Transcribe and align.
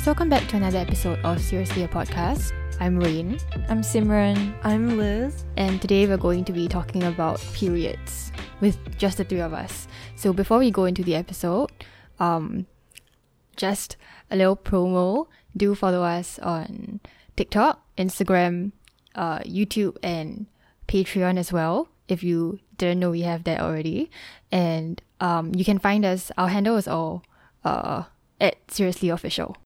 guys, 0.00 0.06
welcome 0.06 0.30
back 0.30 0.48
to 0.48 0.56
another 0.56 0.78
episode 0.78 1.18
of 1.24 1.38
Seriously 1.38 1.82
a 1.82 1.88
Podcast. 1.88 2.52
I'm 2.80 2.98
Rain, 2.98 3.38
I'm 3.68 3.82
Simran. 3.82 4.54
I'm 4.64 4.96
Liz. 4.96 5.44
and 5.58 5.78
today 5.78 6.06
we're 6.06 6.16
going 6.16 6.42
to 6.46 6.54
be 6.54 6.68
talking 6.68 7.02
about 7.02 7.38
periods 7.52 8.32
with 8.62 8.78
just 8.96 9.18
the 9.18 9.24
three 9.24 9.42
of 9.42 9.52
us. 9.52 9.88
So 10.16 10.32
before 10.32 10.58
we 10.58 10.70
go 10.70 10.86
into 10.86 11.04
the 11.04 11.14
episode, 11.14 11.70
um, 12.18 12.66
just 13.56 13.98
a 14.30 14.36
little 14.36 14.56
promo. 14.56 15.26
Do 15.54 15.74
follow 15.74 16.02
us 16.02 16.38
on 16.38 17.00
TikTok, 17.36 17.84
Instagram, 17.98 18.72
uh, 19.14 19.40
YouTube, 19.40 19.98
and 20.02 20.46
Patreon 20.88 21.36
as 21.36 21.52
well. 21.52 21.90
If 22.08 22.22
you 22.22 22.58
didn't 22.78 23.00
know 23.00 23.10
we 23.10 23.20
have 23.22 23.44
that 23.44 23.60
already, 23.60 24.10
and 24.50 25.02
um, 25.20 25.52
you 25.54 25.64
can 25.64 25.78
find 25.78 26.06
us. 26.06 26.32
Our 26.38 26.48
handle 26.48 26.78
is 26.78 26.88
all 26.88 27.22
uh 27.64 28.04
at 28.40 28.56
Seriously 28.70 29.10
Official. 29.10 29.58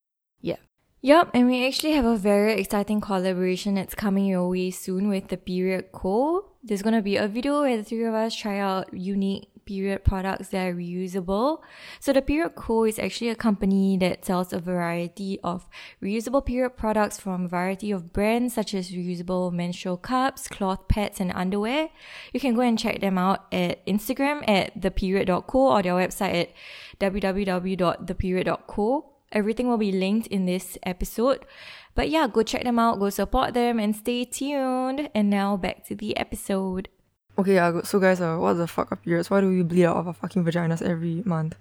Yup, 1.05 1.29
and 1.35 1.47
we 1.47 1.67
actually 1.67 1.93
have 1.93 2.07
a 2.07 2.17
very 2.17 2.55
exciting 2.55 2.99
collaboration 2.99 3.75
that's 3.75 3.95
coming 3.95 4.25
your 4.25 4.49
way 4.49 4.71
soon 4.71 5.11
with 5.11 5.29
the 5.29 5.37
Period 5.37 5.93
Co. 5.93 6.47
There's 6.63 6.81
gonna 6.81 7.03
be 7.03 7.17
a 7.17 7.29
video 7.29 7.61
where 7.61 7.77
the 7.77 7.85
three 7.85 8.07
of 8.07 8.15
us 8.15 8.35
try 8.35 8.59
out 8.59 8.95
unique 8.95 9.51
period 9.67 10.03
products 10.03 10.49
that 10.49 10.67
are 10.67 10.75
reusable. 10.75 11.61
So 12.01 12.15
the 12.15 12.23
Period 12.23 12.55
Co 12.55 12.85
is 12.85 12.99
actually 12.99 13.29
a 13.29 13.35
company 13.35 13.99
that 13.99 14.25
sells 14.25 14.55
a 14.55 14.59
variety 14.59 15.39
of 15.45 15.69
reusable 16.03 16.43
period 16.43 16.79
products 16.79 17.21
from 17.21 17.45
a 17.45 17.49
variety 17.49 17.91
of 17.91 18.15
brands 18.15 18.55
such 18.55 18.73
as 18.73 18.91
reusable 18.91 19.53
menstrual 19.53 19.99
cups, 19.99 20.49
cloth 20.49 20.89
pads, 20.89 21.21
and 21.21 21.33
underwear. 21.35 21.91
You 22.33 22.41
can 22.41 22.55
go 22.55 22.63
and 22.63 22.79
check 22.79 23.03
them 23.03 23.19
out 23.19 23.45
at 23.53 23.85
Instagram 23.85 24.43
at 24.49 24.81
theperiod.co 24.81 25.59
or 25.59 25.83
their 25.83 25.93
website 25.93 26.35
at 26.35 26.49
www.theperiod.co. 26.99 29.11
Everything 29.35 29.69
will 29.69 29.77
be 29.77 29.93
linked 29.93 30.29
in 30.29 30.47
this 30.47 30.79
episode. 30.85 31.45
But 31.95 32.09
yeah, 32.09 32.27
go 32.27 32.43
check 32.43 32.65
them 32.65 32.79
out, 32.79 32.99
go 32.99 33.11
support 33.11 33.53
them, 33.53 33.79
and 33.79 33.95
stay 33.95 34.25
tuned. 34.25 35.11
And 35.15 35.29
now 35.29 35.57
back 35.57 35.85
to 35.87 35.95
the 35.95 36.17
episode. 36.17 36.89
Okay, 37.37 37.59
so 37.83 37.99
guys, 37.99 38.21
uh, 38.21 38.37
what 38.37 38.55
the 38.55 38.67
fuck 38.67 38.93
are 38.93 38.97
periods? 38.97 39.29
Why 39.29 39.41
do 39.41 39.49
we 39.49 39.63
bleed 39.63 39.85
out 39.85 39.97
of 39.97 40.07
our 40.07 40.15
fucking 40.15 40.45
vaginas 40.45 40.81
every 40.81 41.23
month? 41.27 41.57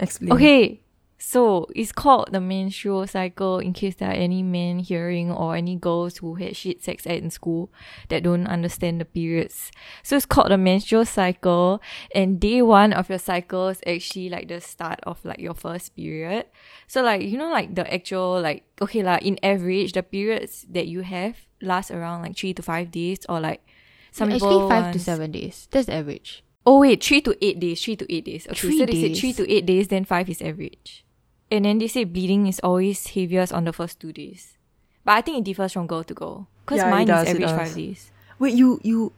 Explain. 0.00 0.32
Okay, 0.32 0.80
so 1.18 1.66
it's 1.74 1.90
called 1.90 2.28
the 2.32 2.40
menstrual 2.40 3.06
cycle 3.06 3.58
in 3.58 3.72
case 3.72 3.96
there 3.96 4.10
are 4.10 4.12
any 4.12 4.42
men 4.42 4.78
hearing 4.78 5.32
or 5.32 5.56
any 5.56 5.74
girls 5.74 6.18
who 6.18 6.36
had 6.36 6.56
shit 6.56 6.82
sex 6.82 7.06
ed 7.06 7.22
in 7.24 7.30
school 7.30 7.72
that 8.08 8.22
don't 8.22 8.46
understand 8.46 9.00
the 9.00 9.04
periods. 9.04 9.72
So 10.04 10.16
it's 10.16 10.26
called 10.26 10.52
the 10.52 10.56
menstrual 10.58 11.04
cycle 11.04 11.82
and 12.14 12.38
day 12.38 12.62
one 12.62 12.92
of 12.92 13.08
your 13.08 13.18
cycle 13.18 13.66
is 13.68 13.80
actually 13.84 14.30
like 14.30 14.46
the 14.46 14.60
start 14.60 15.00
of 15.02 15.24
like 15.24 15.40
your 15.40 15.54
first 15.54 15.96
period. 15.96 16.46
So 16.86 17.02
like, 17.02 17.22
you 17.22 17.36
know, 17.36 17.50
like 17.50 17.74
the 17.74 17.92
actual 17.92 18.40
like, 18.40 18.64
okay 18.80 19.02
like 19.02 19.22
in 19.24 19.38
average, 19.42 19.92
the 19.94 20.04
periods 20.04 20.66
that 20.70 20.86
you 20.86 21.00
have 21.00 21.36
last 21.60 21.90
around 21.90 22.22
like 22.22 22.36
three 22.36 22.54
to 22.54 22.62
five 22.62 22.92
days 22.92 23.18
or 23.28 23.40
like 23.40 23.66
some 24.12 24.30
Actually, 24.30 24.68
five 24.68 24.92
to 24.92 24.98
seven 24.98 25.32
days. 25.32 25.66
That's 25.72 25.86
the 25.86 25.94
average. 25.94 26.44
Oh 26.64 26.80
wait, 26.80 27.02
three 27.02 27.20
to 27.22 27.36
eight 27.44 27.58
days. 27.58 27.82
Three 27.82 27.96
to 27.96 28.12
eight 28.12 28.24
days. 28.24 28.46
Okay, 28.46 28.54
Three 28.54 28.78
so 28.78 28.86
they 28.86 28.92
say 28.92 29.08
days. 29.08 29.20
three 29.20 29.32
to 29.32 29.50
eight 29.52 29.66
days, 29.66 29.88
then 29.88 30.04
five 30.04 30.28
is 30.28 30.40
average. 30.42 31.04
And 31.50 31.64
then 31.64 31.78
they 31.78 31.88
say 31.88 32.04
bleeding 32.04 32.46
is 32.46 32.60
always 32.60 33.06
heaviest 33.08 33.52
on 33.52 33.64
the 33.64 33.72
first 33.72 34.00
two 34.00 34.12
days. 34.12 34.56
But 35.04 35.12
I 35.12 35.20
think 35.22 35.38
it 35.38 35.44
differs 35.44 35.72
from 35.72 35.86
girl 35.86 36.04
to 36.04 36.14
girl. 36.14 36.48
Because 36.64 36.78
Yeah, 36.78 36.90
mine 36.90 37.06
does, 37.06 37.28
is 37.28 37.34
average 37.34 37.56
five 37.56 37.74
days. 37.74 38.10
Wait, 38.38 38.54
you 38.54 38.78
you 38.84 39.12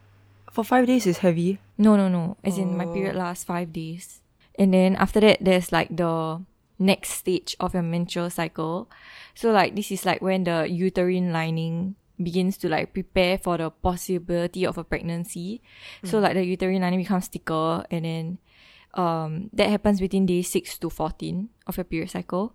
for 0.52 0.62
five 0.64 0.86
days 0.86 1.06
is 1.06 1.18
heavy. 1.18 1.58
No, 1.78 1.96
no, 1.96 2.08
no. 2.08 2.36
As 2.44 2.58
in 2.58 2.76
my 2.76 2.84
Oh. 2.86 2.92
period 2.92 3.16
lasts 3.16 3.44
five 3.44 3.72
days. 3.72 4.22
And 4.58 4.72
then 4.74 4.94
after 4.96 5.18
that 5.20 5.38
there's 5.40 5.72
like 5.72 5.94
the 5.94 6.42
next 6.78 7.10
stage 7.10 7.56
of 7.58 7.74
your 7.74 7.82
menstrual 7.82 8.30
cycle. 8.30 8.88
So 9.34 9.50
like 9.50 9.74
this 9.74 9.90
is 9.90 10.06
like 10.06 10.22
when 10.22 10.44
the 10.44 10.68
uterine 10.70 11.32
lining 11.32 11.96
begins 12.22 12.56
to 12.58 12.68
like 12.68 12.92
prepare 12.92 13.38
for 13.38 13.56
the 13.58 13.70
possibility 13.70 14.64
of 14.66 14.78
a 14.78 14.84
pregnancy. 14.84 15.60
So 16.04 16.18
like 16.20 16.34
the 16.34 16.44
uterine 16.44 16.82
lining 16.82 17.00
becomes 17.00 17.26
thicker 17.28 17.84
and 17.90 18.04
then 18.04 18.38
um 18.94 19.50
that 19.52 19.70
happens 19.70 20.00
between 20.00 20.26
day 20.26 20.42
6 20.42 20.78
to 20.78 20.90
14 20.90 21.48
of 21.70 21.78
your 21.78 21.84
period 21.84 22.10
cycle. 22.10 22.52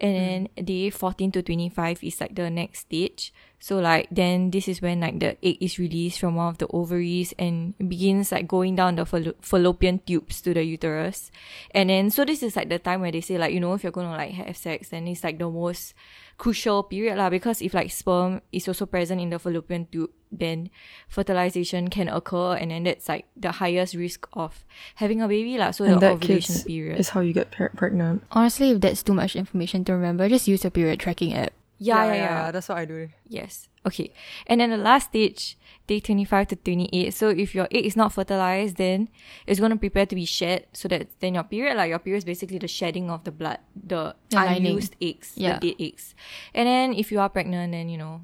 And 0.00 0.48
mm. 0.48 0.50
then 0.56 0.64
day 0.66 0.90
14 0.90 1.32
to 1.32 1.42
25 1.42 2.02
is 2.02 2.20
like 2.20 2.34
the 2.34 2.50
next 2.50 2.80
stage. 2.90 3.32
So 3.58 3.78
like 3.78 4.08
then 4.10 4.50
this 4.50 4.68
is 4.68 4.82
when 4.82 5.00
like 5.00 5.18
the 5.18 5.38
egg 5.42 5.56
is 5.60 5.78
released 5.78 6.20
from 6.20 6.34
one 6.34 6.48
of 6.48 6.58
the 6.58 6.66
ovaries 6.68 7.32
and 7.38 7.72
begins 7.78 8.30
like 8.30 8.46
going 8.46 8.76
down 8.76 8.96
the 8.96 9.04
fallo- 9.06 9.34
fallopian 9.40 10.00
tubes 10.06 10.40
to 10.42 10.52
the 10.52 10.62
uterus. 10.62 11.30
And 11.72 11.88
then 11.88 12.10
so 12.10 12.24
this 12.24 12.42
is 12.42 12.54
like 12.54 12.68
the 12.68 12.78
time 12.78 13.00
where 13.00 13.12
they 13.12 13.22
say 13.22 13.38
like 13.38 13.54
you 13.54 13.60
know 13.60 13.72
if 13.72 13.82
you're 13.82 13.92
gonna 13.92 14.12
like 14.12 14.32
have 14.32 14.56
sex 14.56 14.90
then 14.90 15.08
it's 15.08 15.24
like 15.24 15.38
the 15.38 15.48
most 15.48 15.94
crucial 16.36 16.82
period 16.82 17.16
lah 17.16 17.30
because 17.30 17.62
if 17.62 17.72
like 17.72 17.90
sperm 17.90 18.40
is 18.52 18.68
also 18.68 18.84
present 18.84 19.20
in 19.20 19.30
the 19.30 19.38
fallopian 19.38 19.86
tube 19.88 20.10
then 20.30 20.68
fertilization 21.08 21.88
can 21.88 22.08
occur 22.08 22.54
and 22.56 22.70
then 22.70 22.84
that's 22.84 23.08
like 23.08 23.24
the 23.36 23.52
highest 23.52 23.94
risk 23.94 24.28
of 24.34 24.64
having 24.96 25.22
a 25.22 25.28
baby 25.28 25.56
lah 25.56 25.70
so 25.70 25.84
and 25.84 25.94
the 25.94 26.00
that 26.00 26.12
ovulation 26.12 26.60
period 26.66 27.00
is 27.00 27.10
how 27.10 27.20
you 27.20 27.32
get 27.32 27.50
pre- 27.50 27.72
pregnant. 27.76 28.22
Honestly, 28.32 28.70
if 28.70 28.80
that's 28.80 29.02
too 29.02 29.14
much 29.14 29.36
information 29.36 29.84
to 29.84 29.92
remember, 29.92 30.28
just 30.28 30.48
use 30.48 30.64
a 30.64 30.70
period 30.70 31.00
tracking 31.00 31.32
app. 31.32 31.52
Yeah 31.78 32.04
yeah, 32.06 32.14
yeah. 32.14 32.50
That's 32.50 32.68
what 32.68 32.78
I 32.78 32.84
do. 32.86 33.08
Yes. 33.28 33.68
Okay. 33.84 34.12
And 34.46 34.60
then 34.60 34.70
the 34.70 34.76
last 34.78 35.08
stage, 35.10 35.56
day 35.86 36.00
25 36.00 36.48
to 36.48 36.56
28. 36.56 37.14
So 37.14 37.28
if 37.28 37.54
your 37.54 37.68
egg 37.70 37.86
is 37.86 37.94
not 37.96 38.12
fertilized, 38.12 38.76
then 38.76 39.08
it's 39.46 39.60
going 39.60 39.70
to 39.70 39.76
prepare 39.78 40.06
to 40.06 40.14
be 40.14 40.24
shed. 40.24 40.66
So 40.72 40.88
that 40.88 41.08
then 41.20 41.34
your 41.34 41.44
period, 41.44 41.76
like 41.76 41.90
your 41.90 41.98
period 42.00 42.18
is 42.18 42.24
basically 42.24 42.58
the 42.58 42.66
shedding 42.66 43.10
of 43.10 43.22
the 43.24 43.30
blood, 43.30 43.58
the, 43.76 44.16
The 44.30 44.36
lining. 44.36 44.66
unused 44.66 44.96
eggs, 45.00 45.32
Yeah. 45.36 45.58
the 45.60 45.70
dead 45.70 45.76
eggs. 45.80 46.14
And 46.54 46.66
then 46.66 46.94
if 46.94 47.12
you 47.12 47.20
are 47.20 47.28
pregnant, 47.28 47.72
then, 47.72 47.88
you 47.88 47.98
know, 47.98 48.22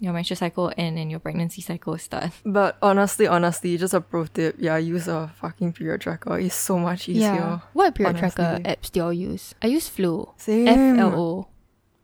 your 0.00 0.12
menstrual 0.12 0.36
cycle 0.36 0.72
and 0.76 0.96
then 0.96 1.10
your 1.10 1.20
pregnancy 1.20 1.60
cycle 1.62 1.96
start. 1.98 2.30
But 2.44 2.78
honestly, 2.82 3.26
honestly, 3.28 3.76
just 3.78 3.94
a 3.94 4.00
pro 4.00 4.26
tip. 4.26 4.56
Yeah, 4.58 4.78
use 4.78 5.06
a 5.08 5.30
fucking 5.40 5.74
period 5.74 6.00
tracker. 6.00 6.38
It's 6.38 6.54
so 6.54 6.78
much 6.78 7.08
easier. 7.08 7.34
Yeah. 7.34 7.58
What 7.72 7.94
period 7.94 8.16
tracker 8.16 8.58
apps 8.64 8.90
do 8.90 9.00
y'all 9.00 9.12
use? 9.12 9.54
I 9.62 9.66
use 9.68 9.88
Flo. 9.88 10.34
Same. 10.38 10.66
F 10.68 10.98
L 10.98 11.14
O. 11.20 11.48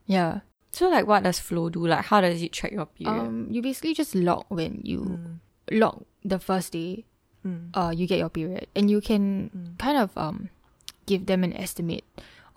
Yeah. 0.06 0.40
So 0.74 0.88
like 0.88 1.06
what 1.06 1.22
does 1.22 1.38
Flo 1.38 1.68
do? 1.70 1.86
Like 1.86 2.04
how 2.06 2.20
does 2.20 2.42
it 2.42 2.52
track 2.52 2.72
your 2.72 2.86
period? 2.86 3.14
Um, 3.20 3.46
you 3.48 3.62
basically 3.62 3.94
just 3.94 4.14
log 4.14 4.44
when 4.48 4.80
you 4.82 5.18
log 5.70 6.04
the 6.24 6.38
first 6.38 6.72
day. 6.72 7.04
Mm. 7.46 7.70
Uh, 7.74 7.92
you 7.94 8.06
get 8.08 8.18
your 8.18 8.30
period, 8.30 8.66
and 8.74 8.90
you 8.90 9.00
can 9.00 9.76
kind 9.78 9.98
of 9.98 10.16
um, 10.16 10.48
give 11.06 11.26
them 11.26 11.44
an 11.44 11.52
estimate 11.52 12.02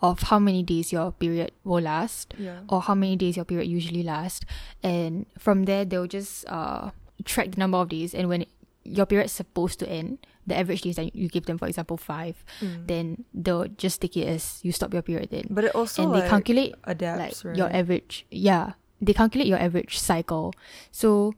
of 0.00 0.22
how 0.22 0.38
many 0.38 0.62
days 0.62 0.90
your 0.92 1.12
period 1.12 1.52
will 1.62 1.82
last. 1.82 2.34
Yeah. 2.38 2.60
or 2.68 2.80
how 2.82 2.94
many 2.94 3.14
days 3.14 3.36
your 3.36 3.44
period 3.44 3.68
usually 3.68 4.02
lasts 4.02 4.46
and 4.82 5.26
from 5.38 5.64
there 5.64 5.84
they'll 5.84 6.06
just 6.06 6.46
uh 6.48 6.90
track 7.24 7.50
the 7.50 7.58
number 7.58 7.78
of 7.78 7.88
days 7.90 8.14
and 8.14 8.28
when 8.28 8.46
your 8.84 9.06
period's 9.06 9.32
supposed 9.32 9.78
to 9.80 9.88
end 9.90 10.18
the 10.48 10.56
average 10.56 10.80
days 10.82 10.96
that 10.96 11.14
you 11.14 11.28
give 11.28 11.44
them 11.46 11.58
for 11.58 11.68
example 11.68 11.96
five 11.96 12.40
Mm. 12.64 12.86
then 12.88 13.06
they'll 13.34 13.68
just 13.76 14.00
take 14.00 14.16
it 14.16 14.26
as 14.26 14.60
you 14.64 14.72
stop 14.72 14.92
your 14.92 15.02
period 15.02 15.28
then 15.30 15.46
But 15.50 15.64
it 15.68 15.74
also 15.74 16.02
and 16.02 16.12
like, 16.12 16.24
they 16.24 16.28
calculate 16.28 16.74
adapts, 16.84 17.44
like 17.44 17.52
right? 17.52 17.56
your 17.60 17.68
average 17.70 18.24
yeah 18.30 18.72
they 19.00 19.12
calculate 19.12 19.46
your 19.46 19.58
average 19.60 19.98
cycle 19.98 20.52
so 20.90 21.34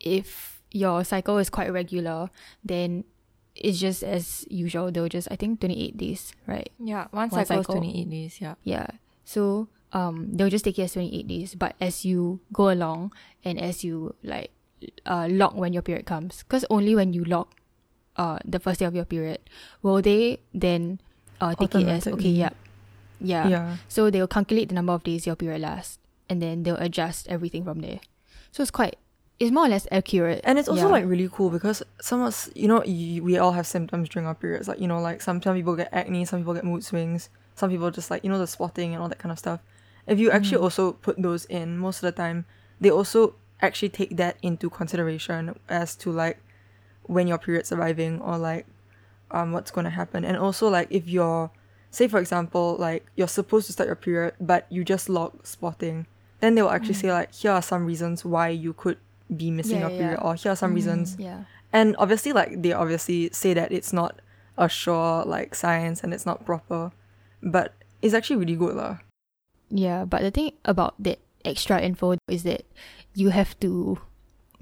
if 0.00 0.60
your 0.72 1.04
cycle 1.04 1.38
is 1.38 1.50
quite 1.50 1.72
regular 1.72 2.30
then 2.64 3.04
it's 3.56 3.78
just 3.78 4.02
as 4.02 4.46
usual 4.48 4.90
they'll 4.90 5.08
just 5.08 5.28
i 5.30 5.36
think 5.36 5.60
28 5.60 5.96
days 5.96 6.32
right 6.46 6.70
yeah, 6.78 7.06
one, 7.10 7.28
one 7.28 7.44
cycle, 7.46 7.62
cycle. 7.64 7.76
is 7.82 7.92
28 7.92 8.10
days. 8.10 8.40
Yeah. 8.40 8.54
yeah. 8.64 8.86
So 9.24 9.68
um 9.92 10.30
they'll 10.32 10.48
just 10.48 10.64
take 10.64 10.78
it 10.78 10.82
as 10.88 10.92
28 10.94 11.26
days. 11.28 11.54
But 11.54 11.74
as 11.80 12.04
you 12.04 12.40
go 12.52 12.70
along 12.70 13.12
and 13.44 13.60
as 13.60 13.82
you 13.84 14.14
like 14.22 14.50
uh 15.04 15.26
log 15.28 15.56
when 15.56 15.72
your 15.74 15.82
period 15.82 16.06
comes, 16.06 16.42
because 16.46 16.64
only 16.70 16.94
when 16.94 17.12
you 17.12 17.24
log 17.24 17.48
uh 18.20 18.36
the 18.44 18.60
first 18.60 18.78
day 18.80 18.86
of 18.86 18.94
your 18.94 19.08
period 19.08 19.40
will 19.82 20.02
they 20.04 20.38
then 20.52 21.00
uh 21.40 21.54
take 21.56 21.72
it 21.80 21.88
as 21.88 22.04
okay, 22.06 22.28
yeah. 22.28 22.52
Yeah. 23.20 23.48
yeah. 23.48 23.76
So 23.88 24.10
they'll 24.12 24.28
calculate 24.28 24.68
the 24.68 24.74
number 24.76 24.92
of 24.92 25.02
days 25.04 25.26
your 25.26 25.36
period 25.36 25.60
lasts 25.64 25.98
and 26.28 26.40
then 26.40 26.62
they'll 26.64 26.76
adjust 26.80 27.28
everything 27.28 27.64
from 27.64 27.80
there. 27.80 28.00
So 28.52 28.62
it's 28.62 28.70
quite 28.70 28.96
it's 29.40 29.50
more 29.50 29.64
or 29.64 29.68
less 29.72 29.86
accurate. 29.90 30.40
And 30.44 30.58
it's 30.58 30.68
also 30.68 30.86
Yeah. 30.88 30.92
like 31.00 31.06
really 31.08 31.28
cool 31.32 31.48
because 31.48 31.82
some 32.00 32.20
of 32.20 32.26
us, 32.28 32.50
you 32.54 32.68
know, 32.68 32.82
y- 32.86 33.20
we 33.24 33.38
all 33.40 33.52
have 33.52 33.66
symptoms 33.66 34.08
during 34.12 34.26
our 34.28 34.34
periods. 34.34 34.68
Like, 34.68 34.80
you 34.80 34.88
know, 34.88 35.00
like 35.00 35.22
some, 35.22 35.40
some 35.40 35.56
people 35.56 35.74
get 35.76 35.88
acne, 35.92 36.26
some 36.26 36.40
people 36.40 36.52
get 36.52 36.64
mood 36.64 36.84
swings, 36.84 37.30
some 37.56 37.70
people 37.70 37.90
just 37.90 38.10
like, 38.10 38.22
you 38.22 38.28
know, 38.28 38.38
the 38.38 38.46
spotting 38.46 38.92
and 38.92 39.00
all 39.02 39.08
that 39.08 39.18
kind 39.18 39.32
of 39.32 39.38
stuff. 39.38 39.60
If 40.06 40.18
you 40.18 40.30
actually 40.30 40.60
Mm. 40.60 40.64
also 40.64 40.92
put 40.92 41.16
those 41.22 41.46
in, 41.46 41.78
most 41.78 41.96
of 42.02 42.08
the 42.08 42.12
time, 42.12 42.44
they 42.82 42.90
also 42.90 43.34
actually 43.62 43.88
take 43.88 44.16
that 44.18 44.36
into 44.42 44.68
consideration 44.68 45.56
as 45.70 45.96
to 46.04 46.10
like 46.12 46.36
when 47.10 47.26
your 47.26 47.38
period's 47.38 47.72
arriving 47.74 48.20
or 48.22 48.38
like 48.38 48.66
um 49.34 49.50
what's 49.52 49.70
going 49.74 49.84
to 49.84 49.90
happen. 50.00 50.24
And 50.24 50.36
also 50.38 50.68
like 50.70 50.88
if 50.90 51.08
you're, 51.08 51.50
say 51.90 52.06
for 52.06 52.18
example, 52.22 52.76
like 52.78 53.02
you're 53.16 53.28
supposed 53.40 53.66
to 53.66 53.72
start 53.74 53.86
your 53.90 53.96
period, 53.98 54.34
but 54.40 54.66
you 54.70 54.84
just 54.84 55.08
log 55.08 55.30
spotting, 55.46 56.06
then 56.40 56.54
they 56.54 56.62
will 56.62 56.70
actually 56.70 56.94
say 57.02 57.10
like, 57.12 57.34
here 57.34 57.50
are 57.52 57.62
some 57.62 57.84
reasons 57.84 58.24
why 58.24 58.48
you 58.48 58.72
could 58.72 58.98
be 59.36 59.50
missing 59.50 59.78
Mm. 59.78 59.80
Yeah, 59.80 59.86
your 59.88 59.90
yeah. 59.90 59.98
period 60.02 60.18
or 60.22 60.34
here 60.34 60.52
are 60.52 60.56
some 60.58 60.74
reasons 60.74 61.14
Yeah. 61.18 61.44
and 61.72 61.94
obviously 62.02 62.32
like 62.32 62.62
they 62.62 62.72
obviously 62.74 63.30
say 63.32 63.54
that 63.54 63.70
it's 63.70 63.92
not 63.92 64.18
a 64.58 64.68
sure 64.68 65.22
like 65.24 65.54
science 65.54 66.02
and 66.02 66.10
it's 66.14 66.26
not 66.26 66.44
proper 66.44 66.90
but 67.42 67.74
it's 68.02 68.14
actually 68.14 68.36
really 68.42 68.56
good 68.58 68.74
lah 68.74 68.98
Yeah, 69.70 70.02
but 70.04 70.22
the 70.26 70.32
thing 70.34 70.50
about 70.66 70.98
that 70.98 71.18
extra 71.46 71.78
info 71.80 72.18
is 72.26 72.42
that 72.42 72.66
you 73.14 73.30
have 73.30 73.54
to 73.62 74.02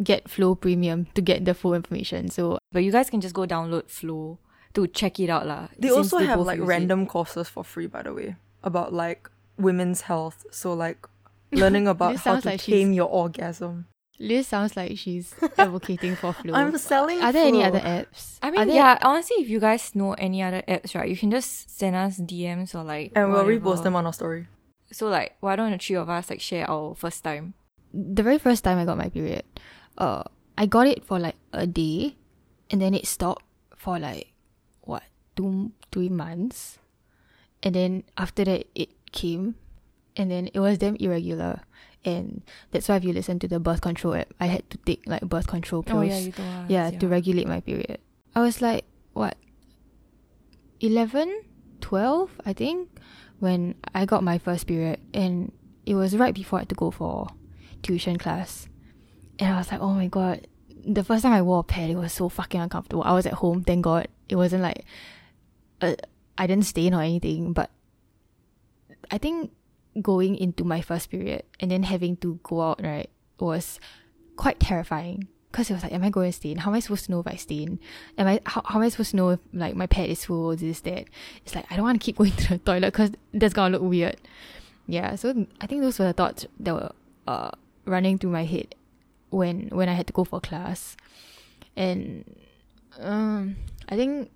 get 0.02 0.28
Flo 0.28 0.54
Premium 0.54 1.06
to 1.14 1.20
get 1.22 1.44
the 1.44 1.54
full 1.54 1.74
information. 1.74 2.28
So 2.30 2.58
But 2.72 2.84
you 2.84 2.92
guys 2.92 3.10
can 3.10 3.20
just 3.20 3.34
go 3.34 3.46
download 3.46 3.88
Flo 3.90 4.38
to 4.74 4.86
check 4.86 5.18
it 5.20 5.30
out 5.30 5.46
lah. 5.46 5.68
They 5.78 5.88
since 5.88 6.12
also 6.12 6.18
have 6.24 6.40
like 6.40 6.58
use 6.58 6.66
it. 6.66 6.68
random 6.68 7.06
courses 7.06 7.48
for 7.48 7.64
free, 7.64 7.86
by 7.86 8.02
the 8.02 8.12
way, 8.14 8.36
about 8.62 8.92
like 8.92 9.28
women's 9.58 10.02
health. 10.02 10.44
So 10.50 10.72
like 10.74 11.06
learning 11.52 11.88
about 11.94 12.16
how 12.16 12.22
sounds 12.22 12.42
to 12.44 12.50
like 12.50 12.60
she's- 12.60 12.78
tame 12.78 12.92
your 12.92 13.08
orgasm. 13.08 13.86
Liz 14.20 14.48
sounds 14.48 14.76
like 14.76 14.98
she's 14.98 15.32
advocating 15.56 16.16
for 16.16 16.32
Flo. 16.38 16.52
I'm 16.52 16.76
selling. 16.76 17.22
Are 17.22 17.30
there 17.30 17.46
any 17.46 17.62
other 17.62 17.78
apps? 17.78 18.38
I 18.42 18.48
Are 18.48 18.50
mean, 18.50 18.66
there- 18.66 18.74
yeah, 18.76 18.98
honestly, 19.02 19.36
if 19.42 19.48
you 19.48 19.60
guys 19.60 19.94
know 19.94 20.14
any 20.14 20.42
other 20.42 20.60
apps, 20.66 20.94
right, 20.96 21.08
you 21.08 21.16
can 21.16 21.30
just 21.30 21.70
send 21.78 21.94
us 21.94 22.18
DMs 22.18 22.74
or 22.74 22.82
like. 22.82 23.12
And 23.14 23.30
we'll 23.30 23.44
repost 23.46 23.84
them 23.84 23.94
on 23.94 24.06
our 24.06 24.12
story. 24.12 24.48
So, 24.90 25.06
like, 25.06 25.36
why 25.38 25.54
don't 25.54 25.70
the 25.70 25.78
three 25.78 25.94
of 25.94 26.08
us 26.10 26.30
like 26.30 26.40
share 26.40 26.68
our 26.68 26.94
first 26.96 27.22
time? 27.22 27.54
the 27.94 28.22
very 28.22 28.38
first 28.38 28.64
time 28.64 28.76
I 28.76 28.84
got 28.84 28.98
my 28.98 29.08
period, 29.08 29.44
uh, 29.98 30.22
I 30.56 30.66
got 30.66 30.86
it 30.86 31.04
for 31.04 31.18
like 31.18 31.36
a 31.52 31.66
day, 31.66 32.16
and 32.70 32.80
then 32.80 32.94
it 32.94 33.06
stopped 33.06 33.44
for 33.76 33.98
like 33.98 34.32
what 34.82 35.02
two 35.36 35.72
three 35.92 36.08
months, 36.08 36.78
and 37.62 37.74
then 37.74 38.04
after 38.16 38.44
that 38.44 38.66
it 38.74 38.90
came, 39.12 39.54
and 40.16 40.30
then 40.30 40.48
it 40.54 40.60
was 40.60 40.78
damn 40.78 40.96
irregular, 40.96 41.60
and 42.04 42.42
that's 42.70 42.88
why 42.88 42.96
if 42.96 43.04
you 43.04 43.12
listen 43.12 43.38
to 43.40 43.48
the 43.48 43.60
birth 43.60 43.80
control 43.82 44.14
app, 44.14 44.32
I 44.40 44.46
had 44.46 44.68
to 44.70 44.78
take 44.78 45.02
like 45.06 45.22
birth 45.22 45.46
control 45.46 45.82
pills, 45.82 45.98
Oh 45.98 46.02
yeah, 46.02 46.18
you 46.18 46.32
told 46.32 46.48
us. 46.48 46.70
yeah, 46.70 46.90
to 46.90 47.08
regulate 47.08 47.46
my 47.46 47.60
period. 47.60 47.98
I 48.34 48.40
was 48.40 48.62
like 48.62 48.84
what 49.14 49.36
11, 50.80 51.42
12, 51.80 52.30
I 52.46 52.52
think, 52.52 52.88
when 53.40 53.74
I 53.94 54.04
got 54.06 54.22
my 54.22 54.38
first 54.38 54.66
period, 54.66 55.00
and 55.12 55.52
it 55.86 55.94
was 55.94 56.16
right 56.16 56.34
before 56.34 56.58
I 56.58 56.62
had 56.62 56.68
to 56.70 56.74
go 56.74 56.90
for 56.90 57.28
tuition 57.82 58.16
class. 58.18 58.68
And 59.38 59.54
I 59.54 59.58
was 59.58 59.70
like, 59.70 59.80
oh 59.80 59.92
my 59.92 60.06
god. 60.08 60.46
The 60.84 61.04
first 61.04 61.22
time 61.22 61.32
I 61.32 61.42
wore 61.42 61.60
a 61.60 61.64
pad, 61.64 61.90
it 61.90 61.96
was 61.96 62.12
so 62.12 62.28
fucking 62.28 62.60
uncomfortable. 62.60 63.02
I 63.02 63.12
was 63.12 63.26
at 63.26 63.34
home, 63.34 63.62
thank 63.62 63.84
god. 63.84 64.08
It 64.28 64.36
wasn't 64.36 64.62
like, 64.62 64.84
uh, 65.80 65.94
I 66.36 66.46
didn't 66.46 66.66
stain 66.66 66.94
or 66.94 67.02
anything, 67.02 67.52
but 67.52 67.70
I 69.10 69.18
think 69.18 69.52
going 70.00 70.36
into 70.36 70.64
my 70.64 70.80
first 70.80 71.10
period 71.10 71.42
and 71.60 71.70
then 71.70 71.82
having 71.82 72.16
to 72.18 72.38
go 72.42 72.62
out, 72.62 72.82
right, 72.82 73.10
was 73.38 73.80
quite 74.36 74.60
terrifying. 74.60 75.28
Because 75.50 75.70
it 75.70 75.74
was 75.74 75.82
like, 75.82 75.92
am 75.92 76.04
I 76.04 76.10
going 76.10 76.30
to 76.30 76.36
stain? 76.36 76.58
How 76.58 76.70
am 76.70 76.74
I 76.74 76.80
supposed 76.80 77.06
to 77.06 77.10
know 77.10 77.20
if 77.20 77.26
I 77.26 77.36
stain? 77.36 77.80
Am 78.18 78.26
I, 78.26 78.40
how, 78.44 78.62
how 78.66 78.78
am 78.78 78.84
I 78.84 78.90
supposed 78.90 79.12
to 79.12 79.16
know 79.16 79.30
if 79.30 79.40
like 79.54 79.74
my 79.74 79.86
pad 79.86 80.10
is 80.10 80.26
full, 80.26 80.50
this, 80.50 80.62
is 80.62 80.80
that? 80.82 81.06
It's 81.44 81.54
like, 81.54 81.64
I 81.70 81.76
don't 81.76 81.86
want 81.86 82.00
to 82.00 82.04
keep 82.04 82.18
going 82.18 82.32
to 82.36 82.48
the 82.50 82.58
toilet 82.58 82.92
because 82.92 83.12
that's 83.32 83.54
to 83.54 83.68
look 83.68 83.82
weird. 83.82 84.18
Yeah, 84.86 85.16
so 85.16 85.46
I 85.60 85.66
think 85.66 85.82
those 85.82 85.98
were 85.98 86.06
the 86.06 86.12
thoughts 86.12 86.46
that 86.60 86.74
were 86.74 86.92
uh, 87.26 87.50
running 87.86 88.18
through 88.18 88.30
my 88.30 88.44
head 88.44 88.74
when 89.30 89.68
when 89.68 89.88
I 89.88 89.94
had 89.94 90.06
to 90.06 90.12
go 90.12 90.24
for 90.24 90.40
class, 90.40 90.96
and 91.76 92.24
um, 92.98 93.56
I 93.88 93.96
think 93.96 94.30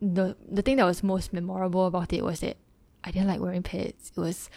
the 0.00 0.36
the 0.48 0.62
thing 0.62 0.76
that 0.76 0.84
was 0.84 1.02
most 1.02 1.32
memorable 1.32 1.86
about 1.86 2.12
it 2.12 2.24
was 2.24 2.40
that 2.40 2.56
I 3.04 3.10
didn't 3.10 3.28
like 3.28 3.40
wearing 3.40 3.62
pads. 3.62 4.12
It 4.16 4.20
was 4.20 4.50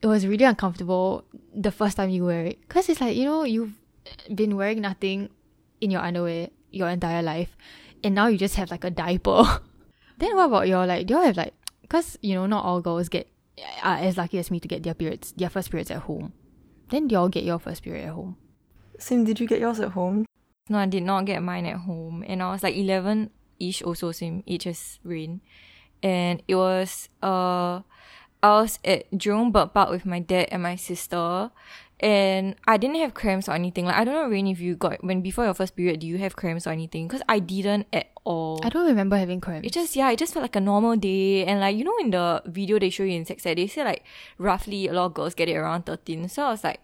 it 0.00 0.06
was 0.06 0.26
really 0.26 0.44
uncomfortable 0.44 1.24
the 1.54 1.70
first 1.70 1.96
time 1.96 2.10
you 2.10 2.24
wear 2.24 2.44
it 2.44 2.60
because 2.62 2.88
it's 2.88 3.00
like 3.00 3.16
you 3.16 3.24
know 3.24 3.44
you've 3.44 3.74
been 4.34 4.56
wearing 4.56 4.80
nothing 4.80 5.30
in 5.80 5.90
your 5.90 6.00
underwear 6.00 6.48
your 6.70 6.88
entire 6.88 7.22
life, 7.22 7.56
and 8.04 8.14
now 8.14 8.26
you 8.28 8.38
just 8.38 8.56
have 8.56 8.70
like 8.70 8.84
a 8.84 8.90
diaper. 8.90 9.60
then 10.18 10.36
what 10.36 10.46
about 10.46 10.68
your 10.68 10.86
like? 10.86 11.06
Do 11.06 11.14
you 11.14 11.22
have 11.22 11.36
like? 11.36 11.54
Because 11.82 12.18
you 12.22 12.34
know 12.34 12.46
not 12.46 12.64
all 12.64 12.80
girls 12.80 13.08
get 13.08 13.28
are 13.82 13.96
as 13.96 14.16
lucky 14.16 14.38
as 14.38 14.50
me 14.50 14.60
to 14.60 14.68
get 14.68 14.82
their 14.82 14.94
periods, 14.94 15.32
their 15.32 15.50
first 15.50 15.70
periods 15.70 15.90
at 15.90 16.02
home. 16.02 16.32
Then 16.90 17.08
do 17.08 17.14
y'all 17.14 17.28
get 17.28 17.44
your 17.44 17.58
first 17.58 17.82
period 17.82 18.06
at 18.06 18.12
home? 18.12 18.36
Sim, 18.98 19.24
did 19.24 19.40
you 19.40 19.46
get 19.46 19.60
yours 19.60 19.80
at 19.80 19.90
home? 19.90 20.26
No, 20.68 20.78
I 20.78 20.86
did 20.86 21.04
not 21.04 21.26
get 21.26 21.42
mine 21.42 21.66
at 21.66 21.78
home, 21.78 22.24
and 22.26 22.42
I 22.42 22.50
was 22.50 22.62
like 22.62 22.76
eleven 22.76 23.30
ish, 23.60 23.82
also 23.82 24.10
same 24.12 24.42
age 24.46 24.66
as 24.66 24.98
Rain, 25.04 25.40
and 26.02 26.42
it 26.48 26.56
was 26.56 27.08
uh, 27.22 27.82
I 28.42 28.50
was 28.50 28.78
at 28.84 29.10
Jurong 29.12 29.52
Bird 29.52 29.72
Park 29.74 29.90
with 29.90 30.04
my 30.04 30.18
dad 30.18 30.48
and 30.50 30.62
my 30.62 30.74
sister, 30.76 31.50
and 32.00 32.56
I 32.66 32.76
didn't 32.76 32.96
have 32.96 33.14
cramps 33.14 33.48
or 33.48 33.52
anything. 33.52 33.84
Like 33.84 33.96
I 33.96 34.04
don't 34.04 34.14
know, 34.14 34.28
Rain, 34.28 34.46
if 34.48 34.60
you 34.60 34.74
got 34.74 35.04
when 35.04 35.22
before 35.22 35.44
your 35.44 35.54
first 35.54 35.76
period, 35.76 36.00
do 36.00 36.06
you 36.06 36.18
have 36.18 36.34
cramps 36.34 36.66
or 36.66 36.70
anything? 36.70 37.06
Because 37.06 37.22
I 37.28 37.38
didn't 37.38 37.86
at 37.92 38.10
all. 38.24 38.60
I 38.64 38.68
don't 38.68 38.86
remember 38.86 39.16
having 39.16 39.40
cramps. 39.40 39.66
It 39.66 39.72
just 39.72 39.94
yeah, 39.94 40.10
it 40.10 40.18
just 40.18 40.34
felt 40.34 40.42
like 40.42 40.56
a 40.56 40.60
normal 40.60 40.96
day, 40.96 41.44
and 41.46 41.60
like 41.60 41.76
you 41.76 41.84
know 41.84 41.96
in 42.00 42.10
the 42.10 42.42
video 42.46 42.78
they 42.78 42.90
show 42.90 43.04
you 43.04 43.16
in 43.16 43.24
sex 43.24 43.46
ed, 43.46 43.58
they 43.58 43.68
say 43.68 43.84
like 43.84 44.04
roughly 44.36 44.88
a 44.88 44.92
lot 44.92 45.06
of 45.06 45.14
girls 45.14 45.34
get 45.34 45.48
it 45.48 45.54
around 45.54 45.86
thirteen. 45.86 46.28
So 46.28 46.44
I 46.44 46.50
was 46.50 46.64
like, 46.64 46.80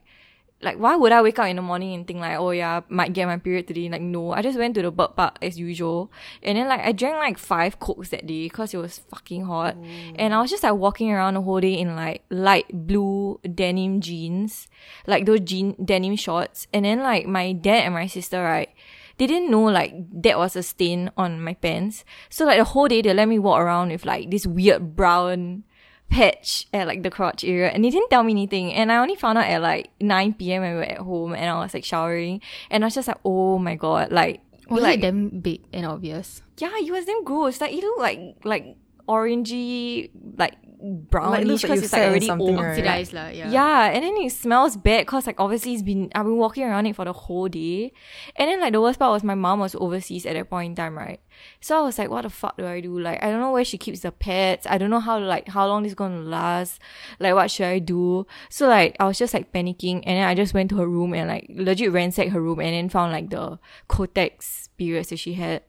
like 0.62 0.79
why 0.79 0.97
would 0.97 1.12
I 1.12 1.23
wake 1.23 1.38
up 1.38 1.49
in 1.49 1.56
the 1.56 1.62
morning 1.62 1.94
and 1.94 2.06
think 2.06 2.20
like 2.20 2.38
oh 2.38 2.50
yeah 2.50 2.82
might 2.88 3.12
get 3.12 3.26
my 3.26 3.37
period 3.37 3.67
today? 3.67 3.88
Like 3.88 4.03
no, 4.03 4.32
I 4.32 4.43
just 4.43 4.59
went 4.59 4.75
to 4.76 4.82
the 4.82 4.91
bird 4.91 5.17
park 5.17 5.38
as 5.43 5.59
usual, 5.59 6.11
and 6.43 6.56
then 6.56 6.69
like 6.69 6.81
I 6.81 6.93
drank 6.93 7.17
like 7.17 7.38
five 7.38 7.81
cokes 7.81 8.11
that 8.11 8.26
day 8.26 8.44
because 8.44 8.73
it 8.73 8.79
was 8.79 8.99
fucking 9.11 9.44
hot, 9.44 9.76
and 10.17 10.32
I 10.32 10.41
was 10.41 10.50
just 10.50 10.62
like 10.62 10.75
walking 10.75 11.11
around 11.11 11.35
the 11.35 11.43
whole 11.43 11.61
day 11.61 11.75
in 11.75 11.97
like 11.97 12.23
light 12.31 12.67
blue 12.73 13.41
denim 13.43 14.00
jeans, 14.00 14.69
like 15.06 15.26
those 15.26 15.41
jean 15.41 15.75
denim 15.85 16.17
shorts, 16.17 16.67
and 16.73 16.85
then 16.85 17.03
like 17.03 17.26
my 17.26 17.53
dad 17.53 17.85
and 17.85 17.94
my 17.94 18.06
sister 18.06 18.43
right 18.43 18.70
they 19.19 19.26
didn't 19.26 19.50
know 19.50 19.62
like 19.62 19.94
that 20.11 20.38
was 20.38 20.56
a 20.56 20.62
stain 20.62 21.11
on 21.17 21.41
my 21.41 21.55
pants. 21.55 22.05
So 22.29 22.44
like 22.44 22.58
the 22.58 22.65
whole 22.65 22.88
day 22.88 23.03
they 23.03 23.15
let 23.15 23.29
me 23.29 23.38
walk 23.38 23.61
around 23.61 23.91
with 23.91 24.05
like 24.05 24.31
this 24.31 24.47
weird 24.47 24.97
brown 24.97 25.65
patch 26.12 26.67
at 26.73 26.87
like 26.87 27.03
the 27.03 27.11
crotch 27.11 27.43
area 27.43 27.69
and 27.69 27.85
they 27.85 27.91
didn't 27.91 28.11
tell 28.11 28.23
me 28.23 28.32
anything 28.32 28.73
and 28.73 28.93
I 28.93 28.99
only 28.99 29.17
found 29.17 29.38
out 29.38 29.47
at 29.47 29.62
like 29.62 29.91
9 30.00 30.35
p.m. 30.35 30.62
when 30.62 30.73
we 30.73 30.76
were 30.76 30.85
at 30.85 30.99
home 30.99 31.32
and 31.35 31.49
I 31.49 31.59
was 31.59 31.73
like 31.73 31.85
showering 31.85 32.41
and 32.70 32.85
I 32.85 32.87
was 32.87 32.94
just 32.94 33.09
like 33.09 33.19
oh 33.25 33.59
my 33.59 33.75
god 33.76 34.12
like 34.12 34.41
was 34.69 34.82
like 34.82 34.99
it 34.99 35.03
damn 35.03 35.29
big 35.41 35.62
and 35.73 35.87
obvious? 35.87 36.43
yeah 36.59 36.70
it 36.79 36.91
was 36.91 37.06
damn 37.06 37.25
gross 37.25 37.61
like 37.61 37.73
it 37.73 37.82
looked 37.82 38.00
like 38.00 38.37
like 38.44 38.76
orangey 39.09 40.11
like 40.37 40.55
brownish 40.82 41.31
Like, 41.31 41.43
it 41.43 41.49
like 41.49 41.62
because 41.62 41.82
it's 41.82 41.93
like 41.93 42.02
already 42.02 42.26
something, 42.26 42.49
old 42.49 42.58
right? 42.58 42.70
Oxidized 42.70 43.12
lah, 43.12 43.29
yeah. 43.29 43.50
yeah, 43.50 43.90
and 43.90 44.02
then 44.02 44.17
it 44.17 44.32
smells 44.32 44.76
bad 44.76 45.06
because 45.06 45.26
like 45.26 45.38
obviously 45.38 45.75
it's 45.75 45.82
been 45.82 46.11
I've 46.14 46.25
been 46.25 46.37
walking 46.37 46.64
around 46.64 46.87
it 46.87 46.96
for 46.96 47.05
the 47.05 47.12
whole 47.12 47.49
day, 47.49 47.93
and 48.37 48.49
then 48.50 48.61
like 48.61 48.73
the 48.73 48.81
worst 48.81 48.99
part 48.99 49.12
was 49.12 49.23
my 49.23 49.34
mom 49.34 49.61
was 49.61 49.75
overseas 49.76 50.26
at 50.26 50.34
that 50.34 50.50
point 50.50 50.70
in 50.70 50.76
time, 50.76 50.99
right? 50.99 51.20
So 51.61 51.79
I 51.79 51.82
was 51.82 51.99
like, 51.99 52.11
what 52.11 52.23
the 52.23 52.31
fuck 52.31 52.56
do 52.56 52.67
I 52.67 52.81
do? 52.81 52.99
Like 52.99 53.23
I 53.23 53.31
don't 53.31 53.40
know 53.40 53.52
where 53.52 53.64
she 53.64 53.79
keeps 53.79 54.00
the 54.00 54.12
pets. 54.12 54.67
I 54.69 54.79
don't 54.79 54.90
know 54.90 55.01
how 55.01 55.19
like 55.19 55.48
how 55.48 55.67
long 55.69 55.84
this 55.84 55.93
is 55.93 55.96
gonna 55.96 56.20
last. 56.20 56.81
Like 57.20 57.34
what 57.34 57.51
should 57.51 57.67
I 57.67 57.79
do? 57.79 58.27
So 58.51 58.67
like 58.67 58.96
I 58.98 59.05
was 59.05 59.19
just 59.19 59.34
like 59.34 59.53
panicking, 59.53 60.03
and 60.05 60.19
then 60.19 60.27
I 60.29 60.34
just 60.34 60.55
went 60.55 60.70
to 60.70 60.77
her 60.77 60.89
room 60.89 61.15
and 61.15 61.29
like 61.29 61.46
legit 61.48 61.93
ransacked 61.93 62.31
her 62.31 62.41
room, 62.43 62.58
and 62.58 62.74
then 62.74 62.89
found 62.89 63.12
like 63.12 63.31
the 63.31 63.58
Kotex 63.89 64.69
periods 64.77 65.10
that 65.10 65.19
she 65.19 65.34
had 65.34 65.62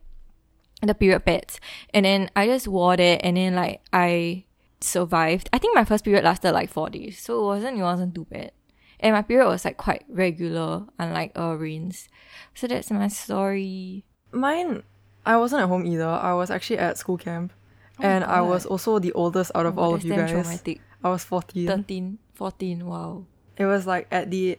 the 0.82 0.94
period 0.94 1.24
pads. 1.24 1.60
And 1.92 2.04
then 2.04 2.30
I 2.36 2.46
just 2.46 2.68
wore 2.68 2.96
that 2.96 3.24
and 3.24 3.36
then 3.36 3.54
like 3.54 3.80
I 3.92 4.44
survived. 4.84 5.48
I 5.52 5.58
think 5.58 5.74
my 5.74 5.84
first 5.84 6.04
period 6.04 6.24
lasted 6.24 6.52
like 6.52 6.70
four 6.70 6.90
days. 6.90 7.18
So 7.20 7.40
it 7.40 7.46
wasn't 7.46 7.78
it 7.78 7.82
wasn't 7.82 8.14
too 8.14 8.26
bad. 8.30 8.52
And 9.00 9.14
my 9.14 9.22
period 9.22 9.48
was 9.48 9.64
like 9.64 9.76
quite 9.76 10.04
regular, 10.08 10.84
unlike 10.98 11.32
uh 11.36 11.56
Rain's. 11.56 12.08
So 12.54 12.66
that's 12.66 12.90
my 12.90 13.08
story. 13.08 14.04
Mine, 14.32 14.82
I 15.26 15.36
wasn't 15.36 15.62
at 15.62 15.68
home 15.68 15.86
either. 15.86 16.08
I 16.08 16.32
was 16.34 16.50
actually 16.50 16.78
at 16.78 16.98
school 16.98 17.18
camp. 17.18 17.52
Oh 18.00 18.04
and 18.04 18.24
I 18.24 18.40
was 18.40 18.66
also 18.66 18.98
the 18.98 19.12
oldest 19.12 19.52
out 19.54 19.66
of 19.66 19.78
Oh, 19.78 19.82
all 19.82 19.94
of 19.94 20.04
you 20.04 20.14
guys. 20.14 20.30
traumatic. 20.30 20.80
I 21.02 21.10
was 21.10 21.22
14. 21.22 21.66
13, 21.66 22.18
14, 22.34 22.86
wow. 22.86 23.24
It 23.56 23.66
was 23.66 23.86
like 23.86 24.08
at 24.10 24.30
the, 24.30 24.58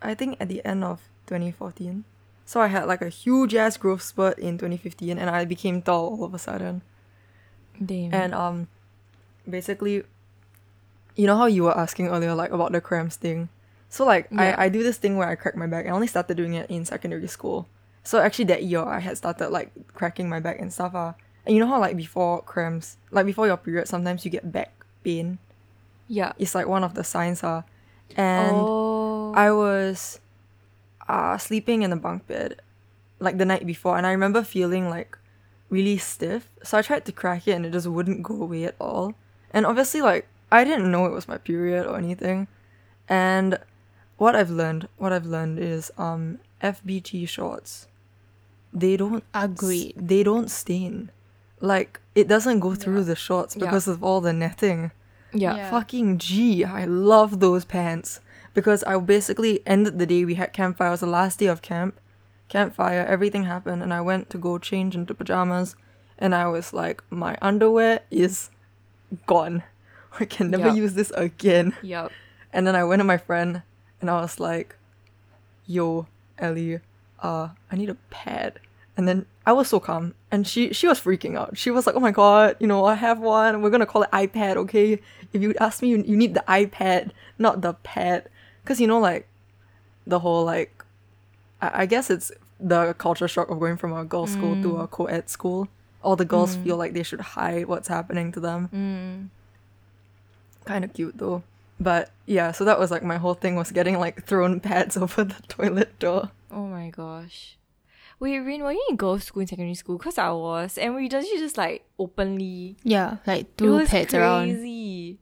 I 0.00 0.14
think 0.14 0.38
at 0.40 0.48
the 0.48 0.64
end 0.64 0.82
of 0.82 1.00
2014. 1.26 2.02
So 2.44 2.60
I 2.60 2.66
had 2.66 2.86
like 2.86 3.00
a 3.02 3.08
huge 3.08 3.54
ass 3.54 3.76
growth 3.76 4.02
spurt 4.02 4.38
in 4.38 4.58
2015 4.58 5.16
and 5.18 5.30
I 5.30 5.44
became 5.44 5.80
tall 5.80 6.06
all 6.18 6.24
of 6.24 6.34
a 6.34 6.38
sudden. 6.38 6.82
Damn. 7.84 8.12
And 8.12 8.34
um, 8.34 8.68
basically, 9.48 10.04
you 11.16 11.26
know 11.26 11.36
how 11.36 11.46
you 11.46 11.64
were 11.64 11.76
asking 11.76 12.08
earlier 12.08 12.34
like 12.34 12.50
about 12.50 12.72
the 12.72 12.80
cramps 12.80 13.16
thing. 13.16 13.48
So 13.88 14.04
like 14.04 14.28
Yeah. 14.30 14.54
I, 14.56 14.64
I 14.64 14.68
do 14.68 14.82
this 14.82 14.96
thing 14.96 15.16
where 15.16 15.28
I 15.28 15.34
crack 15.34 15.56
my 15.56 15.66
back. 15.66 15.86
I 15.86 15.90
only 15.90 16.06
started 16.06 16.36
doing 16.36 16.54
it 16.54 16.70
in 16.70 16.84
secondary 16.84 17.28
school. 17.28 17.68
So 18.04 18.18
actually 18.18 18.46
that 18.46 18.64
year 18.64 18.82
I 18.82 19.00
had 19.00 19.16
started 19.18 19.50
like 19.50 19.70
cracking 19.94 20.28
my 20.28 20.40
back 20.40 20.58
and 20.60 20.72
stuff. 20.72 20.94
Uh. 20.94 21.12
And 21.44 21.54
you 21.54 21.60
know 21.60 21.68
how 21.68 21.80
like 21.80 21.96
before 21.96 22.42
cramps, 22.42 22.96
like 23.10 23.26
before 23.26 23.46
your 23.46 23.56
period, 23.56 23.88
sometimes 23.88 24.24
you 24.24 24.30
get 24.30 24.50
back 24.50 24.72
pain. 25.04 25.38
yeah. 26.08 26.32
It's 26.38 26.54
like 26.54 26.66
one 26.66 26.84
of 26.84 26.94
the 26.94 27.04
signs. 27.04 27.42
Uh. 27.42 27.62
And 28.16 28.52
oh. 28.54 29.32
I 29.34 29.50
was 29.50 30.20
uh, 31.08 31.36
sleeping 31.38 31.82
in 31.82 31.90
the 31.90 31.96
bunk 31.96 32.26
bed 32.26 32.60
like 33.18 33.38
the 33.38 33.44
night 33.44 33.66
before, 33.66 33.96
and 33.96 34.06
I 34.06 34.10
remember 34.12 34.42
feeling 34.42 34.90
like 34.90 35.16
really 35.70 35.96
stiff. 35.96 36.50
So 36.62 36.76
I 36.78 36.82
tried 36.82 37.04
to 37.06 37.12
crack 37.12 37.48
it, 37.48 37.52
and 37.52 37.64
it 37.64 37.72
just 37.72 37.86
wouldn't 37.86 38.22
go 38.22 38.42
away 38.42 38.64
at 38.64 38.74
all. 38.80 39.14
And 39.52 39.66
obviously, 39.66 40.00
like 40.02 40.26
I 40.50 40.64
didn't 40.64 40.90
know 40.90 41.06
it 41.06 41.12
was 41.12 41.28
my 41.28 41.38
period 41.38 41.86
or 41.86 41.96
anything. 41.96 42.48
And 43.08 43.58
what 44.16 44.34
I've 44.36 44.50
learned, 44.50 44.88
what 44.98 45.12
I've 45.12 45.26
learned 45.26 45.58
is 45.58 45.90
um 45.98 46.38
FBT 46.62 47.28
shorts. 47.28 47.86
They 48.72 48.96
don't 48.96 49.24
agree. 49.34 49.92
They 49.96 50.22
don't 50.22 50.50
stain. 50.50 51.10
Like 51.60 52.00
it 52.14 52.28
doesn't 52.28 52.60
go 52.60 52.74
through 52.74 53.04
the 53.04 53.16
shorts 53.16 53.56
Yeah. 53.56 53.66
because 53.66 53.88
of 53.88 54.02
all 54.02 54.20
the 54.20 54.32
netting. 54.32 54.90
Yeah. 55.32 55.56
Yeah. 55.56 55.70
Fucking 55.70 56.20
I 56.66 56.84
love 56.84 57.40
those 57.40 57.64
pants. 57.64 58.20
Because 58.54 58.84
I 58.84 58.98
basically 58.98 59.60
ended 59.66 59.98
the 59.98 60.06
day 60.06 60.24
we 60.26 60.34
had 60.34 60.52
campfire. 60.52 60.88
It 60.88 60.90
was 60.92 61.00
the 61.00 61.06
last 61.06 61.38
day 61.38 61.46
of 61.46 61.62
camp. 61.62 61.98
Campfire, 62.48 63.06
everything 63.08 63.44
happened, 63.44 63.82
and 63.82 63.94
I 63.94 64.02
went 64.02 64.28
to 64.28 64.36
go 64.36 64.58
change 64.58 64.94
into 64.94 65.14
pajamas. 65.14 65.74
And 66.18 66.34
I 66.34 66.46
was 66.48 66.74
like, 66.74 67.02
my 67.08 67.38
underwear 67.40 68.00
is 68.10 68.50
gone. 69.26 69.62
I 70.20 70.24
can 70.24 70.50
never 70.50 70.68
Yup. 70.68 70.76
use 70.76 70.94
this 70.94 71.10
again. 71.12 71.74
Yep. 71.82 72.12
And 72.52 72.66
then 72.66 72.76
I 72.76 72.84
went 72.84 73.00
to 73.00 73.04
my 73.04 73.16
friend 73.16 73.62
and 74.00 74.10
I 74.10 74.20
was 74.20 74.38
like, 74.38 74.76
yo, 75.66 76.06
Ellie, 76.38 76.80
uh, 77.20 77.48
I 77.70 77.76
need 77.76 77.88
a 77.88 77.96
pad. 78.10 78.60
And 78.96 79.08
then 79.08 79.24
I 79.46 79.52
was 79.52 79.68
so 79.68 79.80
calm. 79.80 80.14
And 80.30 80.46
she 80.46 80.72
she 80.72 80.86
was 80.86 81.00
freaking 81.00 81.36
out. 81.36 81.56
She 81.56 81.70
was 81.70 81.86
like, 81.86 81.96
oh 81.96 82.00
my 82.00 82.10
god, 82.10 82.56
you 82.60 82.66
know, 82.66 82.84
I 82.84 82.94
have 82.94 83.20
one. 83.20 83.62
We're 83.62 83.70
gonna 83.70 83.86
call 83.86 84.02
it 84.02 84.10
iPad, 84.10 84.56
okay? 84.56 85.00
If 85.32 85.40
you 85.40 85.54
ask 85.60 85.80
me, 85.80 85.88
you, 85.88 86.04
you 86.06 86.16
need 86.16 86.34
the 86.34 86.44
iPad, 86.46 87.12
not 87.38 87.62
the 87.62 87.72
pad. 87.72 88.28
Because, 88.62 88.80
you 88.80 88.86
know, 88.86 89.00
like, 89.00 89.26
the 90.06 90.20
whole, 90.20 90.44
like, 90.44 90.84
I, 91.60 91.82
I 91.82 91.86
guess 91.86 92.10
it's 92.10 92.30
the 92.60 92.94
culture 92.94 93.26
shock 93.26 93.50
of 93.50 93.58
going 93.58 93.76
from 93.76 93.92
a 93.92 94.04
girls' 94.04 94.32
school 94.32 94.60
to 94.62 94.76
a 94.78 94.86
co 94.86 95.06
ed 95.06 95.28
school. 95.28 95.68
All 96.02 96.16
the 96.16 96.24
girls 96.24 96.56
feel 96.56 96.76
like 96.76 96.92
they 96.94 97.02
should 97.02 97.20
hide 97.20 97.66
what's 97.66 97.88
happening 97.88 98.32
to 98.32 98.40
them 98.40 98.68
Mm. 98.72 99.28
kind 100.64 100.84
of 100.84 100.92
cute 100.92 101.18
though. 101.18 101.42
But 101.80 102.10
yeah, 102.26 102.52
so 102.52 102.64
that 102.64 102.78
was 102.78 102.90
like 102.90 103.02
my 103.02 103.16
whole 103.18 103.34
thing 103.34 103.56
was 103.56 103.70
getting 103.72 103.98
like 103.98 104.24
thrown 104.26 104.60
pads 104.68 104.96
over 104.96 105.24
the 105.24 105.40
toilet 105.48 105.98
door. 105.98 106.30
Oh 106.50 106.66
my 106.66 106.90
gosh. 106.90 107.56
Wait, 108.20 108.38
Rin, 108.38 108.62
were 108.62 108.70
you 108.72 108.84
in 108.88 108.94
girls' 108.96 109.24
school 109.24 109.40
in 109.40 109.48
secondary 109.48 109.74
school? 109.74 109.98
Cause 109.98 110.16
I 110.16 110.30
was, 110.30 110.78
and 110.78 110.94
we 110.94 111.08
just 111.08 111.28
you 111.30 111.38
just 111.40 111.58
like 111.58 111.84
openly 111.98 112.76
Yeah, 112.84 113.16
like 113.26 113.40
it 113.42 113.48
threw 113.58 113.76
was 113.78 113.88
pads 113.88 114.14
around. 114.14 114.50
crazy. 114.52 115.18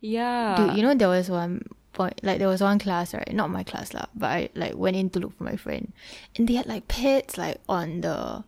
Yeah. 0.00 0.56
Dude, 0.56 0.76
you 0.76 0.82
know 0.82 0.94
there 0.94 1.08
was 1.08 1.30
one 1.30 1.64
point 1.94 2.20
like 2.22 2.38
there 2.38 2.48
was 2.48 2.60
one 2.60 2.78
class, 2.78 3.14
right? 3.14 3.32
Not 3.32 3.48
my 3.48 3.62
class 3.62 3.94
lah, 3.94 4.06
but 4.14 4.26
I 4.26 4.48
like 4.54 4.74
went 4.76 4.96
in 4.96 5.08
to 5.10 5.20
look 5.20 5.36
for 5.38 5.44
my 5.44 5.56
friend. 5.56 5.92
And 6.36 6.46
they 6.46 6.54
had 6.54 6.66
like 6.66 6.88
pads 6.88 7.38
like 7.38 7.56
on 7.70 8.02
the 8.02 8.44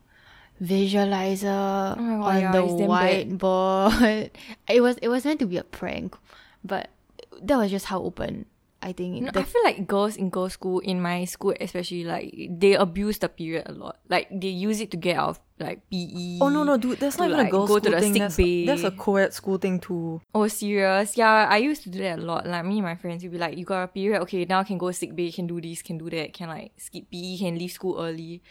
visualizer 0.62 1.92
Oh 1.92 2.20
God, 2.22 2.34
on 2.34 2.40
yeah, 2.40 2.52
the 2.52 2.64
it's 2.64 2.74
damn 2.74 2.88
bad. 2.88 3.28
whiteboard. 3.38 4.30
it 4.68 4.80
was 4.80 4.96
it 4.98 5.08
was 5.08 5.24
meant 5.24 5.40
to 5.40 5.46
be 5.46 5.56
a 5.56 5.64
prank, 5.64 6.16
but 6.64 6.90
that 7.42 7.56
was 7.56 7.70
just 7.70 7.86
how 7.86 8.02
open 8.02 8.46
I 8.84 8.92
think 8.92 9.22
No, 9.22 9.30
the 9.30 9.40
I 9.40 9.44
feel 9.44 9.64
like 9.64 9.86
girls 9.88 10.16
in 10.16 10.28
girls' 10.28 10.52
school, 10.52 10.80
in 10.80 11.00
my 11.00 11.24
school 11.24 11.54
especially, 11.58 12.04
like 12.04 12.34
they 12.50 12.74
abuse 12.74 13.16
the 13.18 13.30
period 13.30 13.64
a 13.66 13.72
lot. 13.72 13.96
Like 14.10 14.28
they 14.30 14.48
use 14.52 14.78
it 14.82 14.90
to 14.90 14.98
get 14.98 15.16
out 15.16 15.30
of 15.30 15.40
like 15.58 15.80
PE. 15.90 16.38
Oh 16.42 16.50
no 16.50 16.64
no 16.64 16.76
dude, 16.76 17.00
that's 17.00 17.16
not 17.16 17.28
even 17.30 17.40
a 17.40 17.42
like, 17.44 17.50
girls' 17.50 17.68
go 17.70 17.78
school 17.78 17.90
to 17.92 17.96
the 17.96 18.00
thing. 18.02 18.12
That's, 18.18 18.36
bay. 18.36 18.66
that's 18.66 18.84
a 18.84 18.90
co-ed 18.90 19.32
school 19.32 19.56
thing 19.56 19.80
too. 19.80 20.20
Oh, 20.34 20.46
serious? 20.48 21.16
Yeah, 21.16 21.48
I 21.48 21.56
used 21.58 21.82
to 21.84 21.88
do 21.88 21.98
that 22.00 22.18
a 22.18 22.22
lot. 22.22 22.46
Like 22.46 22.66
me 22.66 22.74
and 22.76 22.82
my 22.84 22.94
friends 22.94 23.22
would 23.22 23.32
be 23.32 23.38
like, 23.38 23.56
"You 23.56 23.64
got 23.64 23.84
a 23.84 23.88
period? 23.88 24.20
Okay, 24.22 24.44
now 24.44 24.62
can 24.62 24.76
go 24.76 24.90
sick 24.92 25.16
bay, 25.16 25.32
can 25.32 25.46
do 25.46 25.62
this, 25.62 25.80
can 25.80 25.96
do 25.96 26.10
that, 26.10 26.34
can 26.34 26.48
like 26.50 26.72
skip 26.76 27.10
PE, 27.10 27.38
can 27.38 27.56
leave 27.56 27.72
school 27.72 27.98
early." 27.98 28.42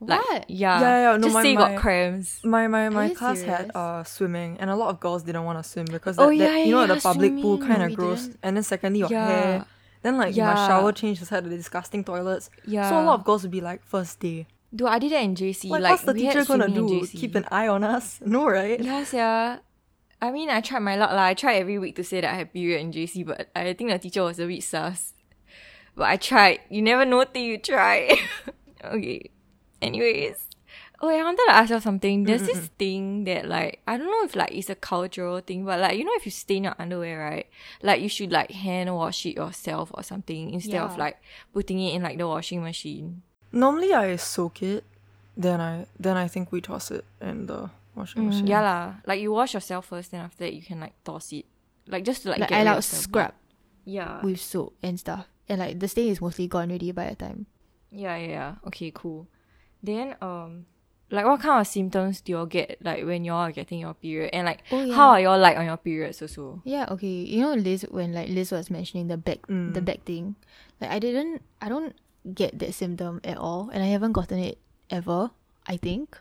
Like, 0.00 0.20
What? 0.20 0.48
Yeah, 0.50 0.80
Yeah, 0.80 1.00
yeah, 1.12 1.16
no, 1.16 1.22
Just 1.24 1.34
my- 1.34 1.42
say 1.42 1.50
you 1.50 1.58
my- 1.58 1.72
got 1.72 1.80
cramps. 1.80 2.44
My 2.44 2.66
my 2.68 2.88
my 2.88 3.08
class 3.14 3.38
serious? 3.40 3.58
had 3.58 3.70
uh 3.74 4.04
swimming, 4.04 4.56
and 4.60 4.70
a 4.70 4.76
lot 4.76 4.90
of 4.90 5.00
girls 5.00 5.24
didn't 5.24 5.44
want 5.44 5.58
to 5.58 5.68
swim 5.68 5.86
because 5.90 6.18
Oh, 6.18 6.30
that, 6.30 6.38
that- 6.38 6.58
yeah, 6.58 6.64
you 6.64 6.70
know 6.70 6.82
yeah, 6.84 6.94
the 6.94 7.00
public 7.00 7.34
pool 7.42 7.58
kind 7.58 7.82
of 7.82 7.88
we 7.90 7.96
gross. 7.96 8.22
didn't. 8.26 8.38
And 8.44 8.56
then 8.56 8.62
secondly 8.62 9.00
your 9.00 9.10
Yeah. 9.10 9.26
hair. 9.26 9.64
Then 10.02 10.16
like 10.16 10.30
my 10.36 10.36
Yeah. 10.36 10.66
shower 10.68 10.92
change 10.92 11.18
just 11.18 11.30
had 11.30 11.44
the 11.44 11.50
disgusting 11.50 12.04
toilets. 12.04 12.48
Yeah. 12.64 12.88
So 12.88 13.00
a 13.00 13.02
lot 13.02 13.18
of 13.18 13.24
girls 13.24 13.42
would 13.42 13.50
be 13.50 13.60
like 13.60 13.82
first 13.84 14.20
day. 14.20 14.46
Do 14.72 14.86
I 14.86 15.00
did 15.00 15.10
that 15.12 15.22
in 15.24 15.34
JC. 15.34 15.68
Like, 15.68 15.82
like 15.82 15.90
what's 15.92 16.04
the 16.04 16.12
we 16.12 16.20
teacher 16.28 16.44
gonna 16.44 16.68
do? 16.68 16.86
JC. 16.88 17.18
Keep 17.18 17.34
an 17.34 17.46
eye 17.50 17.66
on 17.66 17.82
us? 17.82 18.20
No, 18.24 18.46
right? 18.46 18.78
Yes, 18.78 19.12
yeah. 19.12 19.58
I 20.22 20.30
mean, 20.30 20.48
I 20.50 20.60
tried 20.60 20.80
my 20.86 20.94
luck 20.94 21.10
lah. 21.10 21.22
I 21.24 21.34
tried 21.34 21.56
every 21.56 21.78
week 21.78 21.96
to 21.96 22.04
say 22.04 22.20
that 22.20 22.30
I 22.32 22.36
had 22.36 22.52
period 22.52 22.80
in 22.80 22.92
JC, 22.92 23.24
but 23.26 23.48
I 23.56 23.72
think 23.74 23.90
the 23.90 23.98
teacher 23.98 24.22
was 24.22 24.38
a 24.38 24.46
bit 24.46 24.62
sus. 24.62 25.14
But 25.96 26.06
I 26.06 26.16
tried. 26.16 26.60
You 26.70 26.82
never 26.82 27.04
know 27.04 27.24
till 27.24 27.42
you 27.42 27.58
try. 27.58 28.14
okay. 28.84 29.30
Anyways. 29.80 30.44
Oh, 31.00 31.08
I 31.08 31.22
wanted 31.22 31.46
to 31.46 31.52
ask 31.52 31.70
you 31.70 31.78
something. 31.80 32.24
There's 32.24 32.42
this 32.42 32.66
thing 32.76 33.22
that 33.24 33.46
like 33.46 33.80
I 33.86 33.96
don't 33.96 34.10
know 34.10 34.24
if 34.24 34.34
like 34.34 34.50
it's 34.50 34.68
a 34.68 34.74
cultural 34.74 35.38
thing, 35.40 35.64
but 35.64 35.78
like 35.78 35.96
you 35.96 36.02
know 36.04 36.12
if 36.16 36.26
you 36.26 36.32
stain 36.32 36.64
your 36.64 36.74
underwear, 36.76 37.20
right? 37.20 37.46
Like 37.82 38.02
you 38.02 38.08
should 38.08 38.32
like 38.32 38.50
hand 38.50 38.92
wash 38.94 39.24
it 39.24 39.36
yourself 39.36 39.92
or 39.94 40.02
something 40.02 40.50
instead 40.50 40.82
of 40.82 40.98
like 40.98 41.22
putting 41.54 41.78
it 41.78 41.94
in 41.94 42.02
like 42.02 42.18
the 42.18 42.26
washing 42.26 42.62
machine. 42.64 43.22
Normally 43.52 43.94
I 43.94 44.16
soak 44.16 44.60
it, 44.62 44.82
then 45.36 45.60
I 45.60 45.86
then 46.00 46.16
I 46.16 46.26
think 46.26 46.50
we 46.50 46.60
toss 46.60 46.90
it 46.90 47.04
in 47.20 47.46
the 47.46 47.70
washing 47.94 48.26
machine. 48.26 48.46
Mm, 48.46 48.48
Yeah 48.50 48.60
lah. 48.62 48.94
Like 49.06 49.20
you 49.22 49.30
wash 49.30 49.54
yourself 49.54 49.86
first, 49.86 50.10
then 50.10 50.22
after 50.26 50.42
that 50.44 50.52
you 50.52 50.62
can 50.62 50.80
like 50.80 50.98
toss 51.04 51.30
it. 51.32 51.46
Like 51.86 52.02
just 52.04 52.22
to 52.22 52.30
like, 52.30 52.40
like 52.40 52.48
get 52.50 52.56
I 52.56 52.62
rid 52.62 52.74
like 52.74 52.78
of 52.78 52.90
the 52.90 52.96
scrub 52.96 53.32
Yeah. 53.86 54.20
with 54.26 54.40
soap 54.40 54.74
and 54.82 54.98
stuff. 54.98 55.28
And 55.48 55.60
like 55.60 55.78
the 55.78 55.86
stain 55.86 56.10
is 56.10 56.20
mostly 56.20 56.48
gone 56.48 56.70
already 56.70 56.90
by 56.90 57.08
the 57.10 57.14
time. 57.14 57.46
Yeah, 57.94 58.16
yeah, 58.18 58.28
yeah. 58.28 58.54
Okay, 58.66 58.90
cool. 58.92 59.28
Then 59.82 60.16
um 60.20 60.66
like 61.10 61.24
what 61.24 61.40
kind 61.40 61.60
of 61.60 61.66
symptoms 61.66 62.20
do 62.20 62.32
you 62.32 62.38
all 62.38 62.46
get 62.46 62.76
like 62.82 63.04
when 63.04 63.24
you 63.24 63.32
all 63.32 63.40
are 63.48 63.52
getting 63.52 63.80
your 63.80 63.94
period? 63.94 64.30
And 64.34 64.44
like 64.46 64.60
Oh, 64.70 64.82
yeah. 64.84 64.94
how 64.94 65.08
are 65.10 65.20
you 65.20 65.28
all 65.28 65.38
like 65.38 65.56
on 65.56 65.64
your 65.66 65.76
periods 65.78 66.20
also? 66.20 66.60
Yeah, 66.64 66.86
okay. 66.90 67.06
You 67.06 67.40
know 67.42 67.54
Liz 67.54 67.86
when 67.90 68.12
like 68.12 68.28
Liz 68.28 68.52
was 68.52 68.70
mentioning 68.70 69.08
the 69.08 69.16
back 69.16 69.46
Mm. 69.46 69.72
the 69.74 69.80
back 69.80 70.04
thing. 70.04 70.36
Like 70.80 70.90
I 70.90 70.98
didn't 70.98 71.42
I 71.62 71.68
don't 71.68 71.94
get 72.34 72.58
that 72.58 72.74
symptom 72.74 73.20
at 73.24 73.38
all 73.38 73.70
and 73.72 73.82
I 73.82 73.86
haven't 73.86 74.12
gotten 74.12 74.38
it 74.38 74.58
ever, 74.90 75.30
I 75.66 75.76
think. 75.78 76.18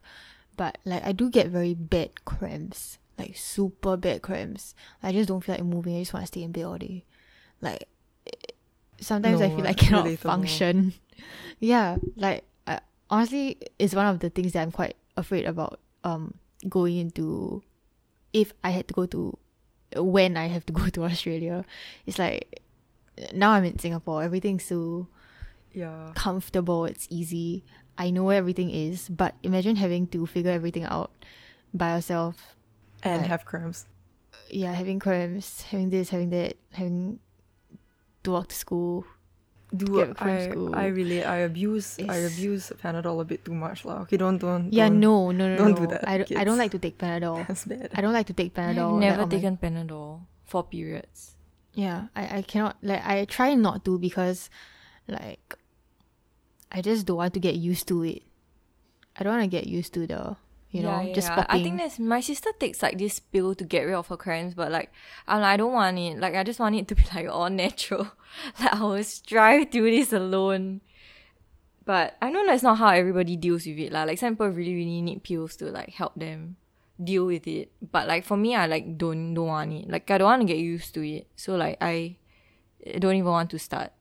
But 0.55 0.77
like 0.85 1.03
I 1.05 1.11
do 1.11 1.29
get 1.29 1.47
very 1.47 1.73
bad 1.73 2.23
cramps. 2.25 2.97
Like 3.17 3.35
super 3.35 3.97
bad 3.97 4.21
cramps. 4.21 4.73
I 5.03 5.11
just 5.11 5.27
don't 5.27 5.41
feel 5.43 5.55
like 5.55 5.65
moving. 5.65 5.97
I 5.97 6.01
just 6.01 6.13
want 6.13 6.23
to 6.23 6.27
stay 6.27 6.43
in 6.43 6.51
bed 6.53 6.63
all 6.63 6.77
day. 6.77 7.03
Like 7.61 7.89
eh, 8.27 8.53
sometimes 9.01 9.41
I 9.41 9.49
feel 9.49 9.65
like 9.65 9.69
I 9.69 9.73
cannot 9.73 10.05
relatable. 10.05 10.19
function. 10.19 10.93
yeah, 11.59 11.97
like 12.15 12.43
I, 12.43 12.43
honestly 13.09 13.57
it's 13.79 13.93
one 13.95 14.05
of 14.07 14.19
the 14.19 14.29
things 14.29 14.53
that 14.53 14.61
I'm 14.61 14.71
quite 14.71 14.95
afraid 15.15 15.45
about 15.45 15.79
um 16.03 16.33
going 16.67 16.97
into 16.97 17.63
if 18.33 18.53
I 18.63 18.71
had 18.71 18.87
to 18.89 18.93
go 18.93 19.05
to 19.07 19.37
when 19.95 20.35
I 20.37 20.47
have 20.47 20.65
to 20.67 20.73
go 20.73 20.87
to 20.95 21.03
Australia. 21.05 21.65
It's 22.05 22.19
like 22.19 22.61
now 23.33 23.51
I'm 23.51 23.63
in 23.63 23.79
Singapore, 23.79 24.21
everything's 24.23 24.65
so 24.65 25.07
Yeah. 25.73 26.11
comfortable, 26.15 26.85
it's 26.85 27.07
easy. 27.09 27.63
I 27.97 28.11
know 28.11 28.23
where 28.25 28.37
everything 28.37 28.69
is, 28.69 29.09
but 29.09 29.33
imagine 29.41 29.75
having 29.77 30.05
to 30.07 30.25
figure 30.25 30.51
everything 30.51 30.83
out 30.85 31.11
by 31.73 31.95
yourself. 31.95 32.55
And 33.03 33.21
Right. 33.21 33.29
have 33.29 33.45
cramps. 33.45 33.85
Yeah, 34.49 34.73
having 34.73 34.99
cramps, 34.99 35.63
having 35.63 35.89
this, 35.89 36.09
having 36.09 36.29
that, 36.31 36.57
having 36.73 37.19
to 38.23 38.31
walk 38.31 38.49
to 38.49 38.55
school. 38.55 39.05
Dude, 39.75 39.95
get 39.95 40.17
from 40.17 40.29
I, 40.29 40.49
school. 40.49 40.75
I 40.75 40.85
relate. 40.87 41.23
I 41.23 41.37
abuse 41.43 41.99
I 41.99 42.23
abuse 42.23 42.71
Panadol 42.81 43.19
a 43.19 43.25
bit 43.25 43.43
too 43.43 43.53
much 43.53 43.83
lah. 43.83 44.07
Okay, 44.07 44.15
don't 44.15 44.37
don't. 44.39 44.71
Yeah, 44.71 44.87
don't. 44.87 44.99
no, 44.99 45.31
no, 45.31 45.49
no, 45.49 45.57
don't 45.57 45.75
no. 45.75 45.79
do 45.83 45.87
that, 45.87 46.07
I, 46.07 46.17
don't, 46.19 46.37
I 46.39 46.43
don't 46.47 46.57
like 46.57 46.71
to 46.71 46.79
take 46.79 46.97
Panadol. 46.97 47.45
That's 47.47 47.65
bad. 47.65 47.91
I 47.93 47.99
don't 47.99 48.13
like 48.13 48.27
to 48.27 48.33
take 48.33 48.55
Panadol. 48.55 48.95
I've 48.95 49.03
like, 49.03 49.11
never 49.11 49.21
on 49.23 49.27
my- 49.27 49.35
taken 49.35 49.57
Panadol 49.57 50.21
for 50.45 50.63
periods. 50.63 51.35
Yeah, 51.75 52.07
I, 52.15 52.39
I 52.39 52.41
cannot 52.41 52.77
like 52.81 53.05
I 53.05 53.25
try 53.25 53.53
not 53.53 53.83
to 53.85 53.99
because 53.99 54.49
like 55.07 55.55
I 56.71 56.81
just 56.81 57.05
don't 57.05 57.17
want 57.17 57.35
to 57.35 57.43
get 57.43 57.55
used 57.55 57.87
to 57.89 58.03
it. 58.03 58.23
I 59.19 59.23
don't 59.23 59.35
want 59.35 59.43
to 59.43 59.51
get 59.51 59.67
used 59.67 59.93
to 59.95 60.07
the 60.07 60.37
you 60.77 60.83
know 60.83 61.11
just 61.13 61.29
I 61.31 61.35
popping. 61.35 61.63
think 61.63 61.77
that's 61.79 61.99
my 61.99 62.21
sister 62.21 62.49
takes 62.59 62.81
like 62.81 62.97
this 62.97 63.19
pill 63.19 63.55
to 63.55 63.63
get 63.63 63.83
rid 63.83 63.95
of 63.95 64.07
her 64.07 64.17
cramps, 64.17 64.53
but 64.53 64.71
like 64.71 64.91
I'm 65.27 65.43
I 65.43 65.57
don't 65.57 65.73
want 65.73 65.97
it. 65.97 66.19
Like 66.19 66.35
I 66.35 66.43
just 66.43 66.59
want 66.59 66.75
it 66.75 66.87
to 66.87 66.95
be 66.95 67.03
like 67.15 67.27
all 67.27 67.49
natural. 67.49 68.11
like 68.59 68.73
I 68.73 68.81
will 68.81 69.03
strive 69.03 69.71
to 69.71 69.71
do 69.71 69.91
this 69.91 70.13
alone. 70.13 70.81
But 71.85 72.17
I 72.21 72.31
know 72.31 72.45
that's 72.45 72.63
not 72.63 72.77
how 72.79 72.89
everybody 72.89 73.37
deals 73.37 73.65
with 73.65 73.79
it. 73.79 73.93
Like, 73.93 74.07
like 74.07 74.17
some 74.19 74.33
people 74.35 74.49
really, 74.49 74.75
really 74.75 75.01
need 75.01 75.23
pills 75.23 75.55
to 75.57 75.71
like 75.71 75.89
help 75.91 76.15
them 76.15 76.57
deal 77.01 77.25
with 77.25 77.47
it. 77.47 77.71
But 77.81 78.07
like 78.07 78.25
for 78.25 78.35
me 78.35 78.55
I 78.55 78.67
like 78.67 78.97
don't 78.97 79.33
don't 79.33 79.47
want 79.47 79.73
it. 79.73 79.89
Like 79.89 80.09
I 80.11 80.17
don't 80.17 80.25
want 80.25 80.41
to 80.41 80.47
get 80.47 80.57
used 80.57 80.93
to 80.95 81.07
it. 81.07 81.27
So 81.35 81.55
like 81.55 81.77
I 81.81 82.17
don't 82.99 83.15
even 83.15 83.31
want 83.31 83.49
to 83.51 83.59
start. 83.59 83.91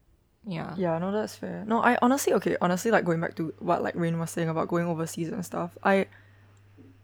Yeah. 0.48 0.74
Yeah, 0.76 0.98
no, 0.98 1.10
that's 1.10 1.34
fair. 1.34 1.64
No, 1.66 1.82
I 1.82 1.98
honestly 2.02 2.32
okay, 2.34 2.56
honestly 2.60 2.90
like 2.90 3.04
going 3.04 3.20
back 3.20 3.34
to 3.36 3.52
what 3.58 3.82
like 3.82 3.94
Rain 3.96 4.18
was 4.18 4.30
saying 4.30 4.48
about 4.48 4.68
going 4.68 4.86
overseas 4.86 5.28
and 5.28 5.44
stuff. 5.44 5.76
I 5.82 6.06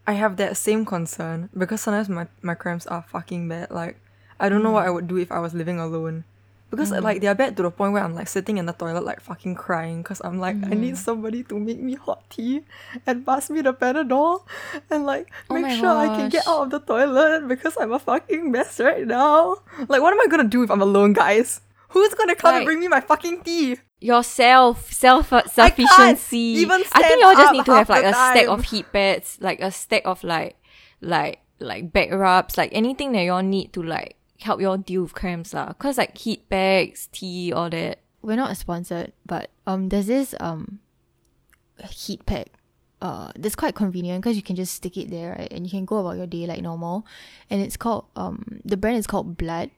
I 0.06 0.14
have 0.14 0.36
that 0.36 0.56
same 0.56 0.84
concern 0.84 1.48
because 1.56 1.80
sometimes 1.80 2.08
my, 2.08 2.26
my 2.42 2.54
cramps 2.54 2.86
are 2.86 3.02
fucking 3.02 3.48
bad. 3.48 3.70
Like 3.70 3.98
I 4.40 4.48
don't 4.48 4.62
know 4.62 4.72
what 4.72 4.86
I 4.86 4.90
would 4.90 5.06
do 5.06 5.16
if 5.16 5.30
I 5.30 5.38
was 5.38 5.54
living 5.54 5.78
alone. 5.78 6.24
Because 6.70 6.90
mm. 6.90 7.02
like 7.02 7.20
they're 7.20 7.34
bad 7.36 7.54
to 7.58 7.62
the 7.62 7.70
point 7.70 7.92
where 7.92 8.02
I'm 8.02 8.14
like 8.14 8.28
sitting 8.28 8.56
in 8.56 8.64
the 8.64 8.72
toilet 8.72 9.04
like 9.04 9.20
fucking 9.20 9.54
crying 9.54 10.02
because 10.02 10.22
I'm 10.24 10.40
like 10.40 10.56
I 10.64 10.72
need 10.72 10.94
mm. 10.94 10.96
somebody 10.96 11.44
to 11.44 11.58
make 11.60 11.78
me 11.78 11.94
hot 11.94 12.24
tea 12.30 12.64
and 13.06 13.26
pass 13.26 13.50
me 13.50 13.60
the 13.60 13.74
Panadol 13.74 14.42
and 14.90 15.04
like 15.04 15.30
Oh 15.50 15.60
make 15.60 15.78
sure 15.78 15.92
I 15.92 16.08
can 16.16 16.30
get 16.30 16.48
out 16.48 16.64
of 16.64 16.70
the 16.70 16.80
toilet 16.80 17.46
because 17.46 17.76
I'm 17.78 17.92
a 17.92 17.98
fucking 17.98 18.50
mess 18.50 18.80
right 18.80 19.06
now. 19.06 19.60
Like 19.86 20.00
what 20.00 20.14
am 20.14 20.20
I 20.20 20.26
gonna 20.28 20.48
do 20.48 20.64
if 20.64 20.70
I'm 20.70 20.80
alone, 20.80 21.12
guys? 21.12 21.60
Who's 21.92 22.14
gonna 22.14 22.34
come 22.34 22.56
and 22.56 22.64
bring 22.64 22.80
me 22.80 22.88
my 22.88 23.00
fucking 23.00 23.42
tea? 23.42 23.78
yourself 24.00 24.92
self 24.92 25.28
sufficiency 25.28 26.58
even 26.58 26.82
i 26.92 27.02
think 27.02 27.20
you 27.20 27.24
all 27.24 27.36
just 27.36 27.52
need 27.52 27.64
to 27.64 27.72
have 27.72 27.88
like 27.88 28.02
the 28.02 28.08
a 28.08 28.12
stack 28.12 28.48
of 28.48 28.64
heat 28.64 28.84
pads 28.92 29.38
like 29.40 29.60
a 29.60 29.70
stack 29.70 30.02
of 30.04 30.24
like 30.24 30.56
like 31.00 31.38
like 31.60 31.92
back 31.92 32.10
rubs 32.10 32.58
like 32.58 32.70
anything 32.72 33.12
that 33.12 33.22
you 33.22 33.30
all 33.30 33.44
need 33.44 33.72
to 33.72 33.80
like 33.80 34.16
help 34.42 34.60
you 34.60 34.68
all 34.68 34.78
deal 34.78 35.02
with 35.02 35.14
cramps 35.14 35.54
lah. 35.54 35.72
Cause 35.74 35.98
like 35.98 36.16
heat 36.18 36.48
packs, 36.48 37.08
tea, 37.10 37.52
all 37.52 37.70
that. 37.70 38.00
We're 38.20 38.36
not 38.36 38.56
sponsored, 38.56 39.12
but 39.26 39.50
um, 39.66 39.88
there's 39.88 40.06
this 40.06 40.34
um 40.38 40.80
heat 41.90 42.24
pack. 42.26 42.48
Uh, 43.00 43.32
that's 43.36 43.56
quite 43.56 43.74
convenient 43.74 44.22
because 44.22 44.36
you 44.36 44.42
can 44.44 44.54
just 44.54 44.74
stick 44.74 44.96
it 44.96 45.10
there, 45.10 45.34
right? 45.36 45.52
And 45.52 45.66
you 45.66 45.70
can 45.70 45.84
go 45.84 45.98
about 45.98 46.16
your 46.16 46.26
day 46.26 46.46
like 46.46 46.62
normal. 46.62 47.04
And 47.50 47.60
it's 47.60 47.76
called 47.76 48.06
um, 48.14 48.60
the 48.64 48.76
brand 48.76 48.98
is 48.98 49.08
called 49.08 49.36
Blood, 49.36 49.70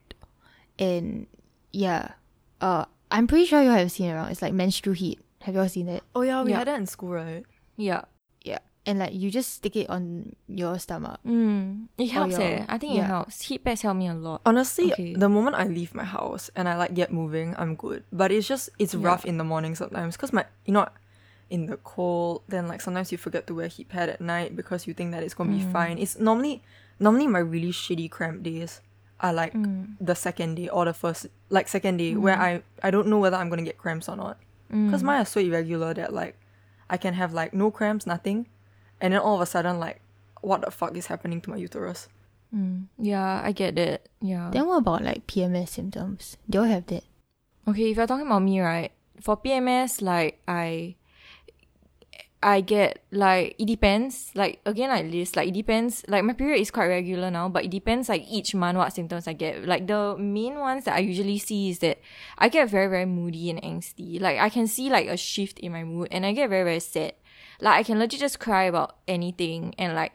and 0.77 1.25
yeah, 1.75 2.13
uh, 2.61 2.85
I'm 3.11 3.27
pretty 3.27 3.45
sure 3.45 3.61
you 3.61 3.69
have 3.69 3.91
seen 3.91 4.07
it 4.09 4.13
around. 4.13 4.31
It's 4.31 4.41
like 4.41 4.53
menstrual 4.53 4.95
heat. 4.95 5.19
Have 5.43 5.53
you 5.55 5.61
all 5.61 5.69
seen 5.69 5.89
it? 5.89 6.03
Oh 6.15 6.21
yeah, 6.23 6.41
we 6.43 6.51
Yeah. 6.51 6.59
had 6.63 6.67
that 6.67 6.79
in 6.79 6.87
school, 6.87 7.11
right? 7.11 7.43
Yeah. 7.75 8.05
Yeah, 8.43 8.59
and 8.85 8.99
like 8.99 9.13
you 9.13 9.29
just 9.29 9.53
stick 9.53 9.75
it 9.75 9.89
on 9.89 10.35
your 10.47 10.79
stomach. 10.79 11.19
Mm, 11.25 11.87
it 11.97 12.07
helps 12.09 12.33
your- 12.39 12.63
eh. 12.63 12.65
I 12.69 12.77
think 12.77 12.95
it 12.97 13.03
helps. 13.03 13.41
Heat 13.41 13.63
packs 13.63 13.81
help 13.81 13.97
me 13.97 14.07
a 14.07 14.13
lot. 14.15 14.41
Honestly, 14.45 14.93
Okay. 14.93 15.13
the 15.13 15.29
moment 15.29 15.55
I 15.59 15.65
leave 15.67 15.93
my 15.93 16.03
house 16.05 16.49
and 16.55 16.69
I 16.69 16.75
like 16.77 16.93
get 16.95 17.11
moving, 17.11 17.53
I'm 17.57 17.75
good. 17.75 18.03
But 18.11 18.31
it's 18.31 18.47
just 18.47 18.69
it's 18.79 18.93
Yeah. 18.95 19.05
rough 19.05 19.25
in 19.25 19.37
the 19.37 19.43
morning 19.43 19.75
sometimes 19.75 20.15
because 20.15 20.31
my 20.33 20.45
you 20.65 20.73
know 20.73 20.87
in 21.49 21.67
the 21.67 21.77
cold 21.77 22.41
then 22.49 22.67
like 22.67 22.81
sometimes 22.81 23.11
you 23.11 23.19
forget 23.19 23.45
to 23.47 23.53
wear 23.53 23.67
heat 23.67 23.87
pad 23.89 24.09
at 24.09 24.19
night 24.21 24.55
because 24.55 24.87
you 24.87 24.93
think 24.95 25.11
that 25.11 25.21
it's 25.21 25.35
gonna 25.35 25.53
be 25.53 25.61
fine. 25.61 25.97
It's 25.99 26.17
normally 26.17 26.63
normally 26.97 27.27
my 27.27 27.39
really 27.39 27.71
shitty 27.71 28.09
cramp 28.09 28.41
days 28.41 28.81
are 29.21 29.33
like 29.33 29.53
mm. 29.53 29.95
the 29.99 30.15
second 30.15 30.55
day 30.55 30.67
or 30.69 30.85
the 30.85 30.93
first 30.93 31.27
like 31.49 31.67
second 31.67 31.97
day 31.97 32.15
where 32.15 32.35
mm. 32.35 32.41
I 32.41 32.63
I 32.83 32.91
don't 32.91 33.07
know 33.07 33.19
whether 33.19 33.37
I'm 33.37 33.49
gonna 33.49 33.63
get 33.63 33.77
cramps 33.77 34.09
or 34.09 34.15
not 34.15 34.37
mm. 34.71 34.87
because 34.87 35.03
mine 35.03 35.21
are 35.21 35.25
so 35.25 35.39
irregular 35.39 35.93
that 35.93 36.13
like 36.13 36.35
I 36.89 36.97
can 36.97 37.13
have 37.13 37.33
like 37.33 37.53
no 37.53 37.71
cramps 37.71 38.05
nothing 38.05 38.47
and 38.99 39.13
then 39.13 39.21
all 39.21 39.35
of 39.35 39.41
a 39.41 39.45
sudden 39.45 39.79
like 39.79 40.01
what 40.41 40.61
the 40.61 40.71
fuck 40.71 40.95
is 40.97 41.07
happening 41.07 41.41
to 41.41 41.49
my 41.49 41.57
uterus 41.57 42.07
Mm, 42.55 42.87
yeah, 42.97 43.41
I 43.43 43.51
get 43.51 43.75
that. 43.75 44.07
Yeah. 44.21 44.49
Then 44.51 44.65
what 44.65 44.77
about 44.77 45.03
like 45.03 45.27
PMS 45.27 45.69
symptoms? 45.69 46.37
Do 46.49 46.57
you 46.57 46.63
all 46.63 46.69
have 46.69 46.85
that? 46.87 47.03
Okay, 47.67 47.91
if 47.91 47.97
you're 47.97 48.07
talking 48.07 48.27
about 48.27 48.43
me, 48.43 48.61
right? 48.61 48.91
For 49.19 49.35
PMS, 49.35 50.01
like 50.01 50.39
I 50.47 50.95
I 52.45 52.61
get 52.61 53.01
like 53.09 53.55
it 53.57 53.65
depends. 53.65 54.31
Like 54.35 54.61
again 54.67 54.89
like 54.89 55.09
this, 55.09 55.35
like 55.35 55.47
it 55.47 55.55
depends 55.55 56.05
like 56.07 56.23
my 56.23 56.33
period 56.33 56.61
is 56.61 56.69
quite 56.69 56.85
regular 56.85 57.31
now, 57.31 57.49
but 57.49 57.65
it 57.65 57.71
depends 57.71 58.07
like 58.07 58.23
each 58.29 58.53
month 58.53 58.77
what 58.77 58.93
symptoms 58.93 59.27
I 59.27 59.33
get. 59.33 59.65
Like 59.65 59.87
the 59.87 60.15
main 60.15 60.59
ones 60.59 60.85
that 60.85 60.93
I 60.95 60.99
usually 60.99 61.39
see 61.39 61.71
is 61.71 61.79
that 61.79 61.97
I 62.37 62.49
get 62.49 62.69
very, 62.69 62.87
very 62.87 63.07
moody 63.07 63.49
and 63.49 63.59
angsty. 63.63 64.21
Like 64.21 64.37
I 64.37 64.49
can 64.49 64.67
see 64.67 64.91
like 64.91 65.07
a 65.07 65.17
shift 65.17 65.57
in 65.57 65.71
my 65.71 65.83
mood 65.83 66.09
and 66.11 66.23
I 66.23 66.33
get 66.33 66.51
very, 66.51 66.63
very 66.63 66.79
sad. 66.79 67.13
Like 67.61 67.79
I 67.79 67.83
can 67.83 67.97
legit 67.97 68.19
just 68.19 68.39
cry 68.39 68.65
about 68.65 68.97
anything 69.07 69.73
and 69.79 69.95
like 69.95 70.13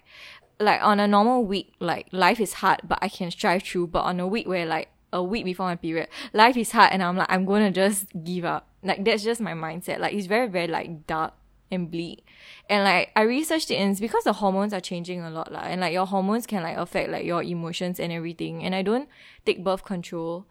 like 0.61 0.81
on 0.85 1.01
a 1.01 1.09
normal 1.09 1.45
week, 1.45 1.75
like 1.81 2.07
life 2.13 2.39
is 2.39 2.53
hard, 2.53 2.83
but 2.85 3.01
I 3.03 3.09
can 3.09 3.33
strive 3.33 3.65
through. 3.65 3.89
But 3.89 4.03
on 4.03 4.21
a 4.21 4.29
week 4.29 4.47
where 4.47 4.67
like 4.67 4.89
a 5.13 5.21
week 5.21 5.45
before 5.45 5.67
my 5.67 5.75
period, 5.75 6.07
life 6.33 6.57
is 6.57 6.71
hard, 6.71 6.93
and 6.93 7.03
I'm 7.03 7.17
like 7.17 7.27
I'm 7.29 7.45
gonna 7.45 7.73
just 7.73 8.07
give 8.23 8.45
up. 8.45 8.69
Like 8.85 9.05
that's 9.05 9.25
just 9.25 9.41
my 9.41 9.53
mindset. 9.53 9.99
Like 9.99 10.15
it's 10.15 10.29
very 10.29 10.47
very 10.47 10.69
like 10.69 11.09
dark 11.09 11.35
and 11.71 11.91
bleak, 11.91 12.27
and 12.69 12.85
like 12.85 13.11
I 13.15 13.23
researched 13.23 13.71
it, 13.71 13.77
and 13.77 13.91
it's 13.91 14.01
because 14.01 14.25
the 14.25 14.33
hormones 14.35 14.73
are 14.73 14.81
changing 14.81 15.21
a 15.21 15.31
lot, 15.31 15.53
lah. 15.53 15.61
And 15.61 15.81
like 15.81 15.93
your 15.93 16.07
hormones 16.07 16.47
can 16.47 16.63
like 16.63 16.77
affect 16.77 17.11
like 17.11 17.25
your 17.25 17.43
emotions 17.43 18.01
and 18.01 18.13
everything. 18.13 18.65
And 18.65 18.75
I 18.75 18.83
don't 18.83 19.09
take 19.45 19.65
birth 19.65 19.85
control. 19.85 20.47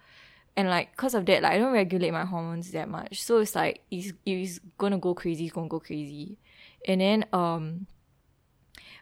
And 0.58 0.68
like, 0.68 0.98
cause 0.98 1.14
of 1.14 1.26
that, 1.28 1.44
like 1.44 1.54
I 1.54 1.58
don't 1.58 1.72
regulate 1.72 2.12
my 2.12 2.26
hormones 2.26 2.72
that 2.72 2.90
much. 2.90 3.22
So 3.24 3.38
it's 3.38 3.56
like, 3.56 3.82
it's, 3.90 4.12
it's 4.26 4.60
gonna 4.78 4.98
go 4.98 5.14
crazy, 5.14 5.46
it's 5.46 5.54
gonna 5.54 5.70
go 5.70 5.80
crazy. 5.80 6.38
And 6.86 7.00
then, 7.00 7.26
um, 7.32 7.88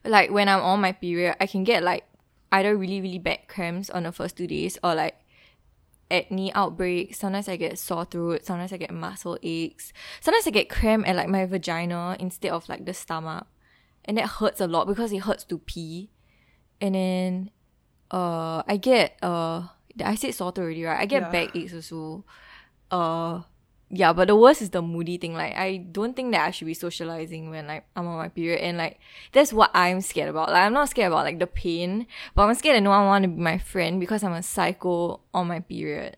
like 0.05 0.29
when 0.29 0.49
I'm 0.49 0.61
on 0.61 0.81
my 0.81 0.91
period, 0.91 1.35
I 1.39 1.47
can 1.47 1.63
get 1.63 1.81
like 1.81 2.03
either 2.51 2.77
really, 2.77 3.01
really 3.01 3.19
bad 3.19 3.47
cramps 3.47 3.89
on 3.89 4.03
the 4.03 4.11
first 4.11 4.37
two 4.37 4.45
days 4.45 4.77
or 4.83 4.93
like 4.93 5.15
acne 6.09 6.53
outbreaks. 6.53 7.19
Sometimes 7.19 7.47
I 7.49 7.57
get 7.57 7.77
sore 7.79 8.05
throat. 8.05 8.45
Sometimes 8.45 8.71
I 8.73 8.77
get 8.77 8.91
muscle 8.93 9.37
aches. 9.43 9.91
Sometimes 10.21 10.47
I 10.47 10.51
get 10.51 10.69
cramp 10.69 11.07
at 11.07 11.15
like 11.15 11.29
my 11.29 11.45
vagina 11.45 12.15
instead 12.19 12.51
of 12.51 12.67
like 12.69 12.85
the 12.85 12.93
stomach. 12.93 13.47
And 14.05 14.17
that 14.17 14.27
hurts 14.27 14.61
a 14.61 14.67
lot 14.67 14.87
because 14.87 15.11
it 15.11 15.19
hurts 15.19 15.43
to 15.45 15.57
pee. 15.57 16.09
And 16.79 16.95
then 16.95 17.51
uh 18.11 18.63
I 18.67 18.77
get 18.77 19.17
uh 19.21 19.67
I 20.03 20.15
said 20.15 20.33
sore 20.33 20.51
throat 20.51 20.65
already, 20.65 20.83
right? 20.85 20.99
I 21.01 21.05
get 21.05 21.23
Yeah. 21.23 21.31
back 21.31 21.55
aches 21.55 21.73
also. 21.73 22.23
Uh 22.91 23.41
yeah, 23.89 24.11
but 24.11 24.27
the 24.27 24.35
worst 24.35 24.61
is 24.61 24.71
the 24.71 24.81
moody 24.81 25.17
thing. 25.17 25.33
Like 25.33 25.55
I 25.55 25.77
don't 25.77 26.15
think 26.15 26.31
that 26.33 26.45
I 26.45 26.51
should 26.51 26.67
be 26.67 26.73
socializing 26.73 27.49
when 27.49 27.67
like 27.67 27.85
I'm 27.95 28.07
on 28.07 28.17
my 28.17 28.27
period 28.27 28.59
and 28.59 28.77
like 28.77 28.99
that's 29.31 29.53
what 29.53 29.71
I'm 29.73 30.01
scared 30.01 30.29
about. 30.29 30.49
Like 30.49 30.63
I'm 30.63 30.73
not 30.73 30.89
scared 30.89 31.11
about 31.11 31.23
like 31.23 31.39
the 31.39 31.47
pain, 31.47 32.05
but 32.35 32.43
I'm 32.43 32.53
scared 32.55 32.75
that 32.75 32.83
no 32.83 32.89
one 32.89 33.05
want 33.05 33.23
to 33.23 33.29
be 33.29 33.41
my 33.41 33.57
friend 33.57 33.99
because 33.99 34.23
I'm 34.23 34.33
a 34.33 34.43
psycho 34.43 35.21
on 35.33 35.47
my 35.47 35.61
period. 35.61 36.17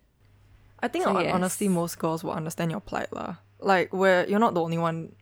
I 0.79 0.87
think 0.87 1.03
So 1.03 1.19
yes. 1.19 1.33
honestly 1.33 1.67
most 1.67 1.99
girls 1.99 2.23
will 2.23 2.31
understand 2.31 2.71
your 2.71 2.79
plight 2.79 3.13
lah. 3.13 3.35
Like 3.59 3.93
where 3.93 4.27
you're 4.27 4.39
not 4.39 4.55
the 4.55 4.61
only 4.61 4.79
one. 4.79 5.13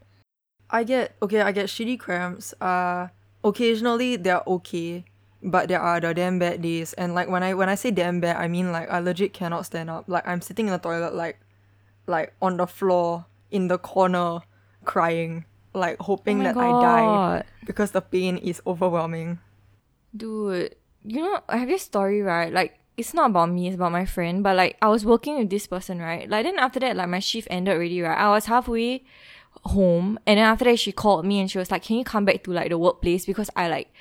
I 0.69 0.85
get 0.85 1.15
okay, 1.21 1.41
I 1.41 1.51
get 1.51 1.67
shitty 1.67 1.99
cramps. 1.99 2.53
Uh 2.61 3.09
occasionally 3.43 4.15
they're 4.15 4.43
okay, 4.47 5.03
but 5.43 5.67
there 5.67 5.81
are 5.81 5.99
the 5.99 6.13
damn 6.13 6.39
bad 6.39 6.61
days. 6.61 6.93
And 6.93 7.13
like 7.13 7.27
when 7.27 7.43
I 7.43 7.55
when 7.55 7.67
I 7.67 7.75
say 7.75 7.91
damn 7.91 8.21
bad, 8.21 8.37
I 8.37 8.47
mean 8.47 8.71
like 8.71 8.89
I 8.89 8.99
legit 8.99 9.33
cannot 9.33 9.65
stand 9.65 9.89
up. 9.89 10.05
Like 10.07 10.25
I'm 10.25 10.39
sitting 10.39 10.67
in 10.67 10.71
the 10.71 10.79
toilet 10.79 11.13
like 11.13 11.39
like 12.07 12.33
on 12.41 12.57
the 12.57 12.65
floor 12.67 13.25
in 13.51 13.67
the 13.67 13.77
corner 13.77 14.39
crying, 14.85 15.45
like 15.73 15.99
hoping 15.99 16.41
oh 16.41 16.43
that 16.43 16.57
I 16.57 16.71
die 16.81 17.43
because 17.65 17.91
the 17.91 18.01
pain 18.01 18.37
is 18.37 18.61
overwhelming. 18.65 19.39
Dude, 20.15 20.75
you 21.03 21.21
know, 21.21 21.39
I 21.47 21.57
have 21.57 21.67
this 21.67 21.83
story, 21.83 22.21
right? 22.21 22.51
Like, 22.51 22.79
it's 22.95 23.13
not 23.13 23.29
about 23.29 23.51
me, 23.51 23.67
it's 23.67 23.75
about 23.75 23.91
my 23.91 24.05
friend. 24.05 24.41
But 24.41 24.55
like, 24.55 24.77
I 24.81 24.87
was 24.87 25.05
working 25.05 25.37
with 25.37 25.49
this 25.49 25.67
person, 25.67 25.99
right? 25.99 26.27
Like, 26.29 26.45
then 26.45 26.57
after 26.57 26.79
that, 26.79 26.95
like, 26.95 27.09
my 27.09 27.19
shift 27.19 27.47
ended 27.51 27.75
already, 27.75 28.01
right? 28.01 28.17
I 28.17 28.29
was 28.29 28.45
halfway 28.45 29.03
home, 29.63 30.17
and 30.25 30.37
then 30.37 30.45
after 30.45 30.65
that, 30.65 30.79
she 30.79 30.91
called 30.91 31.25
me 31.25 31.39
and 31.39 31.49
she 31.51 31.57
was 31.57 31.71
like, 31.71 31.83
"Can 31.83 31.97
you 31.97 32.03
come 32.03 32.25
back 32.25 32.43
to 32.43 32.51
like 32.51 32.69
the 32.69 32.77
workplace 32.77 33.25
because 33.25 33.49
I 33.55 33.67
like." 33.67 33.91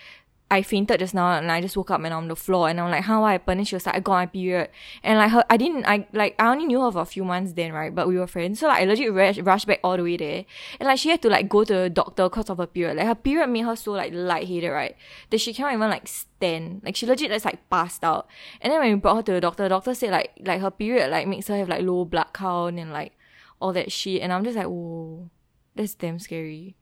I 0.49 0.63
fainted 0.63 1.01
just 1.01 1.13
now 1.13 1.33
and 1.33 1.51
I 1.51 1.61
just 1.61 1.77
woke 1.77 1.91
up 1.91 1.99
and 2.05 2.15
I'm 2.15 2.19
on 2.23 2.29
the 2.29 2.37
floor 2.37 2.69
and 2.69 2.81
I'm 2.81 2.89
like, 2.89 3.03
how 3.03 3.23
what 3.23 3.33
happened? 3.33 3.59
And 3.59 3.67
she 3.67 3.75
was 3.75 3.85
like, 3.85 3.97
I 3.97 4.01
got 4.01 4.13
my 4.13 4.27
period. 4.27 4.71
And 5.03 5.19
like 5.19 5.33
her, 5.33 5.45
I 5.51 5.57
didn't, 5.57 5.87
I 5.87 6.07
like, 6.13 6.37
I 6.39 6.53
only 6.53 6.67
knew 6.67 6.81
her 6.83 6.93
for 6.93 7.01
a 7.01 7.05
few 7.05 7.25
months 7.25 7.53
then, 7.55 7.73
right? 7.73 7.93
But 7.93 8.07
we 8.07 8.17
were 8.17 8.29
friends. 8.29 8.61
So 8.61 8.69
like, 8.69 8.83
I 8.83 8.85
legit 8.85 9.13
rush, 9.13 9.39
rushed 9.39 9.67
back 9.67 9.81
all 9.83 9.97
the 9.97 10.05
way 10.05 10.17
there. 10.17 10.45
And 10.79 10.87
like, 10.87 11.01
she 11.01 11.09
had 11.09 11.21
to 11.23 11.29
like 11.29 11.49
go 11.49 11.65
to 11.65 11.75
the 11.75 11.91
doctor 11.91 12.29
because 12.29 12.49
of 12.49 12.59
her 12.59 12.67
period. 12.69 12.97
Like, 12.97 13.07
her 13.09 13.17
period 13.17 13.49
made 13.49 13.65
her 13.65 13.75
so 13.75 13.91
like 13.93 14.13
lightheaded, 14.15 14.71
right? 14.71 14.97
That 15.31 15.41
she 15.41 15.53
cannot 15.53 15.75
even 15.75 15.91
like 15.91 16.07
stand. 16.07 16.83
Like, 16.85 16.95
she 16.95 17.07
legit 17.07 17.33
just 17.33 17.45
like 17.45 17.69
passed 17.69 18.05
out. 18.05 18.29
And 18.61 18.73
then 18.73 18.79
when 18.79 18.93
we 18.93 19.01
brought 19.01 19.17
her 19.17 19.23
to 19.23 19.33
the 19.33 19.41
doctor, 19.41 19.65
the 19.65 19.71
doctor 19.71 19.95
said 19.95 20.13
like, 20.13 20.31
like 20.45 20.61
her 20.61 20.71
period 20.71 21.11
like 21.11 21.27
makes 21.27 21.49
her 21.49 21.57
have 21.57 21.69
like 21.69 21.83
low 21.83 22.05
blood 22.05 22.29
count 22.33 22.79
and 22.79 22.93
like 22.93 23.15
all 23.61 23.73
that 23.73 23.91
shit. 23.91 24.23
And 24.23 24.33
I'm 24.33 24.45
just 24.45 24.57
like, 24.57 24.67
whoa, 24.67 25.29
that's 25.75 25.97
damn 25.97 26.21
scary. 26.21 26.77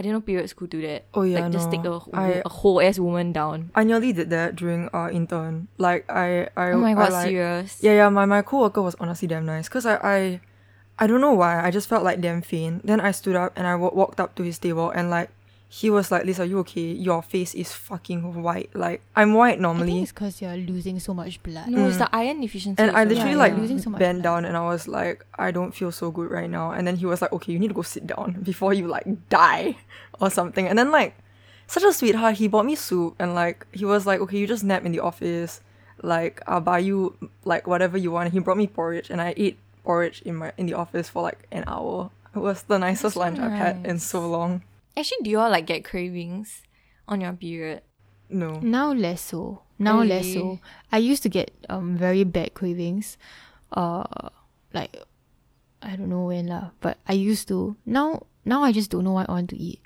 I 0.00 0.02
didn't 0.02 0.14
know 0.16 0.20
periods 0.24 0.56
could 0.56 0.70
do 0.72 0.80
that. 0.80 1.04
Oh, 1.12 1.28
yeah, 1.28 1.40
like 1.44 1.52
just 1.52 1.68
no. 1.68 1.76
take 1.76 1.84
a, 1.84 2.00
I- 2.16 2.40
a 2.42 2.48
whole 2.48 2.80
ass 2.80 2.96
woman 2.98 3.36
down. 3.36 3.68
I 3.76 3.84
nearly 3.84 4.14
did 4.16 4.30
that 4.32 4.56
during 4.56 4.88
our 4.96 5.10
intern. 5.12 5.68
Like 5.76 6.08
I 6.08 6.48
I 6.56 6.72
Oh 6.72 6.80
my 6.80 6.92
I, 6.92 6.94
god, 6.94 7.12
like, 7.12 7.28
serious? 7.28 7.84
Yeah, 7.84 7.92
yeah, 7.92 8.08
my, 8.08 8.24
my 8.24 8.40
coworker 8.40 8.80
was 8.80 8.96
honestly 8.96 9.28
damn 9.28 9.44
nice 9.44 9.68
because 9.68 9.84
I, 9.84 10.00
I 10.00 10.40
I 10.98 11.06
don't 11.06 11.20
know 11.20 11.36
why 11.36 11.60
I 11.60 11.70
just 11.70 11.84
felt 11.86 12.00
like 12.02 12.22
damn 12.24 12.40
faint. 12.40 12.86
Then 12.86 12.96
I 12.98 13.12
stood 13.12 13.36
up 13.36 13.52
and 13.60 13.66
I 13.68 13.72
w- 13.76 13.92
walked 13.92 14.20
up 14.20 14.34
to 14.36 14.42
his 14.42 14.56
table 14.58 14.88
and 14.88 15.10
like 15.12 15.28
he 15.72 15.88
was 15.88 16.10
like, 16.10 16.24
"Lisa, 16.24 16.44
you 16.44 16.58
okay? 16.58 16.90
Your 16.90 17.22
face 17.22 17.54
is 17.54 17.72
fucking 17.72 18.42
white. 18.42 18.74
Like 18.74 19.02
I'm 19.14 19.34
white 19.34 19.60
normally. 19.60 19.82
I 19.82 19.86
think 19.86 19.86
normally." 19.86 20.02
it's 20.02 20.12
because 20.12 20.42
you're 20.42 20.56
losing 20.56 20.98
so 20.98 21.14
much 21.14 21.40
blood. 21.44 21.68
No, 21.68 21.86
it's 21.86 21.98
the 21.98 22.12
iron 22.12 22.40
deficiency. 22.40 22.82
Mm. 22.82 22.88
And 22.88 22.96
I 22.96 23.04
also. 23.04 23.14
literally 23.14 23.30
Yeah, 23.30 23.36
like 23.38 23.52
yeah. 23.52 23.58
Losing 23.60 23.78
so 23.78 23.90
much 23.90 24.00
bent 24.00 24.22
blood. 24.22 24.42
down 24.42 24.44
and 24.46 24.56
I 24.56 24.62
was 24.62 24.88
like, 24.88 25.24
I 25.38 25.52
don't 25.52 25.70
feel 25.70 25.92
so 25.92 26.10
good 26.10 26.28
right 26.28 26.50
now. 26.50 26.72
And 26.72 26.88
then 26.88 26.96
he 26.96 27.06
was 27.06 27.22
like, 27.22 27.32
okay, 27.32 27.52
you 27.52 27.60
need 27.60 27.68
to 27.68 27.74
go 27.74 27.82
sit 27.82 28.04
down 28.04 28.40
before 28.42 28.74
you 28.74 28.88
like 28.88 29.06
die 29.28 29.76
or 30.20 30.28
something. 30.28 30.66
And 30.66 30.76
then 30.76 30.90
like, 30.90 31.14
such 31.68 31.84
a 31.84 31.92
sweetheart, 31.92 32.34
he 32.38 32.48
bought 32.48 32.66
me 32.66 32.74
soup 32.74 33.14
and 33.20 33.36
like 33.36 33.64
he 33.70 33.84
was 33.84 34.08
like, 34.08 34.18
okay, 34.20 34.38
you 34.38 34.48
just 34.48 34.64
nap 34.64 34.84
in 34.84 34.90
the 34.90 34.98
office. 34.98 35.60
Like 36.02 36.42
I'll 36.48 36.60
buy 36.60 36.80
you 36.80 37.14
like 37.44 37.68
whatever 37.68 37.96
you 37.96 38.10
want. 38.10 38.32
He 38.32 38.40
brought 38.40 38.56
me 38.58 38.66
porridge 38.66 39.08
and 39.08 39.20
I 39.20 39.34
ate 39.36 39.56
porridge 39.84 40.20
in 40.22 40.34
my 40.34 40.52
in 40.58 40.66
the 40.66 40.74
office 40.74 41.08
for 41.08 41.22
like 41.22 41.46
an 41.52 41.62
hour. 41.68 42.10
It 42.34 42.40
was 42.40 42.62
the 42.62 42.78
nicest 42.78 43.14
so 43.14 43.20
lunch 43.20 43.38
I've 43.38 43.52
had 43.52 43.86
in 43.86 44.00
so 44.00 44.26
long. 44.26 44.62
Actually, 44.96 45.22
do 45.22 45.30
you 45.30 45.38
all 45.38 45.50
like 45.50 45.66
get 45.66 45.84
cravings 45.84 46.62
on 47.08 47.20
your 47.20 47.32
period? 47.32 47.82
No. 48.28 48.60
Now 48.60 48.92
less 48.92 49.20
so. 49.20 49.62
Now 49.78 50.02
less 50.02 50.32
so. 50.34 50.58
I 50.92 50.98
used 50.98 51.22
to 51.24 51.28
get 51.28 51.50
um 51.68 51.96
very 51.96 52.24
bad 52.24 52.54
cravings. 52.54 53.16
Uh 53.72 54.04
like 54.72 54.96
I 55.82 55.96
don't 55.96 56.10
know 56.10 56.26
when 56.26 56.46
lah, 56.46 56.70
but 56.80 56.98
I 57.08 57.14
used 57.14 57.48
to. 57.48 57.76
Now 57.86 58.26
now 58.44 58.62
I 58.62 58.72
just 58.72 58.90
don't 58.90 59.04
know 59.04 59.12
what 59.12 59.28
I 59.28 59.32
want 59.32 59.50
to 59.50 59.56
eat. 59.56 59.80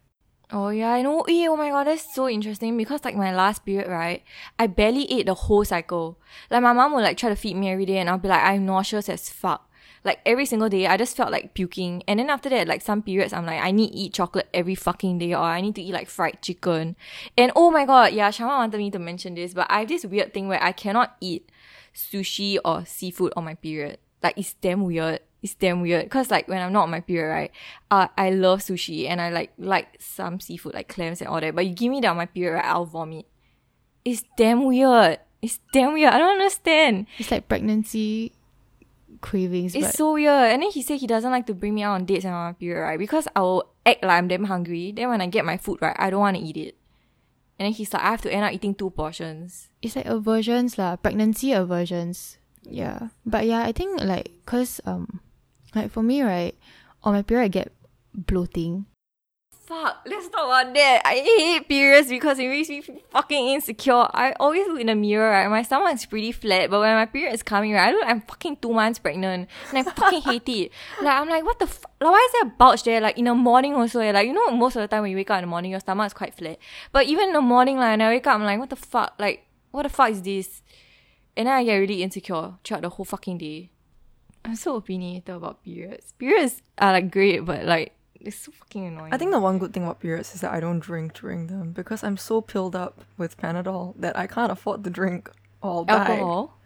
Oh 0.53 0.69
yeah, 0.69 0.91
I 0.93 1.03
know. 1.03 1.23
Eh, 1.23 1.47
oh 1.49 1.57
my 1.57 1.71
god, 1.71 1.87
that's 1.87 2.15
so 2.15 2.29
interesting 2.29 2.77
because 2.77 3.05
like 3.05 3.17
my 3.17 3.35
last 3.35 3.65
period, 3.65 3.89
right? 3.89 4.23
I 4.59 4.67
barely 4.67 5.11
ate 5.11 5.27
the 5.27 5.35
whole 5.35 5.65
cycle. 5.65 6.19
Like 6.51 6.63
my 6.63 6.73
mom 6.73 6.93
would 6.95 7.03
like 7.03 7.17
try 7.17 7.31
to 7.31 7.37
feed 7.37 7.57
me 7.57 7.71
every 7.71 7.87
day, 7.87 7.99
and 7.99 8.11
I'll 8.11 8.19
be 8.19 8.29
like, 8.29 8.43
I'm 8.45 8.67
nauseous 8.67 9.09
as 9.09 9.29
fuck. 9.31 9.71
Like 10.05 10.21
every 10.27 10.45
single 10.45 10.69
day, 10.69 10.87
I 10.87 10.99
just 10.99 11.17
felt 11.17 11.33
like 11.33 11.55
puking. 11.55 12.03
And 12.07 12.21
then 12.21 12.29
after 12.29 12.51
that, 12.51 12.69
like 12.69 12.83
some 12.83 13.03
periods, 13.03 13.33
I'm 13.33 13.47
like, 13.47 13.63
I 13.63 13.71
need 13.71 13.91
to 13.91 13.97
eat 13.97 14.15
chocolate 14.15 14.49
every 14.53 14.75
fucking 14.75 15.19
day, 15.19 15.33
or 15.33 15.43
I 15.43 15.63
need 15.63 15.75
to 15.77 15.83
eat 15.83 15.95
like 15.95 16.11
fried 16.11 16.43
chicken. 16.43 16.95
And 17.39 17.51
oh 17.57 17.71
my 17.71 17.87
god, 17.87 18.13
yeah, 18.13 18.31
Shama 18.31 18.53
wanted 18.53 18.77
me 18.79 18.91
to 18.91 18.99
mention 18.99 19.35
this, 19.35 19.55
but 19.55 19.67
I 19.71 19.81
have 19.81 19.89
this 19.89 20.05
weird 20.05 20.35
thing 20.35 20.49
where 20.49 20.63
I 20.63 20.73
cannot 20.73 21.17
eat 21.21 21.51
sushi 21.95 22.59
or 22.65 22.85
seafood 22.85 23.33
on 23.35 23.45
my 23.45 23.55
period. 23.55 23.99
Like 24.23 24.37
it's 24.37 24.53
damn 24.55 24.85
weird. 24.85 25.21
It's 25.43 25.55
damn 25.55 25.81
weird. 25.81 26.09
Cause 26.11 26.31
like 26.31 26.49
when 26.49 26.61
I'm 26.61 26.73
not 26.73 26.85
on 26.85 26.91
my 26.91 27.01
period, 27.01 27.33
right, 27.33 27.51
uh, 27.91 28.09
I 28.17 28.31
love 28.31 28.61
sushi 28.61 29.09
and 29.09 29.21
I 29.21 29.31
like 29.31 29.53
like 29.59 29.97
some 30.01 30.39
seafood 30.39 30.75
like 30.75 30.89
clams 30.89 31.21
and 31.21 31.29
all 31.29 31.41
that. 31.41 31.55
But 31.55 31.67
you 31.67 31.75
give 31.75 31.91
me 31.91 32.01
that 32.01 32.09
on 32.09 32.17
my 32.17 32.27
period, 32.27 32.57
right, 32.57 32.65
I'll 32.65 32.85
vomit. 32.85 33.27
It's 34.05 34.23
damn 34.37 34.65
weird. 34.65 35.19
It's 35.41 35.61
damn 35.73 35.95
weird. 35.95 36.13
I 36.13 36.19
don't 36.19 36.41
understand. 36.41 37.07
It's 37.19 37.31
like 37.31 37.49
pregnancy 37.49 38.33
cravings. 39.25 39.75
It's 39.75 39.97
so 39.97 40.13
weird. 40.13 40.53
And 40.53 40.63
then 40.63 40.71
he 40.71 40.85
said 40.85 41.01
he 41.01 41.09
doesn't 41.09 41.33
like 41.33 41.49
to 41.49 41.57
bring 41.57 41.75
me 41.75 41.83
out 41.83 41.97
on 41.97 42.05
dates 42.05 42.29
and 42.29 42.35
on 42.35 42.53
my 42.53 42.53
period, 42.53 42.85
right? 42.85 42.99
Because 43.01 43.27
I 43.35 43.41
will 43.41 43.73
act 43.89 44.05
like 44.05 44.13
I'm 44.13 44.29
damn 44.29 44.45
hungry. 44.45 44.93
Then 44.93 45.09
when 45.09 45.25
I 45.25 45.27
get 45.27 45.49
my 45.49 45.57
food, 45.57 45.81
right, 45.81 45.97
I 45.99 46.13
don't 46.13 46.21
want 46.21 46.37
to 46.37 46.43
eat 46.43 46.61
it. 46.61 46.77
And 47.59 47.65
then 47.65 47.73
he's 47.73 47.95
like, 47.95 48.03
I 48.05 48.11
have 48.13 48.21
to 48.23 48.33
end 48.33 48.45
up 48.45 48.53
eating 48.53 48.75
two 48.75 48.91
portions. 48.91 49.73
it's 49.81 49.97
like 49.97 50.05
aversions 50.05 50.77
lah, 50.77 50.97
pregnancy 51.01 51.57
aversions. 51.57 52.37
Yeah, 52.69 53.09
but 53.25 53.47
yeah, 53.47 53.65
I 53.65 53.73
think 53.73 54.01
like 54.03 54.33
cause 54.45 54.81
um, 54.85 55.21
like 55.75 55.91
for 55.91 56.03
me 56.03 56.21
right, 56.23 56.57
on 57.03 57.15
my 57.15 57.23
period 57.23 57.45
I 57.45 57.49
get 57.49 57.73
bloating. 58.13 58.87
Fuck, 59.67 60.03
let's 60.05 60.29
talk 60.29 60.45
about 60.45 60.75
that. 60.75 61.01
I 61.07 61.15
hate 61.15 61.67
periods 61.67 62.11
because 62.11 62.39
it 62.39 62.49
makes 62.49 62.69
me 62.69 62.83
fucking 63.11 63.49
insecure. 63.49 64.07
I 64.13 64.35
always 64.39 64.67
look 64.69 64.79
in 64.79 64.89
the 64.89 64.95
mirror, 64.95 65.31
right? 65.31 65.49
My 65.49 65.63
stomach 65.63 65.95
is 65.95 66.05
pretty 66.05 66.33
flat, 66.33 66.69
but 66.69 66.81
when 66.81 66.95
my 66.95 67.07
period 67.07 67.33
is 67.33 67.43
coming, 67.43 67.73
right, 67.73 67.89
I 67.89 67.93
look 67.93 68.03
like 68.03 68.11
I'm 68.11 68.21
fucking 68.21 68.59
two 68.61 68.75
months 68.75 68.99
pregnant. 68.99 69.49
And 69.71 69.79
I 69.79 69.91
fucking 69.91 70.21
hate 70.31 70.49
it. 70.51 70.71
Like, 71.01 71.19
I'm 71.19 71.31
like, 71.31 71.45
what 71.47 71.59
the 71.59 71.67
fuck? 71.67 71.91
Like, 71.99 72.11
why 72.11 72.29
is 72.29 72.33
there 72.33 72.51
a 72.51 72.55
bulge 72.59 72.83
there? 72.83 73.01
Like, 73.01 73.17
in 73.17 73.25
the 73.25 73.35
morning 73.35 73.75
also, 73.75 74.01
eh? 74.01 74.13
like, 74.13 74.27
you 74.27 74.35
know, 74.35 74.51
most 74.51 74.77
of 74.77 74.83
the 74.83 74.89
time 74.89 75.01
when 75.01 75.11
you 75.13 75.17
wake 75.17 75.31
up 75.31 75.39
in 75.39 75.45
the 75.45 75.49
morning, 75.49 75.71
your 75.71 75.81
stomach 75.81 76.09
is 76.09 76.13
quite 76.13 76.35
flat. 76.35 76.59
But 76.93 77.07
even 77.07 77.29
in 77.29 77.33
the 77.33 77.41
morning, 77.41 77.79
like, 77.79 77.93
when 77.93 78.03
I 78.03 78.11
wake 78.11 78.27
up, 78.27 78.35
I'm 78.35 78.45
like, 78.45 78.59
what 78.59 78.69
the 78.69 78.77
fuck? 78.77 79.15
Like, 79.19 79.47
what 79.71 79.85
the 79.85 79.89
fuck 79.89 80.11
is 80.11 80.21
this? 80.21 80.61
And 81.39 81.47
then 81.47 81.55
I 81.55 81.65
get 81.65 81.77
really 81.77 82.03
insecure 82.03 82.53
throughout 82.63 82.83
the 82.83 82.91
whole 82.91 83.07
fucking 83.07 83.39
day. 83.39 83.71
I'm 84.45 84.57
so 84.57 84.77
opinionated 84.77 85.35
about 85.35 85.65
periods. 85.65 86.13
Periods 86.19 86.61
are 86.77 86.93
like 86.93 87.11
great, 87.11 87.47
but 87.47 87.65
like, 87.65 87.95
it's 88.25 88.37
so 88.39 88.53
fucking 88.53 88.87
annoying. 88.87 89.13
I 89.13 89.19
think 89.19 89.31
the 89.31 89.39
one 89.39 89.59
good 89.59 89.73
thing 89.73 89.85
about 89.85 90.01
periods 90.01 90.35
is 90.35 90.41
that 90.41 90.53
I 90.53 90.61
don't 90.61 90.81
drink 90.81 91.15
during 91.15 91.47
them 91.47 91.73
because 91.73 92.03
I'm 92.03 92.17
so 92.17 92.41
pilled 92.41 92.75
up 92.75 93.03
with 93.19 93.37
Panadol 93.37 93.95
that 93.99 94.17
I 94.19 94.27
can't 94.27 94.51
afford 94.53 94.85
to 94.85 94.91
drink 94.91 95.31
all 95.63 95.85
day. 95.85 95.93
alcohol. 95.95 96.59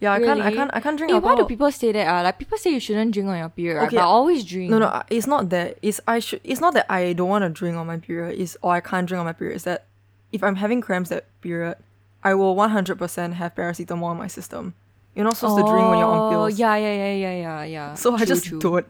Yeah, 0.00 0.14
I 0.14 0.18
can't. 0.18 0.40
I 0.40 0.50
can't. 0.52 0.70
I 0.74 0.80
can't 0.80 0.96
drink 0.98 1.12
Hey, 1.12 1.18
why 1.20 1.36
do 1.36 1.44
people 1.44 1.70
say 1.70 1.92
that? 1.92 2.08
Uh? 2.08 2.22
Like 2.24 2.38
people 2.38 2.58
say 2.58 2.70
you 2.70 2.80
shouldn't 2.80 3.12
drink 3.14 3.28
on 3.28 3.38
your 3.38 3.48
period, 3.50 3.76
right? 3.78 3.86
Okay, 3.86 3.96
but 3.96 4.02
I 4.02 4.06
always 4.06 4.42
drink. 4.44 4.68
No, 4.68 4.80
no, 4.80 4.86
I- 4.86 5.04
it's 5.10 5.28
not 5.28 5.50
that. 5.50 5.78
It's 5.80 6.00
I 6.08 6.18
should. 6.18 6.40
It's 6.42 6.60
not 6.60 6.74
that 6.74 6.86
I 6.90 7.12
don't 7.12 7.28
want 7.28 7.44
to 7.44 7.48
drink 7.50 7.76
on 7.76 7.86
my 7.86 7.98
period. 7.98 8.36
Is 8.38 8.58
or 8.62 8.72
I 8.74 8.80
can't 8.80 9.06
drink 9.06 9.20
on 9.20 9.26
my 9.26 9.32
period. 9.32 9.54
Is 9.54 9.62
that 9.64 9.86
if 10.32 10.42
I'm 10.42 10.56
having 10.56 10.80
cramps 10.80 11.10
that 11.10 11.26
period, 11.40 11.76
I 12.24 12.34
will 12.34 12.56
100% 12.56 13.34
have 13.34 13.54
paracetamol 13.54 14.10
in 14.12 14.18
my 14.18 14.26
system. 14.26 14.74
You're 15.14 15.24
not 15.24 15.36
supposed 15.36 15.58
to 15.58 15.70
drink 15.70 15.88
when 15.88 15.98
you're 15.98 16.08
on 16.08 16.26
Oh, 16.26 16.30
pills. 16.30 16.58
Yeah, 16.58 16.74
yeah, 16.76 16.94
yeah, 16.94 17.12
yeah, 17.14 17.34
yeah, 17.34 17.64
yeah. 17.64 17.94
So 17.94 18.14
I 18.16 18.24
just 18.24 18.46
true. 18.46 18.58
don't. 18.58 18.86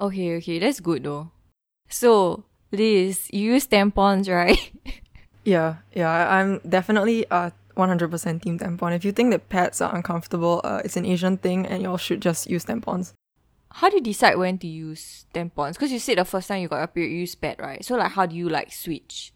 Okay, 0.00 0.36
okay, 0.36 0.58
that's 0.58 0.80
good 0.80 1.04
though. 1.04 1.30
So, 1.88 2.44
Liz, 2.72 3.28
you 3.32 3.52
use 3.54 3.66
tampons, 3.66 4.28
right? 4.34 4.70
Yeah, 5.44 5.76
yeah. 5.94 6.10
I'm 6.34 6.58
definitely 6.68 7.26
uh 7.30 7.50
100% 7.76 8.42
team 8.42 8.58
tampon. 8.58 8.94
If 8.94 9.04
you 9.04 9.12
think 9.12 9.30
that 9.30 9.48
pads 9.48 9.80
are 9.80 9.94
uncomfortable, 9.94 10.60
uh, 10.64 10.82
it's 10.84 10.96
an 10.96 11.06
Asian 11.06 11.36
thing, 11.38 11.64
and 11.66 11.80
y'all 11.82 11.96
should 11.96 12.20
just 12.20 12.50
use 12.50 12.64
tampons. 12.64 13.12
how 13.70 13.88
do 13.88 13.96
you 13.96 14.02
decide 14.02 14.36
when 14.36 14.58
to 14.58 14.66
use 14.66 15.26
tampons? 15.34 15.74
Because 15.74 15.92
you 15.92 15.98
said 15.98 16.18
the 16.18 16.24
first 16.24 16.48
time 16.48 16.62
you 16.62 16.68
got 16.68 16.78
your 16.78 16.86
period, 16.88 17.10
you 17.12 17.18
use 17.20 17.34
pad, 17.34 17.56
right? 17.60 17.84
So, 17.84 17.96
like, 17.96 18.12
how 18.12 18.26
do 18.26 18.34
you 18.36 18.48
like 18.48 18.72
switch? 18.72 19.32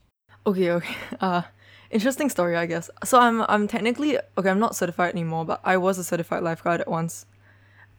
Okay, 0.47 0.71
okay. 0.73 0.97
Uh 1.21 1.43
interesting 1.91 2.29
story, 2.31 2.57
I 2.57 2.67
guess. 2.67 2.91
So 3.05 3.19
I'm 3.19 3.43
I'm 3.49 3.69
technically 3.69 4.19
okay, 4.39 4.51
I'm 4.51 4.59
not 4.59 4.75
certified 4.77 5.13
anymore, 5.13 5.45
but 5.45 5.61
I 5.65 5.77
was 5.77 5.99
a 5.99 6.05
certified 6.05 6.43
lifeguard 6.43 6.81
at 6.81 6.89
once. 6.89 7.27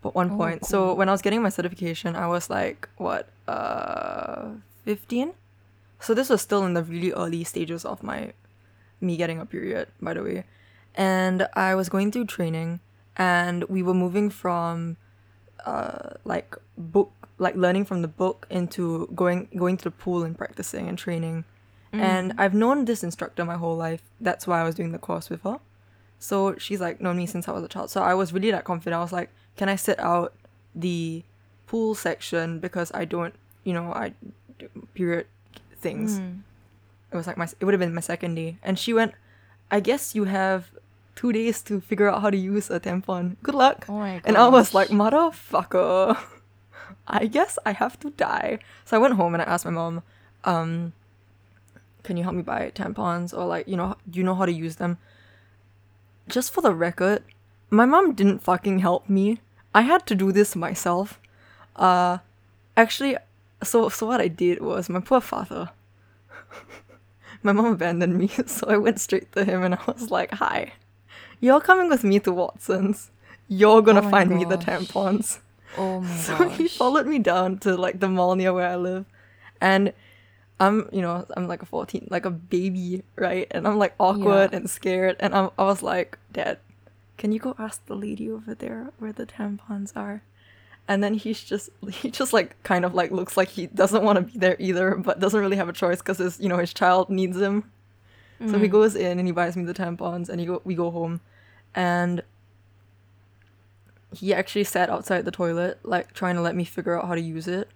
At 0.06 0.16
one 0.16 0.32
Oh, 0.32 0.38
point. 0.38 0.66
So 0.66 0.94
when 0.94 1.10
I 1.10 1.12
was 1.12 1.22
getting 1.22 1.42
my 1.42 1.50
certification, 1.50 2.16
I 2.16 2.28
was 2.28 2.50
like 2.50 2.88
what, 2.98 3.30
uh 3.48 4.50
15? 4.86 5.34
So 6.00 6.14
this 6.14 6.30
was 6.30 6.42
still 6.42 6.66
in 6.66 6.74
the 6.74 6.84
really 6.84 7.12
early 7.14 7.44
stages 7.44 7.86
of 7.86 8.04
my 8.04 8.34
me 9.00 9.18
getting 9.18 9.40
a 9.40 9.46
period, 9.46 9.88
by 10.02 10.14
the 10.14 10.24
way. 10.24 10.44
And 10.96 11.48
I 11.54 11.76
was 11.76 11.90
going 11.90 12.12
through 12.12 12.26
training 12.26 12.80
and 13.18 13.64
we 13.66 13.82
were 13.84 13.94
moving 13.94 14.30
from 14.30 14.98
uh 15.66 16.10
like 16.26 16.56
book 16.78 17.12
like 17.40 17.56
learning 17.56 17.86
from 17.86 18.02
the 18.02 18.08
book 18.08 18.46
into 18.50 19.08
going 19.16 19.48
going 19.56 19.78
to 19.78 19.84
the 19.86 19.92
pool 19.92 20.24
and 20.24 20.38
practicing 20.38 20.88
and 20.90 20.98
training. 20.98 21.46
And 21.96 22.34
I've 22.40 22.56
known 22.56 22.86
this 22.86 23.04
instructor 23.04 23.46
my 23.46 23.56
whole 23.56 23.78
life. 23.78 24.02
That's 24.20 24.48
why 24.48 24.62
I 24.62 24.64
was 24.64 24.74
doing 24.74 24.94
the 24.94 24.98
course 24.98 25.30
with 25.30 25.44
her. 25.44 25.60
So 26.24 26.56
she's 26.58 26.80
like 26.80 27.02
known 27.02 27.18
me 27.18 27.26
since 27.26 27.50
I 27.50 27.52
was 27.52 27.66
a 27.66 27.68
child. 27.68 27.90
So 27.90 28.02
I 28.02 28.14
was 28.14 28.32
really 28.32 28.54
like 28.54 28.64
confident. 28.64 28.96
I 28.96 29.04
was 29.04 29.12
like, 29.12 29.30
can 29.58 29.68
I 29.68 29.76
sit 29.76 30.00
out 30.00 30.32
the 30.74 31.22
pool 31.68 31.96
section 31.96 32.60
because 32.60 32.94
I 32.94 33.04
don't, 33.04 33.36
you 33.66 33.74
know, 33.74 33.92
I 33.92 34.14
do 34.58 34.70
period 34.94 35.28
things. 35.82 36.22
It 37.12 37.16
was 37.18 37.28
like 37.28 37.36
my 37.36 37.44
it 37.60 37.66
would 37.66 37.74
have 37.74 37.82
been 37.82 37.94
my 37.94 38.00
second 38.00 38.36
day. 38.36 38.56
And 38.64 38.80
she 38.80 38.94
went, 38.94 39.12
I 39.70 39.82
guess 39.82 40.16
you 40.16 40.24
have 40.24 40.72
two 41.14 41.34
days 41.34 41.62
to 41.64 41.82
figure 41.82 42.10
out 42.10 42.22
how 42.22 42.30
to 42.30 42.38
use 42.38 42.72
a 42.72 42.80
tampon. 42.80 43.36
Good 43.44 43.56
luck. 43.56 43.86
Oh 43.90 44.00
my 44.00 44.22
And 44.24 44.38
I 44.38 44.48
was 44.48 44.74
like, 44.74 44.88
motherfucker. 44.88 46.18
I 47.08 47.26
guess 47.28 47.60
I 47.66 47.74
have 47.74 48.00
to 48.00 48.12
die. 48.12 48.60
So 48.86 48.96
I 48.96 49.00
went 49.00 49.16
home 49.16 49.36
and 49.36 49.42
I 49.42 49.46
asked 49.46 49.66
my 49.66 49.72
mom, 49.72 50.04
um, 50.46 50.94
can 52.04 52.16
you 52.16 52.24
help 52.24 52.36
me 52.36 52.44
buy 52.44 52.72
tampons 52.74 53.38
or 53.38 53.46
like, 53.46 53.68
you 53.68 53.76
know, 53.76 53.98
do 54.10 54.20
you 54.20 54.24
know 54.24 54.36
how 54.36 54.46
to 54.46 54.54
use 54.54 54.78
them? 54.78 54.98
Just 56.28 56.54
for 56.54 56.62
the 56.62 56.74
record, 56.74 57.24
my 57.70 57.86
mom 57.86 58.14
didn't 58.14 58.40
fucking 58.40 58.80
help 58.80 59.10
me. 59.10 59.40
I 59.74 59.82
had 59.82 60.06
to 60.08 60.16
do 60.16 60.32
this 60.32 60.56
myself. 60.56 61.20
Uh 61.76 62.20
actually 62.78 63.18
so 63.64 63.90
so 63.90 64.08
what 64.08 64.22
I 64.22 64.28
did 64.28 64.62
was 64.62 64.90
my 64.90 65.00
poor 65.00 65.22
father. 65.22 65.72
my 67.44 67.52
mom 67.52 67.66
abandoned 67.66 68.18
me, 68.18 68.28
so 68.46 68.68
I 68.68 68.78
went 68.78 69.00
straight 69.00 69.32
to 69.34 69.44
him 69.44 69.64
and 69.64 69.76
I 69.76 69.80
was 69.88 70.12
like, 70.12 70.32
"Hi. 70.36 70.74
You're 71.40 71.62
coming 71.62 71.90
with 71.90 72.04
me 72.04 72.20
to 72.20 72.32
Watsons. 72.32 73.12
You're 73.48 73.82
to 73.82 74.08
Oh 74.08 74.10
find 74.10 74.30
me 74.30 74.46
the 74.46 74.58
tampons." 74.58 75.40
Oh 75.78 76.02
my 76.02 76.16
So 76.28 76.50
he 76.50 76.68
followed 76.68 77.08
me 77.08 77.20
down 77.20 77.58
to 77.60 77.76
like 77.76 78.00
the 78.00 78.08
mall 78.08 78.36
near 78.36 78.54
where 78.54 78.70
I 78.70 78.76
live. 78.76 79.06
And 79.60 79.94
I'm, 80.60 80.88
you 80.92 81.02
know, 81.02 81.26
I'm 81.36 81.48
like 81.48 81.62
a 81.62 81.66
14, 81.66 82.08
like 82.10 82.26
a 82.26 82.30
baby, 82.32 83.04
right? 83.16 83.48
And 83.52 83.68
I'm 83.68 83.78
like 83.78 83.96
awkward 84.00 84.52
Yeah. 84.52 84.58
and 84.58 84.70
scared. 84.70 85.18
And 85.20 85.34
I'm, 85.36 85.50
I 85.58 85.64
was 85.64 85.82
like, 85.84 86.18
Dad, 86.32 86.60
can 87.18 87.32
you 87.32 87.40
go 87.40 87.56
ask 87.60 87.86
the 87.86 87.96
lady 87.96 88.30
over 88.30 88.54
there 88.56 88.92
where 89.00 89.12
the 89.12 89.26
tampons 89.26 89.92
are? 89.96 90.22
And 90.88 91.04
then 91.04 91.16
he's 91.16 91.42
just, 91.44 91.70
he 91.90 92.12
just 92.12 92.34
like 92.34 92.62
kind 92.64 92.86
of 92.86 92.94
like 92.94 93.12
looks 93.12 93.36
like 93.36 93.50
he 93.50 93.68
doesn't 93.68 94.04
want 94.04 94.18
to 94.18 94.22
be 94.22 94.38
there 94.38 94.56
either, 94.60 94.96
but 94.96 95.20
doesn't 95.20 95.40
really 95.40 95.58
have 95.58 95.70
a 95.70 95.74
choice 95.74 95.98
because 96.00 96.18
his, 96.20 96.40
you 96.40 96.48
know, 96.50 96.58
his 96.58 96.74
child 96.74 97.10
needs 97.10 97.38
him. 97.40 97.72
So 98.46 98.58
Mm. 98.58 98.62
he 98.62 98.68
goes 98.68 98.96
in 98.96 99.20
and 99.20 99.28
he 99.28 99.32
buys 99.32 99.56
me 99.56 99.64
the 99.64 99.74
tampons 99.74 100.28
and 100.30 100.40
he 100.40 100.46
go, 100.46 100.62
we 100.66 100.76
go 100.76 100.92
home. 100.92 101.22
And 101.74 102.22
he 104.14 104.34
actually 104.34 104.66
sat 104.66 104.90
outside 104.90 105.24
the 105.26 105.32
toilet, 105.32 105.80
like 105.84 106.14
trying 106.14 106.36
to 106.36 106.42
let 106.42 106.56
me 106.56 106.64
figure 106.64 106.98
out 107.00 107.08
how 107.08 107.16
to 107.16 107.22
use 107.22 107.48
it. 107.48 107.70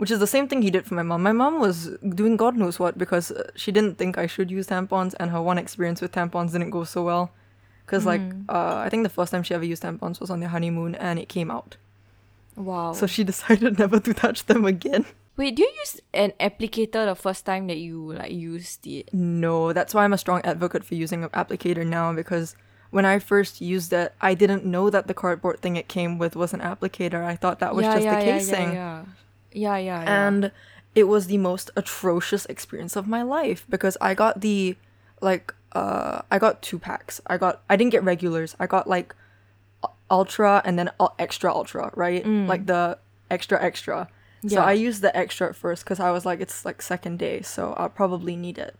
Which 0.00 0.10
is 0.10 0.18
the 0.18 0.26
same 0.26 0.48
thing 0.48 0.62
he 0.62 0.70
did 0.70 0.86
for 0.86 0.94
my 0.94 1.02
mom. 1.02 1.22
My 1.22 1.32
mom 1.32 1.60
was 1.60 1.90
doing 2.20 2.38
God 2.38 2.56
knows 2.56 2.78
what 2.78 2.96
because 2.96 3.30
uh, 3.30 3.50
she 3.54 3.70
didn't 3.70 3.98
think 3.98 4.16
I 4.16 4.26
should 4.26 4.50
use 4.50 4.68
tampons, 4.68 5.14
and 5.20 5.30
her 5.30 5.42
one 5.42 5.58
experience 5.58 6.00
with 6.00 6.12
tampons 6.12 6.52
didn't 6.52 6.70
go 6.70 6.84
so 6.84 7.02
well. 7.02 7.32
Because, 7.84 8.06
like, 8.06 8.22
uh, 8.48 8.76
I 8.76 8.88
think 8.88 9.02
the 9.02 9.10
first 9.10 9.30
time 9.30 9.42
she 9.42 9.52
ever 9.52 9.64
used 9.64 9.82
tampons 9.82 10.18
was 10.18 10.30
on 10.30 10.40
their 10.40 10.48
honeymoon 10.48 10.94
and 10.94 11.18
it 11.18 11.28
came 11.28 11.50
out. 11.50 11.76
Wow. 12.56 12.94
So 12.94 13.06
she 13.06 13.24
decided 13.32 13.78
never 13.78 14.00
to 14.00 14.14
touch 14.14 14.46
them 14.46 14.64
again. 14.64 15.04
Wait, 15.36 15.56
do 15.56 15.64
you 15.64 15.72
use 15.80 16.00
an 16.14 16.32
applicator 16.40 17.04
the 17.04 17.14
first 17.14 17.44
time 17.44 17.66
that 17.66 17.78
you 17.78 18.12
like 18.12 18.32
used 18.32 18.86
it? 18.86 19.12
No, 19.12 19.74
that's 19.74 19.92
why 19.92 20.04
I'm 20.04 20.14
a 20.14 20.18
strong 20.18 20.40
advocate 20.44 20.84
for 20.84 20.94
using 20.94 21.24
an 21.24 21.30
applicator 21.30 21.86
now 21.86 22.12
because 22.14 22.56
when 22.90 23.04
I 23.04 23.18
first 23.18 23.60
used 23.60 23.92
it, 23.92 24.14
I 24.20 24.34
didn't 24.34 24.64
know 24.64 24.88
that 24.88 25.06
the 25.08 25.14
cardboard 25.14 25.60
thing 25.60 25.76
it 25.76 25.88
came 25.88 26.16
with 26.16 26.36
was 26.36 26.54
an 26.54 26.60
applicator. 26.60 27.24
I 27.24 27.36
thought 27.36 27.58
that 27.58 27.74
was 27.74 27.84
yeah, 27.84 27.94
just 27.94 28.04
yeah, 28.04 28.18
the 28.18 28.26
yeah, 28.26 28.32
casing. 28.32 28.72
Yeah, 28.72 29.04
yeah, 29.52 29.76
yeah, 29.76 30.02
yeah. 30.02 30.26
and 30.28 30.52
it 30.94 31.04
was 31.04 31.26
the 31.26 31.38
most 31.38 31.70
atrocious 31.76 32.46
experience 32.46 32.96
of 32.96 33.06
my 33.06 33.22
life 33.22 33.64
because 33.68 33.96
I 34.00 34.14
got 34.14 34.40
the 34.40 34.76
like 35.20 35.54
uh 35.72 36.22
I 36.30 36.38
got 36.38 36.62
two 36.62 36.78
packs. 36.78 37.20
I 37.26 37.36
got 37.38 37.62
I 37.70 37.76
didn't 37.76 37.92
get 37.92 38.02
regulars. 38.02 38.56
I 38.58 38.66
got 38.66 38.88
like 38.88 39.14
ultra 40.10 40.60
and 40.64 40.78
then 40.78 40.90
extra 41.18 41.52
ultra, 41.52 41.90
right? 41.94 42.24
Like 42.26 42.66
the 42.66 42.98
extra 43.30 43.62
extra. 43.62 44.08
Yeah. 44.42 44.50
So. 44.50 44.60
I 44.62 44.72
used 44.72 45.02
the 45.02 45.16
extra 45.16 45.48
at 45.48 45.56
first 45.56 45.86
cuz 45.86 46.00
I 46.00 46.10
was 46.10 46.26
like 46.26 46.40
it's 46.40 46.64
like 46.64 46.82
second 46.82 47.18
day, 47.18 47.42
so 47.42 47.74
I'll 47.76 47.88
probably 47.90 48.36
need 48.36 48.58
it. 48.58 48.74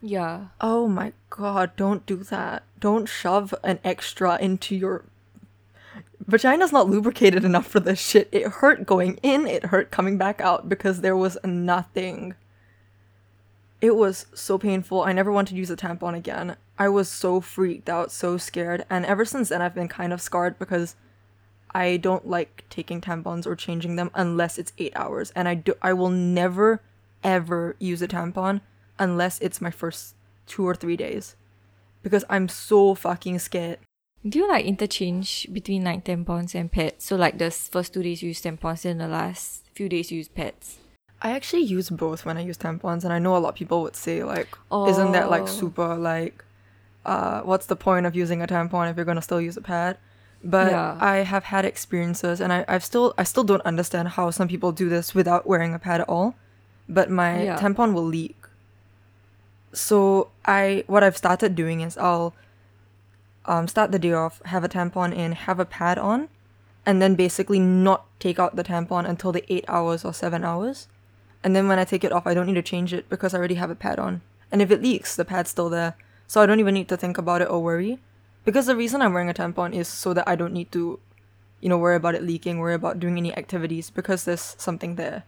yeah. 0.00 0.46
Oh 0.60 0.88
my 0.88 1.12
god, 1.28 1.76
don't 1.76 2.06
do 2.06 2.16
that. 2.24 2.62
Don't 2.78 3.06
shove 3.06 3.54
an 3.62 3.78
extra 3.84 4.38
into 4.40 4.74
your 4.74 5.04
vagina's 6.26 6.72
not 6.72 6.88
lubricated 6.88 7.44
enough 7.44 7.66
for 7.66 7.80
this 7.80 8.00
shit. 8.00 8.28
It 8.32 8.46
hurt 8.46 8.86
going 8.86 9.18
in, 9.22 9.46
it 9.46 9.66
hurt 9.66 9.90
coming 9.90 10.18
back 10.18 10.40
out 10.40 10.68
because 10.68 11.00
there 11.00 11.16
was 11.16 11.38
nothing. 11.44 12.34
It 13.80 13.96
was 13.96 14.26
so 14.34 14.58
painful. 14.58 15.02
I 15.02 15.12
never 15.12 15.32
want 15.32 15.48
to 15.48 15.54
use 15.54 15.70
a 15.70 15.76
tampon 15.76 16.14
again. 16.14 16.56
I 16.78 16.88
was 16.88 17.08
so 17.08 17.40
freaked 17.40 17.88
out, 17.88 18.12
so 18.12 18.36
scared, 18.36 18.84
and 18.90 19.06
ever 19.06 19.24
since 19.24 19.48
then 19.48 19.62
I've 19.62 19.74
been 19.74 19.88
kind 19.88 20.12
of 20.12 20.20
scarred 20.20 20.58
because 20.58 20.96
I 21.74 21.96
don't 21.96 22.26
like 22.26 22.64
taking 22.68 23.00
tampons 23.00 23.46
or 23.46 23.54
changing 23.54 23.96
them 23.96 24.10
unless 24.14 24.58
it's 24.58 24.72
8 24.78 24.92
hours 24.96 25.30
and 25.36 25.46
I 25.46 25.54
do 25.54 25.74
I 25.80 25.92
will 25.92 26.10
never 26.10 26.82
ever 27.22 27.76
use 27.78 28.02
a 28.02 28.08
tampon 28.08 28.60
unless 28.98 29.38
it's 29.40 29.60
my 29.60 29.70
first 29.70 30.14
2 30.46 30.66
or 30.66 30.74
3 30.74 30.96
days 30.96 31.36
because 32.02 32.24
I'm 32.28 32.48
so 32.48 32.94
fucking 32.94 33.38
scared. 33.38 33.78
Do 34.26 34.38
you 34.38 34.48
like 34.48 34.66
interchange 34.66 35.48
between 35.52 35.84
like 35.84 36.04
tampons 36.04 36.54
and 36.54 36.70
pads? 36.70 37.04
So 37.04 37.16
like 37.16 37.38
the 37.38 37.50
first 37.50 37.94
two 37.94 38.02
days 38.02 38.22
you 38.22 38.28
use 38.28 38.42
tampons 38.42 38.84
and 38.84 39.00
the 39.00 39.08
last 39.08 39.64
few 39.74 39.88
days 39.88 40.10
you 40.10 40.18
use 40.18 40.28
pads. 40.28 40.76
I 41.22 41.32
actually 41.32 41.62
use 41.62 41.90
both 41.90 42.24
when 42.24 42.36
I 42.36 42.42
use 42.42 42.56
tampons, 42.56 43.04
and 43.04 43.12
I 43.12 43.18
know 43.18 43.36
a 43.36 43.38
lot 43.38 43.50
of 43.50 43.54
people 43.54 43.82
would 43.82 43.96
say 43.96 44.24
like, 44.24 44.48
oh. 44.70 44.88
"Isn't 44.88 45.12
that 45.12 45.26
Oh. 45.26 45.30
like 45.30 45.48
super 45.48 45.94
like, 45.96 46.44
uh, 47.04 47.40
what's 47.42 47.66
the 47.66 47.76
point 47.76 48.06
of 48.06 48.14
using 48.14 48.40
a 48.42 48.46
tampon 48.46 48.90
if 48.90 48.96
you're 48.96 49.04
gonna 49.04 49.22
still 49.22 49.40
use 49.40 49.56
a 49.56 49.62
pad?" 49.62 49.98
But 50.42 50.70
Yeah. 50.72 50.96
I 51.00 51.16
have 51.18 51.44
had 51.44 51.64
experiences, 51.66 52.40
and 52.40 52.52
I 52.52 52.64
I've 52.68 52.84
still 52.84 53.12
I 53.18 53.24
still 53.24 53.44
don't 53.44 53.62
understand 53.62 54.08
how 54.16 54.30
some 54.30 54.48
people 54.48 54.72
do 54.72 54.88
this 54.88 55.14
without 55.14 55.46
wearing 55.46 55.74
a 55.74 55.78
pad 55.78 56.00
at 56.00 56.08
all. 56.08 56.34
But 56.88 57.10
my 57.10 57.42
Yeah. 57.44 57.58
tampon 57.58 57.92
will 57.94 58.04
leak. 58.06 58.36
So 59.72 60.28
I 60.46 60.84
what 60.86 61.02
I've 61.04 61.16
started 61.16 61.54
doing 61.54 61.80
is 61.82 61.96
I'll 61.98 62.32
um 63.50 63.66
start 63.66 63.90
the 63.90 63.98
day 63.98 64.12
off, 64.12 64.40
have 64.46 64.62
a 64.62 64.68
tampon 64.68 65.12
in, 65.12 65.32
have 65.32 65.58
a 65.58 65.64
pad 65.64 65.98
on, 65.98 66.28
and 66.86 67.02
then 67.02 67.16
basically 67.16 67.58
not 67.58 68.06
take 68.20 68.38
out 68.38 68.54
the 68.54 68.62
tampon 68.62 69.08
until 69.08 69.32
the 69.32 69.44
eight 69.52 69.64
hours 69.66 70.04
or 70.04 70.14
seven 70.14 70.44
hours. 70.44 70.86
And 71.42 71.56
then 71.56 71.66
when 71.66 71.78
I 71.78 71.84
take 71.84 72.04
it 72.04 72.12
off, 72.12 72.26
I 72.26 72.34
don't 72.34 72.46
need 72.46 72.54
to 72.54 72.62
change 72.62 72.94
it 72.94 73.08
because 73.08 73.34
I 73.34 73.38
already 73.38 73.56
have 73.56 73.70
a 73.70 73.74
pad 73.74 73.98
on. 73.98 74.22
And 74.52 74.62
if 74.62 74.70
it 74.70 74.82
leaks, 74.82 75.16
the 75.16 75.24
pad's 75.24 75.50
still 75.50 75.68
there. 75.68 75.96
So 76.28 76.40
I 76.40 76.46
don't 76.46 76.60
even 76.60 76.74
need 76.74 76.88
to 76.88 76.96
think 76.96 77.18
about 77.18 77.42
it 77.42 77.50
or 77.50 77.62
worry. 77.62 77.98
Because 78.44 78.66
the 78.66 78.76
reason 78.76 79.02
I'm 79.02 79.12
wearing 79.12 79.28
a 79.28 79.34
tampon 79.34 79.74
is 79.74 79.88
so 79.88 80.14
that 80.14 80.28
I 80.28 80.36
don't 80.36 80.52
need 80.52 80.70
to, 80.72 81.00
you 81.60 81.68
know, 81.68 81.78
worry 81.78 81.96
about 81.96 82.14
it 82.14 82.22
leaking, 82.22 82.58
worry 82.58 82.74
about 82.74 83.00
doing 83.00 83.16
any 83.18 83.36
activities 83.36 83.90
because 83.90 84.24
there's 84.24 84.54
something 84.58 84.94
there. 84.94 85.24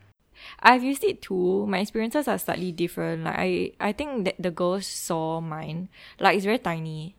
I've 0.60 0.84
used 0.84 1.04
it 1.04 1.22
too. 1.22 1.66
My 1.66 1.78
experiences 1.78 2.28
are 2.28 2.38
slightly 2.38 2.72
different. 2.72 3.24
Like 3.24 3.38
I, 3.38 3.72
I 3.80 3.92
think 3.92 4.24
that 4.26 4.36
the 4.38 4.50
girls 4.50 4.86
saw 4.86 5.40
mine. 5.40 5.88
Like 6.20 6.36
it's 6.36 6.44
very 6.44 6.58
tiny. 6.58 7.16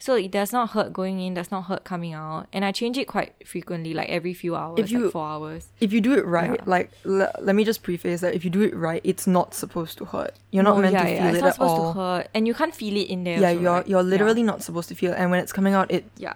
So 0.00 0.14
it 0.14 0.30
does 0.30 0.52
not 0.52 0.70
hurt 0.70 0.92
going 0.92 1.18
in, 1.20 1.34
does 1.34 1.50
not 1.50 1.62
hurt 1.62 1.82
coming 1.82 2.12
out. 2.12 2.46
And 2.52 2.64
I 2.64 2.70
change 2.70 2.96
it 2.96 3.08
quite 3.08 3.34
frequently, 3.44 3.92
like 3.94 4.08
every 4.08 4.32
few 4.32 4.54
hours, 4.54 4.78
If 4.78 4.92
you- 4.92 5.04
like 5.04 5.12
four 5.12 5.26
hours. 5.26 5.66
If 5.80 5.92
you 5.92 6.00
do 6.00 6.12
it 6.16 6.24
right, 6.24 6.52
Yeah. 6.52 6.62
like 6.66 6.92
l- 7.04 7.32
let 7.40 7.56
me 7.56 7.64
just 7.64 7.82
preface 7.82 8.20
that 8.20 8.32
if 8.34 8.44
you 8.44 8.50
do 8.50 8.62
it 8.62 8.76
right, 8.76 9.00
it's 9.02 9.26
not 9.26 9.54
supposed 9.54 9.98
to 9.98 10.04
hurt. 10.04 10.34
You're 10.52 10.62
not 10.62 10.76
No, 10.76 10.82
meant 10.82 10.92
yeah, 10.92 11.02
to 11.02 11.10
yeah, 11.10 11.16
feel 11.22 11.28
it's 11.30 11.38
it 11.38 11.40
not 11.40 11.48
at 11.48 11.54
supposed 11.54 11.70
all. 11.80 11.92
to 11.94 11.98
hurt. 11.98 12.28
And 12.32 12.46
you 12.46 12.54
can't 12.54 12.74
feel 12.74 12.96
it 12.96 13.08
in 13.10 13.24
there. 13.24 13.40
Yeah, 13.40 13.48
also, 13.48 13.60
you're 13.60 13.72
right? 13.72 13.88
you're 13.88 14.00
Yeah. 14.02 14.06
literally 14.06 14.42
not 14.44 14.62
supposed 14.62 14.88
to 14.90 14.94
feel. 14.94 15.12
And 15.12 15.32
when 15.32 15.40
it's 15.40 15.52
coming 15.52 15.74
out, 15.74 15.90
it 15.90 16.04
Yeah. 16.16 16.34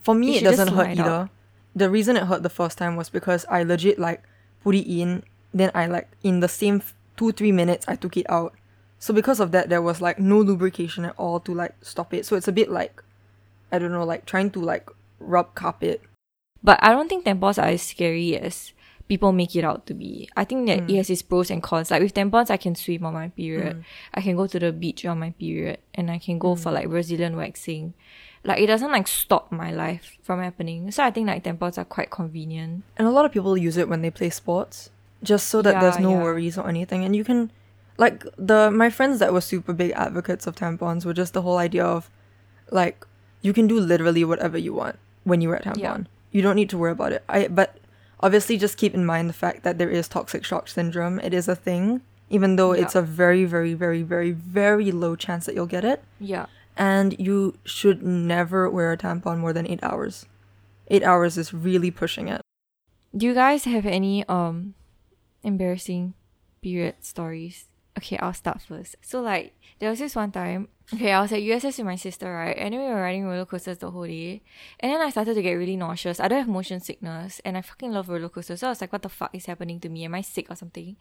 For 0.00 0.14
me, 0.14 0.36
It 0.36 0.42
it, 0.42 0.44
doesn't 0.44 0.68
hurt 0.68 0.88
out. 0.88 0.98
either. 0.98 1.30
The 1.76 1.90
reason 1.90 2.16
it 2.16 2.24
hurt 2.24 2.42
the 2.42 2.48
first 2.50 2.78
time 2.78 2.96
was 2.96 3.10
because 3.10 3.44
I 3.50 3.62
legit 3.64 3.98
like 3.98 4.22
put 4.62 4.74
it 4.74 4.86
in, 4.90 5.24
then 5.52 5.70
I 5.74 5.86
like 5.86 6.08
in 6.22 6.40
the 6.40 6.48
same 6.48 6.76
f- 6.76 6.94
two 7.18 7.32
three 7.32 7.52
minutes 7.52 7.84
I 7.86 7.96
took 7.96 8.16
it 8.16 8.24
out. 8.30 8.54
So 8.98 9.12
because 9.12 9.40
of 9.40 9.52
that, 9.52 9.68
there 9.68 9.82
was 9.82 10.00
like 10.00 10.18
no 10.18 10.38
lubrication 10.38 11.04
at 11.04 11.14
all 11.18 11.40
to 11.40 11.54
like 11.54 11.74
stop 11.82 12.14
it. 12.14 12.24
So 12.26 12.36
it's 12.36 12.48
a 12.48 12.52
bit 12.52 12.70
like, 12.70 13.02
I 13.70 13.78
don't 13.78 13.92
know, 13.92 14.04
like 14.04 14.24
trying 14.24 14.50
to 14.52 14.60
like 14.60 14.88
rub 15.20 15.54
carpet. 15.54 16.02
But 16.62 16.78
I 16.82 16.92
don't 16.92 17.08
think 17.08 17.24
tampons 17.26 17.62
are 17.62 17.66
as 17.66 17.82
scary 17.82 18.38
as 18.38 18.72
people 19.06 19.32
make 19.32 19.54
it 19.54 19.64
out 19.64 19.84
to 19.86 19.92
be. 19.92 20.30
I 20.34 20.44
think 20.44 20.66
that 20.66 20.80
Mm. 20.80 20.90
it 20.90 20.96
has 20.96 21.10
its 21.10 21.20
pros 21.20 21.50
and 21.50 21.62
cons. 21.62 21.90
Like 21.90 22.00
with 22.00 22.14
tampons, 22.14 22.50
I 22.50 22.56
can 22.56 22.74
swim 22.74 23.04
on 23.04 23.12
my 23.12 23.28
period. 23.28 23.76
Mm. 23.76 23.84
I 24.14 24.20
can 24.22 24.36
go 24.36 24.46
to 24.46 24.58
the 24.58 24.72
beach 24.72 25.04
on 25.04 25.18
my 25.18 25.30
period, 25.32 25.78
and 25.94 26.10
I 26.10 26.16
can 26.18 26.38
go 26.38 26.56
for 26.56 26.72
like 26.72 26.88
Brazilian 26.88 27.36
waxing. 27.36 27.92
Like 28.44 28.60
it 28.60 28.66
doesn't 28.66 28.90
like 28.92 29.06
stop 29.08 29.52
my 29.52 29.72
life 29.72 30.16
from 30.22 30.40
happening. 30.40 30.90
So 30.90 31.04
I 31.04 31.10
think 31.10 31.26
like 31.26 31.44
tampons 31.44 31.76
are 31.76 31.84
quite 31.84 32.10
convenient. 32.10 32.84
And 32.96 33.06
a 33.06 33.10
lot 33.10 33.26
of 33.26 33.32
people 33.32 33.56
use 33.58 33.76
it 33.76 33.88
when 33.88 34.00
they 34.00 34.10
play 34.10 34.30
sports, 34.30 34.88
just 35.22 35.48
so 35.48 35.60
that 35.60 35.80
there's 35.80 35.98
no 35.98 36.12
yeah. 36.12 36.22
worries 36.22 36.56
or 36.56 36.68
anything. 36.68 37.04
And 37.04 37.14
you 37.14 37.24
can, 37.24 37.50
like 37.96 38.24
the 38.36 38.70
my 38.70 38.90
friends 38.90 39.18
that 39.18 39.32
were 39.32 39.40
super 39.40 39.72
big 39.72 39.92
advocates 39.92 40.46
of 40.46 40.56
tampons 40.56 41.04
were 41.04 41.14
just 41.14 41.32
the 41.32 41.42
whole 41.42 41.58
idea 41.58 41.84
of, 41.84 42.10
like, 42.70 43.06
you 43.42 43.52
can 43.52 43.66
do 43.66 43.78
literally 43.78 44.24
whatever 44.24 44.58
you 44.58 44.74
want 44.74 44.98
when 45.24 45.40
you 45.40 45.48
wear 45.48 45.58
a 45.58 45.62
tampon. 45.62 45.78
Yeah. 45.78 45.98
You 46.32 46.42
don't 46.42 46.56
need 46.56 46.70
to 46.70 46.78
worry 46.78 46.92
about 46.92 47.12
it. 47.12 47.22
I 47.28 47.46
but 47.48 47.76
obviously 48.20 48.56
just 48.56 48.76
keep 48.76 48.94
in 48.94 49.04
mind 49.06 49.28
the 49.28 49.34
fact 49.34 49.62
that 49.62 49.78
there 49.78 49.90
is 49.90 50.08
toxic 50.08 50.44
shock 50.44 50.68
syndrome. 50.68 51.20
It 51.20 51.32
is 51.32 51.46
a 51.46 51.54
thing, 51.54 52.00
even 52.30 52.56
though 52.56 52.72
it's 52.72 52.94
a 52.94 53.02
very 53.02 53.44
very 53.44 53.74
very 53.74 54.02
very 54.02 54.32
very 54.32 54.90
low 54.90 55.14
chance 55.14 55.46
that 55.46 55.54
you'll 55.54 55.66
get 55.66 55.84
it. 55.84 56.02
Yeah. 56.18 56.46
And 56.76 57.14
you 57.20 57.56
should 57.64 58.02
never 58.02 58.68
wear 58.68 58.90
a 58.90 58.96
tampon 58.96 59.38
more 59.38 59.52
than 59.52 59.68
eight 59.68 59.82
hours. 59.84 60.26
Eight 60.88 61.04
hours 61.04 61.38
is 61.38 61.54
really 61.54 61.92
pushing 61.92 62.26
it. 62.28 62.40
Do 63.16 63.26
you 63.26 63.34
guys 63.34 63.64
have 63.64 63.86
any 63.86 64.26
um 64.28 64.74
embarrassing 65.44 66.14
period 66.60 66.96
stories? 67.00 67.66
Okay, 67.96 68.18
I'll 68.18 68.34
start 68.34 68.60
first. 68.62 68.96
So 69.02 69.20
like 69.20 69.54
there 69.78 69.90
was 69.90 69.98
this 69.98 70.16
one 70.16 70.32
time 70.32 70.68
okay, 70.92 71.12
I 71.12 71.20
was 71.20 71.32
at 71.32 71.40
USS 71.40 71.78
with 71.78 71.86
my 71.86 71.96
sister, 71.96 72.30
right? 72.30 72.56
And 72.56 72.74
then 72.74 72.80
we 72.80 72.86
were 72.86 73.00
riding 73.00 73.24
roller 73.24 73.46
coasters 73.46 73.78
the 73.78 73.90
whole 73.90 74.06
day. 74.06 74.42
And 74.80 74.92
then 74.92 75.00
I 75.00 75.10
started 75.10 75.34
to 75.34 75.42
get 75.42 75.54
really 75.54 75.76
nauseous. 75.76 76.20
I 76.20 76.28
don't 76.28 76.38
have 76.38 76.48
motion 76.48 76.80
sickness 76.80 77.40
and 77.44 77.56
I 77.56 77.62
fucking 77.62 77.92
love 77.92 78.08
roller 78.08 78.28
coasters. 78.28 78.60
So 78.60 78.66
I 78.66 78.70
was 78.70 78.80
like, 78.80 78.92
what 78.92 79.02
the 79.02 79.08
fuck 79.08 79.34
is 79.34 79.46
happening 79.46 79.80
to 79.80 79.88
me? 79.88 80.04
Am 80.04 80.14
I 80.14 80.20
sick 80.20 80.46
or 80.50 80.56
something? 80.56 80.96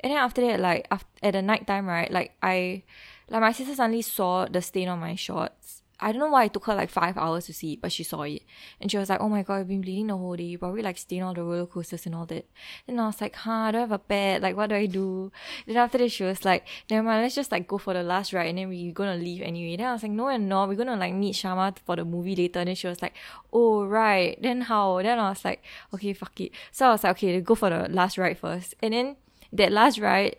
And 0.00 0.10
then 0.10 0.18
after 0.18 0.40
that, 0.42 0.60
like 0.60 0.88
at 1.22 1.32
the 1.32 1.42
night 1.42 1.66
time, 1.66 1.86
right, 1.86 2.10
like 2.10 2.34
I 2.42 2.82
like 3.28 3.40
my 3.40 3.52
sister 3.52 3.74
suddenly 3.74 4.02
saw 4.02 4.46
the 4.46 4.62
stain 4.62 4.88
on 4.88 4.98
my 4.98 5.14
shorts. 5.14 5.82
I 6.00 6.12
don't 6.12 6.20
know 6.20 6.30
why 6.30 6.44
it 6.44 6.52
took 6.52 6.66
her 6.66 6.74
like 6.74 6.90
five 6.90 7.16
hours 7.18 7.46
to 7.46 7.52
see 7.52 7.72
it, 7.72 7.80
but 7.80 7.90
she 7.90 8.04
saw 8.04 8.22
it. 8.22 8.42
And 8.80 8.90
she 8.90 8.98
was 8.98 9.08
like, 9.08 9.20
Oh 9.20 9.28
my 9.28 9.42
god, 9.42 9.54
I've 9.54 9.68
been 9.68 9.80
bleeding 9.80 10.06
the 10.06 10.16
whole 10.16 10.36
day. 10.36 10.44
You 10.44 10.58
probably 10.58 10.82
like 10.82 10.96
stain 10.98 11.22
all 11.22 11.34
the 11.34 11.42
roller 11.42 11.66
coasters 11.66 12.06
and 12.06 12.14
all 12.14 12.26
that. 12.26 12.46
Then 12.86 13.00
I 13.00 13.06
was 13.06 13.20
like, 13.20 13.34
huh, 13.34 13.50
I 13.50 13.70
don't 13.72 13.80
have 13.80 13.92
a 13.92 13.98
pet. 13.98 14.42
Like, 14.42 14.56
what 14.56 14.68
do 14.68 14.76
I 14.76 14.86
do? 14.86 15.32
Then 15.66 15.76
after 15.76 15.98
that, 15.98 16.10
she 16.10 16.24
was 16.24 16.44
like, 16.44 16.66
never 16.88 17.02
mind, 17.02 17.22
let's 17.22 17.34
just 17.34 17.50
like 17.50 17.66
go 17.66 17.78
for 17.78 17.94
the 17.94 18.02
last 18.02 18.32
ride 18.32 18.48
and 18.48 18.58
then 18.58 18.68
we're 18.68 18.92
gonna 18.92 19.16
leave 19.16 19.42
anyway. 19.42 19.76
Then 19.76 19.86
I 19.86 19.92
was 19.92 20.02
like, 20.02 20.12
no, 20.12 20.24
we're 20.24 20.38
not. 20.38 20.68
We're 20.68 20.76
gonna 20.76 20.96
like 20.96 21.14
meet 21.14 21.34
Shama 21.34 21.74
for 21.84 21.96
the 21.96 22.04
movie 22.04 22.36
later. 22.36 22.60
And 22.60 22.68
then 22.68 22.76
she 22.76 22.86
was 22.86 23.02
like, 23.02 23.14
oh, 23.52 23.84
right. 23.84 24.40
Then 24.40 24.62
how? 24.62 25.02
Then 25.02 25.18
I 25.18 25.30
was 25.30 25.44
like, 25.44 25.64
okay, 25.92 26.12
fuck 26.12 26.40
it. 26.40 26.52
So 26.70 26.86
I 26.86 26.90
was 26.90 27.02
like, 27.04 27.16
okay, 27.16 27.40
go 27.40 27.54
for 27.54 27.70
the 27.70 27.88
last 27.88 28.18
ride 28.18 28.38
first. 28.38 28.74
And 28.80 28.94
then 28.94 29.16
that 29.52 29.72
last 29.72 29.98
ride, 29.98 30.36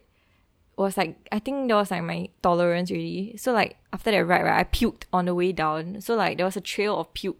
was 0.82 0.98
like 0.98 1.28
I 1.32 1.40
think 1.40 1.68
that 1.68 1.76
was 1.76 1.92
like 1.92 2.04
my 2.04 2.30
tolerance 2.42 2.90
really. 2.90 3.36
So 3.38 3.52
like 3.52 3.78
after 3.92 4.12
that 4.12 4.26
ride, 4.26 4.44
right, 4.44 4.60
I 4.60 4.64
puked 4.64 5.04
on 5.12 5.26
the 5.26 5.36
way 5.36 5.52
down. 5.52 6.02
So 6.02 6.16
like 6.16 6.38
there 6.38 6.46
was 6.46 6.58
a 6.58 6.62
trail 6.62 7.00
of 7.00 7.14
puke 7.14 7.38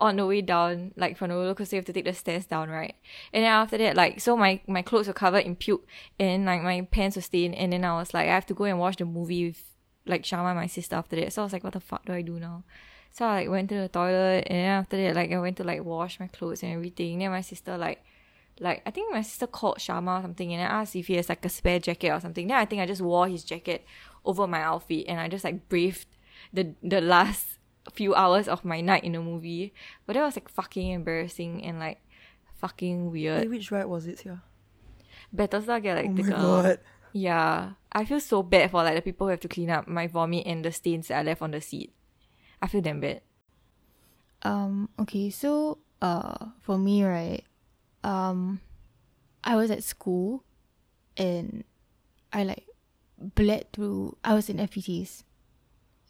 on 0.00 0.16
the 0.16 0.26
way 0.26 0.40
down, 0.40 0.92
like 0.96 1.16
from 1.16 1.30
the 1.30 1.34
roller 1.34 1.54
coaster, 1.54 1.76
you 1.76 1.78
have 1.78 1.86
to 1.86 1.92
take 1.92 2.04
the 2.04 2.12
stairs 2.12 2.46
down, 2.46 2.68
right? 2.68 2.94
And 3.32 3.44
then 3.44 3.50
after 3.50 3.78
that, 3.78 3.96
like 3.96 4.20
so 4.20 4.36
my 4.36 4.60
my 4.66 4.82
clothes 4.82 5.06
were 5.08 5.12
covered 5.12 5.44
in 5.44 5.56
puke 5.56 5.86
and 6.18 6.46
like 6.46 6.62
my 6.62 6.82
pants 6.82 7.16
were 7.16 7.22
stained. 7.22 7.54
And 7.54 7.72
then 7.72 7.84
I 7.84 7.94
was 7.94 8.14
like, 8.14 8.28
I 8.28 8.34
have 8.34 8.46
to 8.46 8.54
go 8.54 8.64
and 8.64 8.78
watch 8.78 8.96
the 8.96 9.04
movie 9.04 9.48
with 9.48 9.64
like 10.06 10.24
Shama, 10.24 10.54
my 10.54 10.66
sister, 10.66 10.96
after 10.96 11.16
that. 11.16 11.32
So 11.32 11.42
I 11.42 11.44
was 11.44 11.52
like, 11.52 11.64
what 11.64 11.72
the 11.74 11.80
fuck 11.80 12.04
do 12.06 12.12
I 12.12 12.22
do 12.22 12.38
now? 12.38 12.64
So 13.12 13.24
I 13.24 13.40
like 13.40 13.50
went 13.50 13.68
to 13.70 13.76
the 13.76 13.88
toilet 13.88 14.46
and 14.48 14.58
then 14.58 14.70
after 14.70 14.96
that, 14.96 15.16
like 15.16 15.32
I 15.32 15.38
went 15.38 15.56
to 15.58 15.64
like 15.64 15.84
wash 15.84 16.20
my 16.20 16.26
clothes 16.28 16.62
and 16.62 16.72
everything. 16.72 17.18
Then 17.18 17.30
my 17.30 17.40
sister 17.40 17.76
like 17.76 18.04
like 18.60 18.82
I 18.86 18.90
think 18.90 19.12
my 19.12 19.22
sister 19.22 19.46
called 19.46 19.80
Shama 19.80 20.18
or 20.18 20.22
something 20.22 20.52
and 20.52 20.62
I 20.62 20.80
asked 20.80 20.96
if 20.96 21.06
he 21.06 21.14
has 21.16 21.28
like 21.28 21.44
a 21.44 21.48
spare 21.48 21.78
jacket 21.78 22.10
or 22.10 22.20
something. 22.20 22.46
Then 22.48 22.56
I 22.56 22.64
think 22.64 22.82
I 22.82 22.86
just 22.86 23.00
wore 23.02 23.28
his 23.28 23.44
jacket 23.44 23.84
over 24.24 24.46
my 24.46 24.62
outfit 24.62 25.06
and 25.08 25.20
I 25.20 25.28
just 25.28 25.44
like 25.44 25.68
braved 25.68 26.06
the 26.52 26.74
the 26.82 27.00
last 27.00 27.58
few 27.92 28.14
hours 28.14 28.48
of 28.48 28.64
my 28.64 28.80
night 28.80 29.04
in 29.04 29.12
the 29.12 29.20
movie. 29.20 29.72
But 30.06 30.14
that 30.14 30.22
was 30.24 30.36
like 30.36 30.48
fucking 30.48 30.90
embarrassing 30.90 31.64
and 31.64 31.78
like 31.78 32.00
fucking 32.56 33.10
weird. 33.10 33.40
Wait, 33.42 33.50
which 33.50 33.70
ride 33.70 33.86
was 33.86 34.06
it 34.06 34.20
here? 34.20 34.42
Battlestar 35.34 35.78
Oh 35.78 35.82
Galactica. 35.82 36.28
my 36.30 36.36
god. 36.36 36.80
Yeah. 37.12 37.72
I 37.92 38.04
feel 38.04 38.20
so 38.20 38.42
bad 38.42 38.70
for 38.70 38.82
like 38.82 38.94
the 38.96 39.02
people 39.02 39.26
who 39.26 39.30
have 39.30 39.40
to 39.40 39.48
clean 39.48 39.70
up 39.70 39.88
my 39.88 40.06
vomit 40.06 40.46
and 40.46 40.64
the 40.64 40.72
stains 40.72 41.08
that 41.08 41.18
I 41.18 41.22
left 41.22 41.42
on 41.42 41.52
the 41.52 41.60
seat. 41.60 41.92
I 42.60 42.66
feel 42.66 42.80
damn 42.82 43.00
bad. 43.00 43.22
Um, 44.42 44.88
okay, 45.00 45.30
so 45.30 45.78
uh 46.00 46.46
for 46.60 46.78
me 46.78 47.02
right, 47.04 47.42
um 48.08 48.60
I 49.44 49.54
was 49.54 49.70
at 49.70 49.84
school 49.84 50.42
and 51.16 51.64
I 52.32 52.42
like 52.44 52.66
bled 53.20 53.66
through 53.72 54.16
I 54.24 54.34
was 54.34 54.48
in 54.48 54.56
FBTs. 54.56 55.22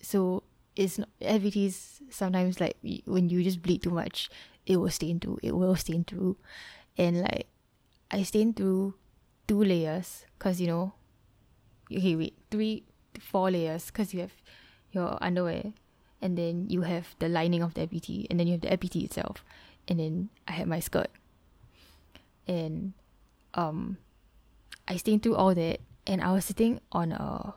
So 0.01 0.45
it's 0.77 0.99
not 0.99 1.09
FBTs 1.21 2.07
sometimes 2.11 2.61
like 2.61 2.77
when 3.05 3.29
you 3.29 3.43
just 3.43 3.61
bleed 3.63 3.83
too 3.83 3.91
much, 3.91 4.31
it 4.65 4.77
will 4.79 4.91
stain 4.91 5.19
through. 5.19 5.39
It 5.43 5.57
will 5.57 5.75
stain 5.75 6.05
through. 6.05 6.37
And 6.97 7.21
like 7.21 7.49
I 8.11 8.23
stained 8.23 8.57
through 8.57 8.95
two 9.49 9.65
layers 9.65 10.25
because 10.39 10.61
you 10.61 10.69
know 10.69 10.93
okay 11.91 12.15
wait 12.15 12.37
three 12.51 12.85
four 13.19 13.51
layers 13.51 13.87
because 13.87 14.15
you 14.15 14.21
have 14.21 14.33
your 14.93 15.19
underwear 15.21 15.73
and 16.23 16.37
then 16.39 16.67
you 16.69 16.83
have 16.83 17.17
the 17.19 17.29
lining 17.29 17.63
of 17.63 17.75
the 17.75 17.87
FBT 17.87 18.27
and 18.31 18.39
then 18.39 18.47
you 18.47 18.53
have 18.53 18.63
the 18.63 18.77
FBT 18.77 19.05
itself 19.05 19.45
and 19.89 19.99
then 19.99 20.29
I 20.47 20.53
had 20.53 20.69
my 20.69 20.81
skirt. 20.81 21.11
And 22.49 22.95
um 23.55 23.99
I 24.89 24.97
stayed 24.97 25.23
through 25.23 25.37
all 25.37 25.55
that 25.55 25.81
and 26.07 26.23
I 26.23 26.33
was 26.33 26.47
sitting 26.47 26.81
on 26.93 27.13
a 27.13 27.55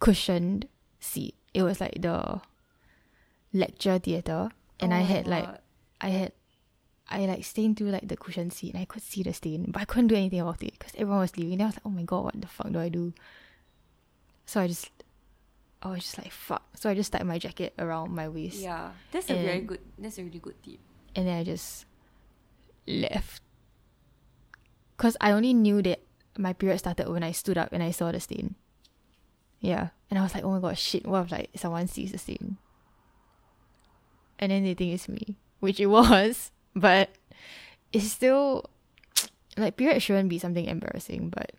cushioned 0.00 0.66
seat. 0.98 1.34
It 1.52 1.62
was 1.62 1.80
like 1.80 2.00
the 2.00 2.40
lecture 3.52 3.98
theatre 3.98 4.48
and 4.80 4.92
Oh 4.92 4.96
I 4.96 5.00
had 5.00 5.26
like 5.26 5.48
I 6.00 6.08
had 6.08 6.32
I 7.08 7.26
like 7.26 7.44
stained 7.44 7.76
through 7.76 7.90
like 7.90 8.08
the 8.08 8.16
cushion 8.16 8.50
seat 8.50 8.72
and 8.72 8.80
I 8.80 8.86
could 8.86 9.02
see 9.02 9.22
the 9.22 9.34
stain, 9.34 9.70
but 9.70 9.82
I 9.82 9.84
couldn't 9.84 10.08
do 10.08 10.14
anything 10.16 10.40
about 10.40 10.62
it 10.62 10.72
because 10.78 10.94
everyone 10.96 11.20
was 11.20 11.36
leaving. 11.36 11.60
I 11.60 11.66
was 11.66 11.74
like, 11.76 11.84
oh 11.86 11.90
my 11.90 12.02
god, 12.02 12.24
what 12.24 12.40
the 12.40 12.46
fuck 12.48 12.72
do 12.72 12.78
I 12.80 12.88
do? 12.88 13.12
So 14.46 14.60
I 14.62 14.66
just, 14.68 14.90
I 15.82 15.90
was 15.90 16.00
just 16.00 16.16
like, 16.18 16.32
fuck. 16.32 16.62
So 16.74 16.88
I 16.88 16.94
just 16.94 17.12
tied 17.12 17.24
my 17.26 17.38
jacket 17.38 17.74
around 17.78 18.10
my 18.14 18.28
waist 18.30 18.58
Yeah, 18.58 18.90
that's 19.12 19.28
a 19.28 19.34
very 19.34 19.60
good. 19.60 19.80
That's 19.98 20.16
a 20.18 20.24
really 20.24 20.38
good 20.38 20.56
tip. 20.64 20.80
and 21.14 21.26
then 21.28 21.38
I 21.38 21.44
just 21.44 21.84
left. 22.88 23.42
Cause 24.96 25.16
I 25.20 25.32
only 25.32 25.54
knew 25.54 25.82
that 25.82 26.00
my 26.38 26.52
period 26.52 26.78
started 26.78 27.08
when 27.08 27.22
I 27.22 27.32
stood 27.32 27.58
up 27.58 27.72
and 27.72 27.82
I 27.82 27.90
saw 27.90 28.12
the 28.12 28.20
stain. 28.20 28.54
Yeah, 29.60 29.88
and 30.10 30.18
I 30.18 30.22
was 30.22 30.34
like, 30.34 30.44
oh 30.44 30.50
my 30.50 30.60
god, 30.60 30.78
shit! 30.78 31.06
What 31.06 31.24
if 31.24 31.32
like 31.32 31.50
someone 31.56 31.86
sees 31.86 32.12
the 32.12 32.18
stain? 32.18 32.58
And 34.38 34.52
then 34.52 34.64
they 34.64 34.74
think 34.74 34.94
it's 34.94 35.08
me, 35.08 35.36
which 35.60 35.80
it 35.80 35.86
was, 35.98 36.50
but 36.74 37.10
it's 37.92 38.10
still 38.10 38.70
like 39.56 39.76
period 39.76 40.02
shouldn't 40.02 40.28
be 40.28 40.38
something 40.38 40.66
embarrassing, 40.66 41.30
but 41.30 41.52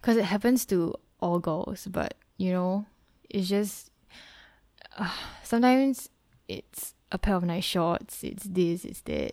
because 0.00 0.16
it 0.16 0.24
happens 0.24 0.66
to 0.66 0.94
all 1.20 1.38
girls, 1.38 1.86
but 1.86 2.14
you 2.36 2.52
know, 2.52 2.86
it's 3.30 3.48
just 3.48 3.90
uh, 4.98 5.10
sometimes 5.42 6.08
it's 6.48 6.94
a 7.12 7.18
pair 7.18 7.36
of 7.36 7.44
nice 7.44 7.64
shorts, 7.64 8.24
it's 8.24 8.44
this, 8.44 8.84
it's 8.84 9.00
that, 9.02 9.32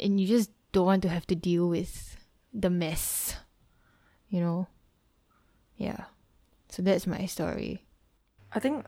and 0.00 0.20
you 0.20 0.26
just 0.26 0.50
don't 0.74 0.86
want 0.86 1.02
to 1.02 1.08
have 1.08 1.26
to 1.28 1.38
deal 1.38 1.68
with 1.68 2.18
the 2.52 2.68
mess, 2.68 3.36
you 4.28 4.40
know. 4.40 4.66
Yeah, 5.78 6.10
so 6.68 6.82
that's 6.82 7.06
my 7.06 7.26
story. 7.26 7.86
I 8.52 8.58
think 8.58 8.86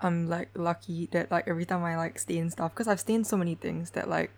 I'm 0.00 0.28
like 0.28 0.50
lucky 0.56 1.06
that 1.12 1.30
like 1.30 1.46
every 1.46 1.64
time 1.64 1.84
I 1.84 1.96
like 1.96 2.18
stain 2.18 2.48
stuff 2.50 2.72
because 2.72 2.88
I've 2.88 3.00
stained 3.00 3.26
so 3.26 3.36
many 3.36 3.54
things 3.54 3.90
that 3.92 4.08
like 4.08 4.32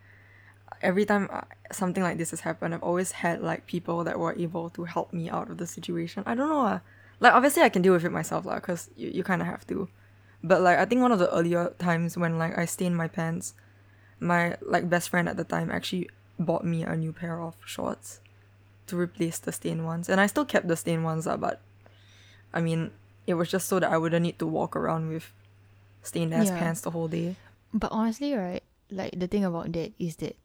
every 0.83 1.07
time 1.07 1.31
uh, 1.33 1.43
something 1.71 2.03
like 2.03 2.19
this 2.19 2.31
has 2.31 2.41
happened, 2.41 2.75
I've 2.75 2.83
always 2.83 3.23
had 3.23 3.43
like 3.43 3.67
people 3.67 4.03
that 4.03 4.19
were 4.19 4.35
able 4.35 4.69
to 4.71 4.85
help 4.85 5.13
me 5.13 5.31
out 5.31 5.51
of 5.51 5.59
the 5.59 5.67
situation. 5.67 6.25
I 6.27 6.35
don't 6.35 6.51
know, 6.51 6.67
uh, 6.67 6.79
like 7.21 7.33
obviously 7.33 7.63
I 7.63 7.71
can 7.71 7.83
deal 7.83 7.95
with 7.95 8.05
it 8.05 8.13
myself 8.13 8.45
lah, 8.45 8.59
cause 8.59 8.91
you, 8.97 9.11
you 9.11 9.23
kind 9.23 9.43
of 9.43 9.47
have 9.47 9.67
to. 9.69 9.89
But 10.43 10.63
like 10.63 10.79
I 10.79 10.85
think 10.85 11.03
one 11.03 11.15
of 11.15 11.19
the 11.19 11.31
earlier 11.31 11.75
times 11.79 12.19
when 12.19 12.39
like 12.39 12.59
I 12.59 12.67
stained 12.67 12.97
my 12.97 13.07
pants, 13.07 13.55
my 14.19 14.57
like 14.63 14.91
best 14.91 15.11
friend 15.11 15.29
at 15.29 15.37
the 15.37 15.47
time 15.47 15.71
actually 15.71 16.11
bought 16.39 16.65
me 16.65 16.83
a 16.85 16.97
new 16.97 17.13
pair 17.13 17.41
of 17.41 17.57
shorts 17.67 18.21
to 18.87 18.97
replace 18.97 19.39
the 19.39 19.53
stained 19.53 19.85
ones, 19.85 20.09
and 20.09 20.21
I 20.21 20.27
still 20.27 20.45
kept 20.45 20.69
the 20.69 20.77
stained 20.77 21.05
ones 21.05 21.27
lah, 21.27 21.37
but 21.37 21.61
I 22.55 22.61
mean 22.61 22.91
it 23.27 23.35
was 23.35 23.51
just 23.51 23.69
so 23.69 23.79
that 23.79 23.91
I 23.93 23.99
wouldn't 23.99 24.23
need 24.23 24.39
to 24.39 24.47
walk 24.47 24.75
around 24.75 25.09
with 25.11 25.33
stained 26.03 26.33
ass 26.33 26.47
Yeah. 26.49 26.59
pants 26.59 26.81
the 26.81 26.91
whole 26.93 27.09
day. 27.09 27.37
But 27.75 27.93
honestly, 27.93 28.33
right, 28.33 28.63
like 28.91 29.13
the 29.19 29.27
thing 29.29 29.45
about 29.45 29.73
that 29.77 29.93
is 29.99 30.17
that, 30.25 30.37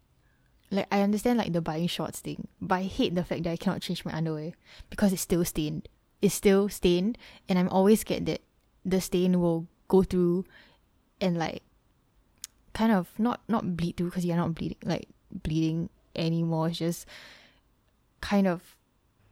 like, 0.69 0.87
I 0.91 0.99
understand 1.01 1.39
like 1.39 1.53
the 1.53 1.61
buying 1.61 1.87
shorts 1.87 2.19
thing, 2.19 2.49
but 2.59 2.75
I 2.75 2.83
hate 2.83 3.15
the 3.15 3.23
fact 3.23 3.43
that 3.47 3.51
I 3.51 3.55
cannot 3.55 3.79
change 3.81 4.03
my 4.03 4.11
underwear 4.11 4.51
because 4.89 5.13
it's 5.13 5.21
still 5.23 5.45
stained. 5.45 5.87
It's 6.21 6.35
still 6.35 6.67
stained, 6.67 7.17
and 7.47 7.57
I'm 7.57 7.69
always 7.69 8.01
scared 8.01 8.25
that 8.27 8.41
the 8.83 8.99
stain 8.99 9.39
will 9.39 9.67
go 9.87 10.03
through 10.03 10.43
and 11.21 11.37
like 11.39 11.63
kind 12.73 12.91
of 12.91 13.07
not 13.17 13.39
not 13.47 13.77
bleed 13.77 13.95
through 13.95 14.09
because 14.09 14.25
you're 14.25 14.35
not 14.35 14.55
bleeding 14.55 14.79
like 14.83 15.07
bleeding 15.41 15.89
anymore. 16.15 16.67
It's 16.69 16.77
just 16.77 17.07
kind 18.21 18.47
of 18.47 18.77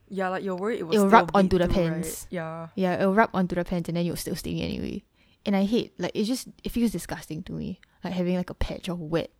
Yeah, 0.10 0.30
like 0.30 0.44
you're 0.44 0.56
worried 0.56 0.80
it 0.80 0.84
will 0.84 0.94
It'll 0.94 1.10
still 1.10 1.20
rub 1.20 1.32
onto 1.34 1.58
the 1.58 1.66
through, 1.68 1.76
pants. 1.76 2.28
Right? 2.32 2.36
Yeah. 2.36 2.68
yeah, 2.76 2.94
it'll 2.96 3.14
rub 3.14 3.30
onto 3.34 3.56
the 3.56 3.64
pants 3.64 3.88
and 3.90 3.96
then 3.98 4.06
you'll 4.06 4.16
still 4.18 4.36
stain 4.36 4.58
it 4.58 4.66
anyway. 4.66 5.04
And 5.46 5.56
I 5.56 5.64
hate 5.64 5.94
like 5.98 6.12
it 6.14 6.26
just 6.26 6.48
it 6.64 6.70
feels 6.70 6.92
disgusting 6.92 7.44
to 7.44 7.54
me. 7.54 7.80
Like 8.04 8.14
having 8.14 8.36
like 8.36 8.50
a 8.50 8.54
patch 8.56 8.90
of 8.90 9.00
wet 9.00 9.32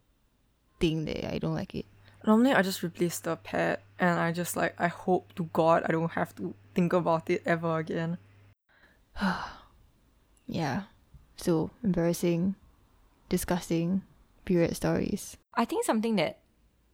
thing 0.80 1.06
there. 1.06 1.30
I 1.32 1.38
don't 1.40 1.56
like 1.56 1.76
it. 1.76 1.86
Normally 2.26 2.54
I 2.54 2.62
just 2.62 2.84
replace 2.84 3.20
the 3.20 3.36
pad 3.36 3.80
and 4.00 4.20
I 4.20 4.32
just 4.32 4.56
like 4.56 4.74
I 4.80 4.88
hope 4.88 5.34
to 5.36 5.50
God 5.54 5.84
I 5.88 5.92
don't 5.92 6.12
have 6.12 6.34
to 6.36 6.54
think 6.74 6.94
about 6.94 7.30
it 7.30 7.42
ever 7.46 7.80
again. 7.80 8.18
Yeah. 10.48 10.84
So 11.38 11.72
embarrassing, 11.84 12.56
disgusting 13.30 14.04
period 14.46 14.76
stories. 14.76 15.38
I 15.56 15.66
think 15.66 15.86
something 15.86 16.16
that 16.18 16.40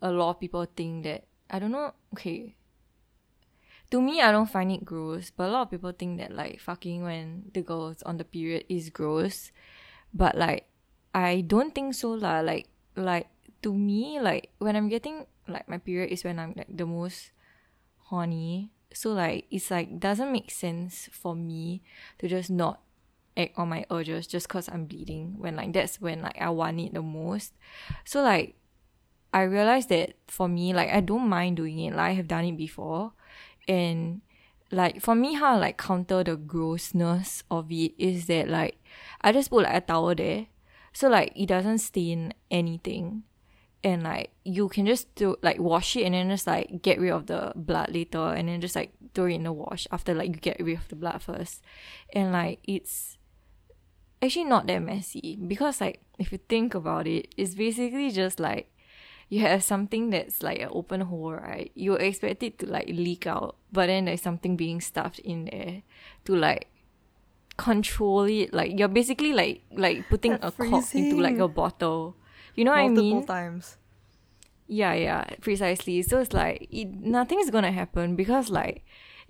a 0.02 0.12
lot 0.12 0.32
of 0.32 0.40
people 0.40 0.66
think 0.66 1.04
that 1.04 1.26
I 1.50 1.60
don't 1.60 1.72
know. 1.72 1.94
Okay, 2.14 2.56
to 3.92 4.02
me, 4.02 4.22
I 4.22 4.32
don't 4.32 4.50
find 4.50 4.72
it 4.72 4.84
gross, 4.84 5.32
but 5.32 5.48
a 5.48 5.52
lot 5.52 5.62
of 5.64 5.72
people 5.72 5.92
think 5.92 6.20
that 6.20 6.36
like 6.36 6.60
fucking 6.60 7.04
when 7.04 7.52
the 7.54 7.62
girl's 7.62 8.04
on 8.04 8.18
the 8.18 8.26
period 8.26 8.66
is 8.68 8.90
gross. 8.90 9.52
But 10.14 10.38
like, 10.38 10.68
I 11.14 11.42
don't 11.42 11.74
think 11.74 11.96
so 11.96 12.12
lah. 12.12 12.42
Like, 12.42 12.68
like 12.96 13.28
to 13.64 13.74
me, 13.74 14.20
like 14.20 14.52
when 14.60 14.76
I'm 14.76 14.90
getting 14.90 15.26
like 15.48 15.70
my 15.70 15.78
period 15.78 16.12
is 16.12 16.24
when 16.24 16.40
I'm 16.40 16.54
like 16.58 16.68
the 16.70 16.86
most 16.86 17.32
horny. 18.12 18.72
So 18.94 19.14
like 19.14 19.48
it's 19.52 19.72
like 19.72 20.00
doesn't 20.00 20.32
make 20.32 20.52
sense 20.52 21.10
for 21.12 21.36
me 21.36 21.82
to 22.20 22.28
just 22.28 22.50
not 22.50 22.82
act 23.38 23.54
on 23.56 23.70
my 23.70 23.86
urges 23.92 24.26
just 24.26 24.50
cause 24.50 24.68
I'm 24.68 24.86
bleeding 24.86 25.36
when 25.38 25.56
like 25.56 25.72
that's 25.72 26.02
when 26.02 26.24
like 26.24 26.42
I 26.42 26.50
want 26.50 26.80
it 26.80 26.94
the 26.94 27.02
most. 27.02 27.54
So 28.04 28.22
like 28.22 28.56
I 29.34 29.42
realized 29.44 29.90
that 29.90 30.14
for 30.28 30.48
me, 30.48 30.74
like 30.74 30.90
I 30.90 31.02
don't 31.02 31.28
mind 31.28 31.58
doing 31.58 31.80
it. 31.80 31.92
Like 31.92 32.12
I 32.12 32.14
have 32.14 32.28
done 32.28 32.46
it 32.46 32.58
before. 32.58 33.14
And 33.68 34.22
like 34.72 35.02
for 35.02 35.16
me 35.16 35.34
how 35.34 35.56
I, 35.56 35.58
like 35.58 35.78
counter 35.78 36.24
the 36.24 36.36
grossness 36.36 37.44
of 37.50 37.72
it 37.72 37.94
is 37.98 38.28
that 38.28 38.48
like 38.48 38.82
I 39.22 39.32
just 39.32 39.50
put 39.50 39.64
like 39.64 39.76
a 39.76 39.82
towel 39.82 40.16
there. 40.16 40.48
So 40.94 41.10
like 41.10 41.34
it 41.36 41.48
doesn't 41.48 41.80
stain 41.80 42.34
anything. 42.50 43.24
And 43.84 44.04
like 44.04 44.32
you 44.44 44.70
can 44.70 44.86
just 44.86 45.14
do 45.16 45.36
like 45.44 45.60
wash 45.60 45.96
it 45.96 46.04
and 46.04 46.14
then 46.14 46.30
just 46.30 46.48
like 46.48 46.82
get 46.82 47.00
rid 47.00 47.12
of 47.12 47.28
the 47.28 47.54
blood 47.56 47.92
later 47.94 48.34
and 48.34 48.50
then 48.50 48.60
just 48.60 48.76
like 48.76 48.92
throw 49.14 49.26
it 49.26 49.36
in 49.36 49.44
the 49.44 49.54
wash 49.54 49.88
after 49.92 50.14
like 50.14 50.30
you 50.30 50.36
get 50.36 50.60
rid 50.60 50.78
of 50.78 50.88
the 50.88 50.96
blood 50.96 51.22
first. 51.22 51.62
And 52.14 52.32
like 52.32 52.60
it's 52.64 53.18
actually 54.22 54.46
not 54.46 54.66
that 54.68 54.80
messy 54.80 55.38
because 55.48 55.80
like 55.80 56.02
if 56.18 56.32
you 56.32 56.40
think 56.50 56.74
about 56.74 57.08
it, 57.08 57.34
it's 57.38 57.56
basically 57.56 58.10
just 58.10 58.40
like 58.40 58.72
you 59.30 59.42
have 59.42 59.64
something 59.64 60.10
that's 60.10 60.42
like 60.42 60.60
an 60.60 60.70
open 60.72 61.02
hole, 61.02 61.34
right? 61.34 61.72
You 61.76 61.96
expect 61.96 62.44
it 62.44 62.60
to 62.60 62.66
like 62.66 62.88
leak 62.88 63.28
out, 63.28 63.58
but 63.72 63.88
then 63.88 64.06
there's 64.06 64.22
something 64.22 64.56
being 64.56 64.80
stuffed 64.80 65.20
in 65.20 65.46
there 65.46 65.84
to 66.26 66.36
like 66.36 66.68
control 67.58 68.24
it. 68.24 68.54
Like 68.54 68.80
you're 68.80 68.88
basically 68.88 69.34
like 69.34 69.64
like 69.72 70.08
putting 70.10 70.32
That 70.32 70.46
a 70.46 70.52
cork 70.52 70.96
into 70.96 71.20
like 71.20 71.40
a 71.40 71.48
bottle. 71.48 72.16
You 72.56 72.66
know 72.66 72.72
what 72.72 72.80
I 72.80 72.88
mean? 72.88 73.16
Multiple 73.16 73.36
times. 73.36 73.78
Yeah, 74.68 74.94
yeah, 74.94 75.26
precisely. 75.42 76.02
So 76.04 76.20
it's 76.20 76.34
like 76.34 76.68
it, 76.72 76.88
nothing 76.88 77.40
is 77.40 77.50
gonna 77.50 77.72
happen 77.72 78.16
because 78.16 78.50
like 78.50 78.86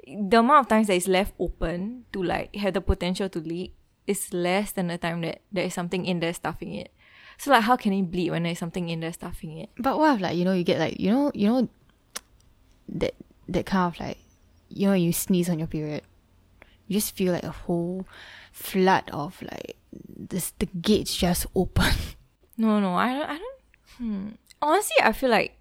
the 0.06 0.40
amount 0.40 0.66
of 0.66 0.70
times 0.70 0.88
that 0.88 0.96
it's 0.96 1.08
left 1.08 1.34
open 1.40 2.06
to 2.14 2.22
like 2.22 2.56
have 2.56 2.74
the 2.74 2.82
potential 2.82 3.30
to 3.30 3.40
leak 3.40 3.74
is 4.06 4.32
less 4.34 4.72
than 4.72 4.88
the 4.88 4.98
time 4.98 5.22
that 5.22 5.42
there 5.52 5.66
is 5.66 5.74
something 5.74 6.06
in 6.06 6.20
there 6.20 6.34
stuffing 6.34 6.74
it. 6.76 6.94
So 7.38 7.52
like, 7.52 7.64
how 7.64 7.76
can 7.76 7.94
it 7.94 8.12
bleed 8.12 8.32
when 8.32 8.44
there's 8.44 8.60
something 8.60 8.90
in 8.90 9.00
there 9.00 9.14
stuffing 9.14 9.58
it? 9.58 9.70
But 9.78 9.98
what 9.98 10.16
if 10.16 10.22
like 10.22 10.38
you 10.38 10.46
know 10.46 10.54
you 10.54 10.64
get 10.64 10.80
like 10.80 11.00
you 11.00 11.12
know 11.12 11.32
you 11.34 11.48
know 11.48 11.70
that 12.90 13.14
that 13.48 13.66
kind 13.66 13.94
of 13.94 14.00
like 14.00 14.18
you 14.70 14.88
know 14.88 14.94
you 14.94 15.14
sneeze 15.14 15.50
on 15.50 15.60
your 15.60 15.68
period, 15.68 16.04
you 16.88 16.96
just 16.96 17.16
feel 17.16 17.34
like 17.34 17.44
a 17.44 17.52
whole 17.52 18.06
flood 18.52 19.10
of 19.14 19.42
like 19.42 19.78
this 19.92 20.52
the 20.60 20.66
gates 20.66 21.16
just 21.16 21.46
open. 21.56 21.92
No, 22.58 22.80
no, 22.80 22.96
I 22.96 23.14
don't. 23.14 23.30
I 23.30 23.38
don't. 23.38 23.60
Hmm. 23.98 24.30
Honestly, 24.62 24.96
I 25.04 25.12
feel 25.12 25.30
like 25.30 25.58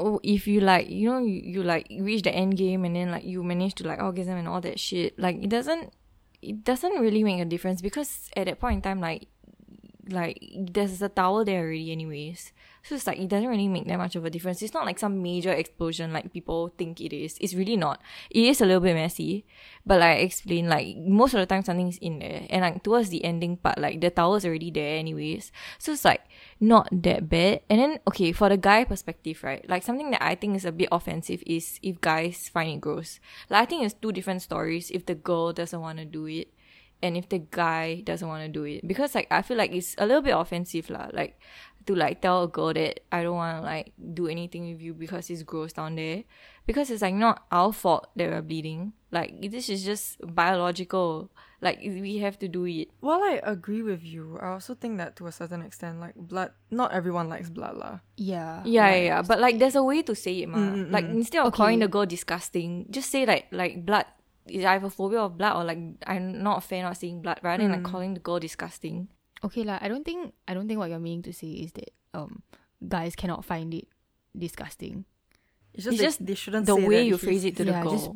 oh, 0.00 0.18
if 0.22 0.48
you 0.48 0.60
like, 0.60 0.88
you 0.90 1.10
know, 1.10 1.18
you, 1.18 1.40
you 1.44 1.62
like 1.62 1.86
reach 2.00 2.22
the 2.22 2.34
end 2.34 2.56
game 2.56 2.84
and 2.84 2.96
then 2.96 3.10
like 3.10 3.24
you 3.24 3.44
manage 3.44 3.74
to 3.76 3.86
like 3.86 4.02
orgasm 4.02 4.36
and 4.36 4.48
all 4.48 4.60
that 4.62 4.80
shit. 4.80 5.16
Like 5.18 5.36
it 5.36 5.48
doesn't. 5.48 5.92
It 6.42 6.64
doesn't 6.64 6.98
really 6.98 7.22
make 7.22 7.38
a 7.38 7.44
difference 7.44 7.82
because 7.82 8.30
at 8.34 8.46
that 8.46 8.58
point 8.58 8.76
in 8.76 8.80
time, 8.80 8.98
like, 8.98 9.26
like 10.12 10.38
there's 10.54 11.00
a 11.02 11.08
towel 11.08 11.44
there 11.44 11.60
already, 11.60 11.92
anyways. 11.92 12.52
So 12.82 12.94
it's 12.94 13.06
like 13.06 13.18
it 13.18 13.28
doesn't 13.28 13.48
really 13.48 13.68
make 13.68 13.86
that 13.88 13.98
much 13.98 14.16
of 14.16 14.24
a 14.24 14.30
difference. 14.30 14.62
It's 14.62 14.72
not 14.72 14.86
like 14.86 14.98
some 14.98 15.22
major 15.22 15.52
explosion 15.52 16.12
like 16.12 16.32
people 16.32 16.72
think 16.78 17.00
it 17.00 17.12
is. 17.14 17.36
It's 17.40 17.54
really 17.54 17.76
not. 17.76 18.00
It 18.30 18.44
is 18.44 18.60
a 18.60 18.66
little 18.66 18.80
bit 18.80 18.94
messy, 18.94 19.44
but 19.84 20.00
like 20.00 20.18
I 20.18 20.62
like 20.62 20.96
most 20.96 21.34
of 21.34 21.40
the 21.40 21.46
time 21.46 21.62
something's 21.62 21.98
in 21.98 22.18
there, 22.20 22.46
and 22.48 22.62
like 22.62 22.82
towards 22.82 23.10
the 23.10 23.24
ending 23.24 23.58
part, 23.58 23.78
like 23.78 24.00
the 24.00 24.10
towel's 24.10 24.44
already 24.44 24.70
there, 24.70 24.96
anyways. 24.96 25.52
So 25.78 25.92
it's 25.92 26.04
like 26.04 26.22
not 26.58 26.88
that 26.90 27.28
bad. 27.28 27.60
And 27.68 27.80
then 27.80 27.98
okay, 28.08 28.32
for 28.32 28.48
the 28.48 28.56
guy 28.56 28.84
perspective, 28.84 29.44
right? 29.44 29.68
Like 29.68 29.82
something 29.82 30.10
that 30.12 30.24
I 30.24 30.34
think 30.34 30.56
is 30.56 30.64
a 30.64 30.72
bit 30.72 30.88
offensive 30.90 31.42
is 31.46 31.78
if 31.82 32.00
guys 32.00 32.48
find 32.48 32.70
it 32.70 32.80
gross. 32.80 33.20
Like 33.50 33.62
I 33.62 33.66
think 33.66 33.84
it's 33.84 33.94
two 33.94 34.12
different 34.12 34.42
stories. 34.42 34.90
If 34.90 35.04
the 35.04 35.14
girl 35.14 35.52
doesn't 35.52 35.80
want 35.80 35.98
to 35.98 36.04
do 36.06 36.26
it, 36.26 36.48
and 37.02 37.16
if 37.16 37.28
the 37.28 37.38
guy 37.50 38.02
doesn't 38.04 38.26
want 38.28 38.42
to 38.44 38.48
do 38.48 38.64
it, 38.64 38.86
because 38.86 39.14
like 39.14 39.26
I 39.30 39.42
feel 39.42 39.56
like 39.56 39.72
it's 39.72 39.94
a 39.98 40.06
little 40.06 40.22
bit 40.22 40.36
offensive 40.36 40.90
lah. 40.90 41.08
Like 41.12 41.38
to 41.86 41.94
like 41.96 42.20
tell 42.20 42.44
a 42.44 42.48
girl 42.48 42.72
that 42.74 43.00
I 43.10 43.22
don't 43.24 43.36
want 43.36 43.58
to 43.58 43.62
like 43.64 43.92
do 43.96 44.28
anything 44.28 44.68
with 44.70 44.80
you 44.82 44.92
because 44.94 45.30
it's 45.30 45.42
gross 45.42 45.72
down 45.72 45.96
there. 45.96 46.24
Because 46.68 46.90
it's 46.92 47.02
like 47.02 47.14
not 47.16 47.42
our 47.50 47.72
fault 47.72 48.10
that 48.14 48.28
we're 48.30 48.42
bleeding. 48.44 48.92
Like 49.10 49.40
this 49.50 49.68
is 49.68 49.82
just 49.82 50.20
biological. 50.22 51.30
Like 51.60 51.80
we 51.82 52.18
have 52.18 52.38
to 52.40 52.48
do 52.48 52.64
it. 52.64 52.88
While 53.00 53.20
I 53.24 53.40
agree 53.42 53.82
with 53.82 54.04
you, 54.04 54.38
I 54.40 54.48
also 54.56 54.74
think 54.74 54.98
that 54.98 55.16
to 55.16 55.26
a 55.26 55.32
certain 55.32 55.62
extent, 55.62 56.00
like 56.00 56.14
blood, 56.14 56.52
not 56.70 56.92
everyone 56.92 57.28
likes 57.28 57.50
blood 57.50 57.76
lah. 57.76 58.00
Yeah. 58.16 58.62
Yeah, 58.64 58.84
Right. 58.84 58.96
yeah, 58.96 59.18
yeah. 59.18 59.22
But 59.22 59.40
like 59.40 59.58
there's 59.58 59.74
a 59.76 59.82
way 59.82 60.02
to 60.02 60.14
say 60.14 60.40
it, 60.44 60.48
ma. 60.48 60.58
Mm, 60.58 60.74
mm, 60.88 60.92
Like 60.92 61.04
mm. 61.06 61.16
instead 61.20 61.40
of 61.40 61.48
Okay. 61.52 61.56
calling 61.56 61.80
the 61.80 61.88
girl 61.88 62.06
disgusting, 62.06 62.86
just 62.90 63.10
say 63.10 63.26
like 63.26 63.48
like 63.52 63.84
blood. 63.84 64.06
I 64.48 64.72
have 64.72 64.84
a 64.84 64.90
phobia 64.90 65.20
of 65.20 65.36
blood, 65.38 65.56
or 65.56 65.64
like 65.64 65.78
I'm 66.06 66.42
not 66.42 66.58
a 66.58 66.60
fan 66.60 66.84
of 66.86 66.96
seeing 66.96 67.22
blood, 67.22 67.40
rather 67.42 67.62
than 67.62 67.72
like 67.72 67.82
Mm. 67.82 67.90
calling 67.90 68.14
the 68.14 68.20
girl 68.20 68.38
disgusting. 68.40 69.08
Okay, 69.44 69.62
like 69.64 69.82
I 69.82 69.88
don't 69.88 70.04
think 70.04 70.34
I 70.48 70.54
don't 70.54 70.66
think 70.68 70.78
what 70.78 70.90
you're 70.90 70.98
meaning 70.98 71.22
to 71.22 71.32
say 71.32 71.48
is 71.48 71.72
that 71.72 71.90
um 72.14 72.42
guys 72.86 73.14
cannot 73.16 73.44
find 73.44 73.72
it 73.74 73.86
disgusting. 74.36 75.04
It's 75.72 75.84
just, 75.84 75.94
It's 75.94 75.98
they, 76.00 76.04
just 76.06 76.26
they 76.26 76.34
shouldn't 76.34 76.66
the 76.66 76.74
say 76.76 76.88
way 76.88 76.96
that 76.98 77.04
you 77.06 77.16
phrase 77.18 77.44
it 77.44 77.56
to 77.56 77.64
the 77.64 77.72
girl. 77.72 77.90
just 77.92 78.10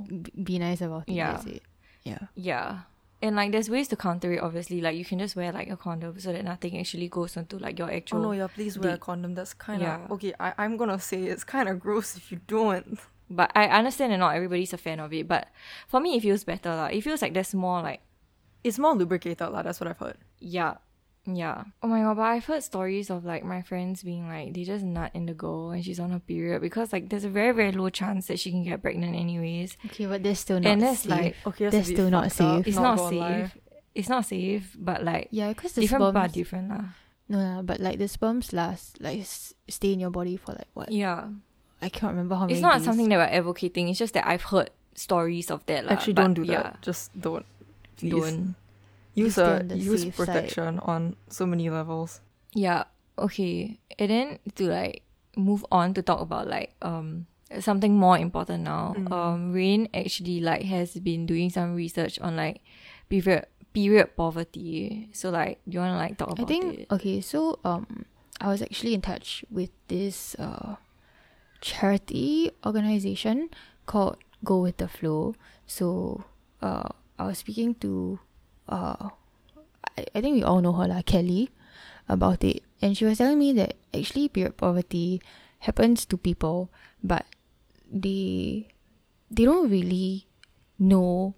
be 0.44 0.58
nice 0.58 0.80
about 0.80 1.04
it. 1.08 1.12
Yeah. 1.14 1.40
It. 1.46 1.62
Yeah. 2.02 2.18
Yeah. 2.34 2.78
And 3.22 3.36
like 3.36 3.52
there's 3.52 3.70
ways 3.70 3.88
to 3.88 3.96
counter 3.96 4.32
it 4.32 4.42
obviously. 4.42 4.80
Like 4.80 4.96
you 4.96 5.04
can 5.04 5.18
just 5.18 5.36
wear 5.36 5.52
like 5.52 5.70
a 5.70 5.76
condom 5.76 6.18
so 6.18 6.32
that 6.32 6.44
nothing 6.44 6.78
actually 6.78 7.08
goes 7.08 7.36
onto 7.36 7.58
like 7.58 7.78
your 7.78 7.90
actual 7.90 8.18
Oh 8.18 8.22
no, 8.22 8.32
yeah, 8.32 8.48
please 8.48 8.78
wear 8.78 8.94
a 8.94 8.98
condom. 8.98 9.34
That's 9.34 9.54
kind 9.54 9.82
of 9.82 9.88
Yeah. 9.88 10.06
okay. 10.10 10.34
I 10.40 10.52
I'm 10.58 10.76
gonna 10.76 10.98
say 10.98 11.22
it's 11.24 11.44
kind 11.44 11.68
of 11.68 11.78
gross 11.80 12.16
if 12.16 12.32
you 12.32 12.40
don't. 12.46 12.98
But 13.34 13.50
I 13.54 13.66
understand 13.66 14.12
that 14.12 14.18
not 14.22 14.36
everybody's 14.36 14.72
a 14.72 14.78
fan 14.78 15.00
of 15.00 15.12
it. 15.12 15.26
But 15.26 15.48
for 15.88 15.98
me 16.00 16.16
it 16.16 16.22
feels 16.22 16.44
better 16.44 16.70
lah. 16.70 16.86
It 16.94 17.02
feels 17.02 17.20
like 17.22 17.34
there's 17.34 17.54
more 17.54 17.82
like 17.82 18.00
It's 18.62 18.78
more 18.78 18.94
lubricated 18.96 19.44
lah. 19.52 19.60
That's 19.62 19.80
what 19.80 19.88
I've 19.90 19.98
heard. 19.98 20.16
Yeah. 20.40 20.78
Yeah. 21.26 21.64
Oh 21.82 21.88
my 21.88 22.00
god, 22.04 22.16
but 22.20 22.28
I've 22.28 22.44
heard 22.44 22.62
stories 22.62 23.08
of 23.08 23.24
like 23.24 23.44
my 23.44 23.60
friends 23.64 24.04
being 24.04 24.28
like 24.28 24.52
they 24.52 24.64
just 24.64 24.84
nut 24.84 25.08
in 25.16 25.24
the 25.24 25.32
girl 25.32 25.68
when 25.72 25.80
she's 25.80 25.96
on 26.00 26.12
her 26.12 26.20
period 26.20 26.60
because 26.60 26.92
like 26.92 27.08
there's 27.08 27.24
a 27.24 27.32
very, 27.32 27.52
very 27.56 27.72
low 27.72 27.88
chance 27.88 28.28
that 28.28 28.36
she 28.40 28.52
can 28.52 28.60
get 28.64 28.80
pregnant 28.84 29.16
anyways. 29.16 29.76
Okay, 29.88 30.04
but 30.04 30.20
that's 30.22 30.40
still 30.40 30.60
not 30.60 30.68
And 30.68 30.80
that's 30.84 31.00
safe. 31.08 31.10
like 31.10 31.36
Okay, 31.48 31.68
That's 31.72 31.88
a 31.88 31.90
bit 31.92 31.96
still 31.96 32.10
not 32.12 32.28
fucked 32.32 32.40
up, 32.44 32.56
safe. 32.60 32.68
it's 32.68 32.76
not, 32.76 32.96
gonna 33.00 33.16
lie. 33.16 33.40
safe. 33.48 33.52
It's 33.96 34.08
not 34.12 34.24
safe, 34.28 34.76
but 34.76 35.00
like 35.04 35.28
yeah, 35.32 35.48
because 35.48 35.72
the 35.72 35.80
different 35.80 36.04
people 36.04 36.12
are 36.12 36.28
sperms. 36.28 36.32
different 36.36 36.68
lah. 36.68 36.84
No, 37.32 37.38
lah, 37.40 37.62
but 37.64 37.80
like 37.80 37.96
the 37.96 38.08
sperms 38.08 38.52
last 38.52 39.00
like 39.00 39.24
stay 39.24 39.92
in 39.96 40.00
your 40.04 40.12
body 40.12 40.36
for 40.36 40.52
like 40.52 40.68
what? 40.76 40.92
Yeah. 40.92 41.32
I 41.84 41.88
can't 41.92 42.12
remember 42.12 42.34
how 42.34 42.42
many. 42.48 42.54
It's 42.54 42.62
not 42.62 42.78
days. 42.80 42.84
something 42.88 43.08
that 43.12 43.18
we're 43.20 43.36
advocating, 43.38 43.88
it's 43.92 43.98
just 44.00 44.14
that 44.14 44.26
I've 44.26 44.42
heard 44.48 44.70
stories 44.96 45.50
of 45.52 45.64
that. 45.66 45.84
lah. 45.84 45.92
Actually, 45.92 46.14
But 46.16 46.22
don't 46.22 46.34
do 46.34 46.44
that. 46.48 46.52
yeah, 46.52 46.76
Just 46.80 47.12
don't. 47.20 47.44
Please. 48.00 48.10
Don't. 48.10 48.54
Use 49.14 49.36
Just 49.36 49.70
a 49.70 49.76
use 49.78 50.02
safe 50.02 50.16
side. 50.16 50.26
protection 50.26 50.80
on 50.82 51.14
so 51.30 51.46
many 51.46 51.70
levels. 51.70 52.18
Yeah. 52.54 52.90
Okay. 53.14 53.78
And 53.98 54.10
then 54.10 54.26
to 54.58 54.66
like 54.66 55.02
move 55.38 55.62
on 55.70 55.94
to 55.94 56.02
talk 56.02 56.18
about 56.18 56.48
like 56.50 56.74
um 56.82 57.26
something 57.62 57.94
more 57.94 58.18
important 58.18 58.64
now. 58.66 58.90
Mm. 58.98 59.06
Um 59.14 59.52
Rain 59.54 59.86
actually 59.94 60.40
like 60.42 60.62
has 60.66 60.98
been 60.98 61.26
doing 61.30 61.46
some 61.50 61.78
research 61.78 62.18
on 62.18 62.34
like 62.34 62.58
period 63.06 63.46
period 63.70 64.16
poverty. 64.18 65.10
So 65.14 65.30
like 65.30 65.62
do 65.68 65.78
you 65.78 65.80
wanna 65.86 65.94
like 65.96 66.18
talk 66.18 66.34
about 66.34 66.42
I 66.42 66.46
think 66.50 66.64
it? 66.82 66.86
okay, 66.90 67.20
so 67.22 67.60
um, 67.62 68.06
I 68.42 68.48
was 68.50 68.62
actually 68.66 68.94
in 68.98 69.02
touch 69.02 69.44
with 69.46 69.70
this 69.86 70.34
uh 70.42 70.74
charity 71.64 72.52
organization 72.60 73.48
called 73.88 74.20
Go 74.44 74.60
with 74.60 74.76
the 74.76 74.86
Flow. 74.86 75.34
So 75.66 76.24
uh, 76.60 76.92
I 77.18 77.32
was 77.32 77.40
speaking 77.40 77.74
to 77.80 78.20
uh, 78.68 79.08
I, 79.96 80.04
I 80.14 80.20
think 80.20 80.36
we 80.36 80.44
all 80.44 80.60
know 80.60 80.76
her 80.76 80.86
lah, 80.86 81.00
Kelly, 81.00 81.48
about 82.08 82.44
it, 82.44 82.60
and 82.84 82.92
she 82.92 83.08
was 83.08 83.16
telling 83.16 83.40
me 83.40 83.56
that 83.56 83.80
actually 83.96 84.28
period 84.28 84.60
poverty 84.60 85.24
happens 85.64 86.04
to 86.04 86.20
people, 86.20 86.68
but 87.00 87.24
they 87.88 88.68
they 89.32 89.48
don't 89.48 89.72
really 89.72 90.28
know 90.76 91.32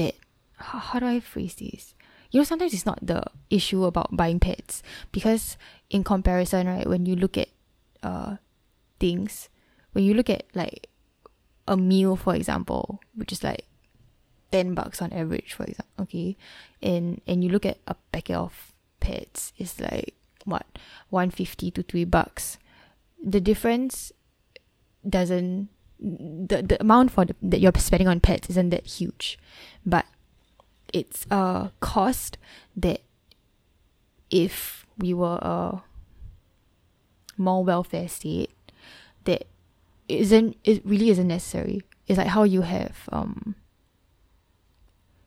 that 0.00 0.16
how, 0.56 0.78
how 0.80 0.98
do 0.98 1.06
I 1.06 1.20
phrase 1.20 1.60
this? 1.60 1.92
You 2.32 2.40
know, 2.40 2.48
sometimes 2.48 2.72
it's 2.72 2.86
not 2.86 3.04
the 3.04 3.24
issue 3.50 3.84
about 3.84 4.16
buying 4.16 4.40
pets 4.40 4.82
because 5.12 5.58
in 5.90 6.04
comparison, 6.04 6.68
right, 6.68 6.88
when 6.88 7.04
you 7.04 7.16
look 7.16 7.36
at 7.36 7.52
uh 8.00 8.40
things, 9.00 9.48
when 9.92 10.04
you 10.04 10.14
look 10.14 10.30
at 10.30 10.44
like 10.54 10.88
a 11.66 11.76
meal, 11.76 12.16
for 12.16 12.34
example, 12.34 13.00
which 13.14 13.32
is 13.32 13.42
like 13.42 13.64
ten 14.52 14.74
bucks 14.74 15.02
on 15.02 15.12
average, 15.12 15.54
for 15.54 15.64
example, 15.64 16.04
okay, 16.04 16.36
and 16.82 17.20
and 17.26 17.42
you 17.42 17.50
look 17.50 17.66
at 17.66 17.78
a 17.86 17.94
packet 18.12 18.36
of 18.36 18.72
pets, 19.00 19.52
it's 19.56 19.80
like 19.80 20.14
what 20.44 20.66
one 21.08 21.30
fifty 21.30 21.70
to 21.70 21.82
three 21.82 22.04
bucks. 22.04 22.58
The 23.22 23.40
difference 23.40 24.12
doesn't 25.08 25.68
the 25.98 26.62
the 26.62 26.80
amount 26.80 27.10
for 27.10 27.24
the, 27.24 27.34
that 27.42 27.60
you're 27.60 27.72
spending 27.76 28.08
on 28.08 28.20
pets 28.20 28.50
isn't 28.50 28.70
that 28.70 28.86
huge, 28.86 29.38
but 29.84 30.06
it's 30.92 31.26
a 31.30 31.70
cost 31.80 32.38
that 32.76 33.00
if 34.30 34.86
we 34.98 35.14
were 35.14 35.38
a 35.42 35.82
more 37.36 37.64
welfare 37.64 38.08
state 38.08 38.50
isn't 40.10 40.56
it 40.64 40.82
really 40.84 41.10
isn't 41.10 41.28
necessary. 41.28 41.82
It's 42.06 42.18
like 42.18 42.28
how 42.34 42.42
you 42.42 42.62
have 42.62 43.08
um 43.12 43.54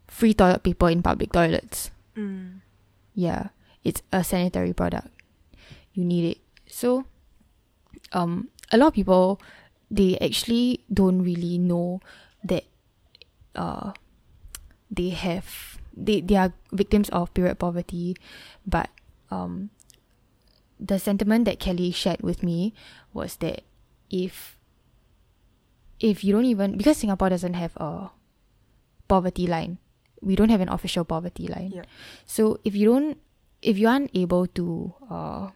free 0.08 0.34
toilet 0.34 0.64
paper 0.64 0.90
in 0.90 1.02
public 1.02 1.32
toilets. 1.32 1.92
Mm. 2.16 2.62
Yeah, 3.16 3.50
it's 3.84 4.02
a 4.12 4.24
sanitary 4.24 4.74
product. 4.74 5.10
You 5.94 6.04
need 6.04 6.38
it. 6.38 6.40
So, 6.68 7.06
um, 8.12 8.50
a 8.72 8.78
lot 8.78 8.88
of 8.88 8.94
people 8.94 9.40
they 9.90 10.18
actually 10.18 10.82
don't 10.92 11.22
really 11.22 11.58
know 11.58 12.02
that 12.44 12.66
uh 13.56 13.94
they 14.90 15.10
have 15.10 15.78
they 15.96 16.22
they 16.22 16.36
are 16.36 16.54
victims 16.72 17.10
of 17.10 17.34
period 17.34 17.60
poverty, 17.60 18.18
but 18.66 18.90
um 19.30 19.70
the 20.80 20.98
sentiment 21.00 21.46
that 21.46 21.60
Kelly 21.60 21.92
shared 21.92 22.22
with 22.22 22.44
me 22.44 22.74
was 23.14 23.38
that 23.38 23.62
if 24.10 24.58
if 26.04 26.22
you 26.22 26.36
don't 26.36 26.46
even 26.46 26.76
because 26.76 27.00
Singapore 27.00 27.32
doesn't 27.32 27.56
have 27.56 27.72
a 27.80 28.12
poverty 29.08 29.48
line, 29.48 29.80
we 30.22 30.36
don't 30.36 30.52
have 30.52 30.60
an 30.60 30.68
official 30.68 31.08
poverty 31.08 31.48
line. 31.48 31.72
Yeah. 31.74 31.88
So 32.28 32.60
if 32.68 32.76
you 32.76 32.92
don't, 32.92 33.18
if 33.64 33.80
you 33.80 33.88
aren't 33.88 34.12
able 34.14 34.46
to 34.60 34.94
uh, 35.10 35.48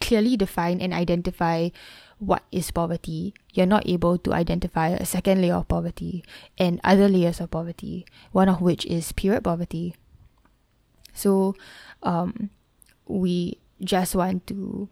clearly 0.00 0.40
define 0.40 0.80
and 0.80 0.96
identify 0.96 1.68
what 2.18 2.44
is 2.50 2.70
poverty, 2.70 3.34
you're 3.52 3.68
not 3.68 3.86
able 3.86 4.16
to 4.24 4.32
identify 4.32 4.88
a 4.88 5.04
second 5.04 5.42
layer 5.42 5.60
of 5.60 5.68
poverty 5.68 6.24
and 6.56 6.80
other 6.82 7.12
layers 7.12 7.40
of 7.40 7.50
poverty, 7.50 8.06
one 8.32 8.48
of 8.48 8.62
which 8.62 8.86
is 8.86 9.12
period 9.12 9.44
poverty. 9.44 9.94
So, 11.12 11.54
um, 12.02 12.48
we 13.06 13.60
just 13.84 14.16
want 14.16 14.46
to 14.48 14.88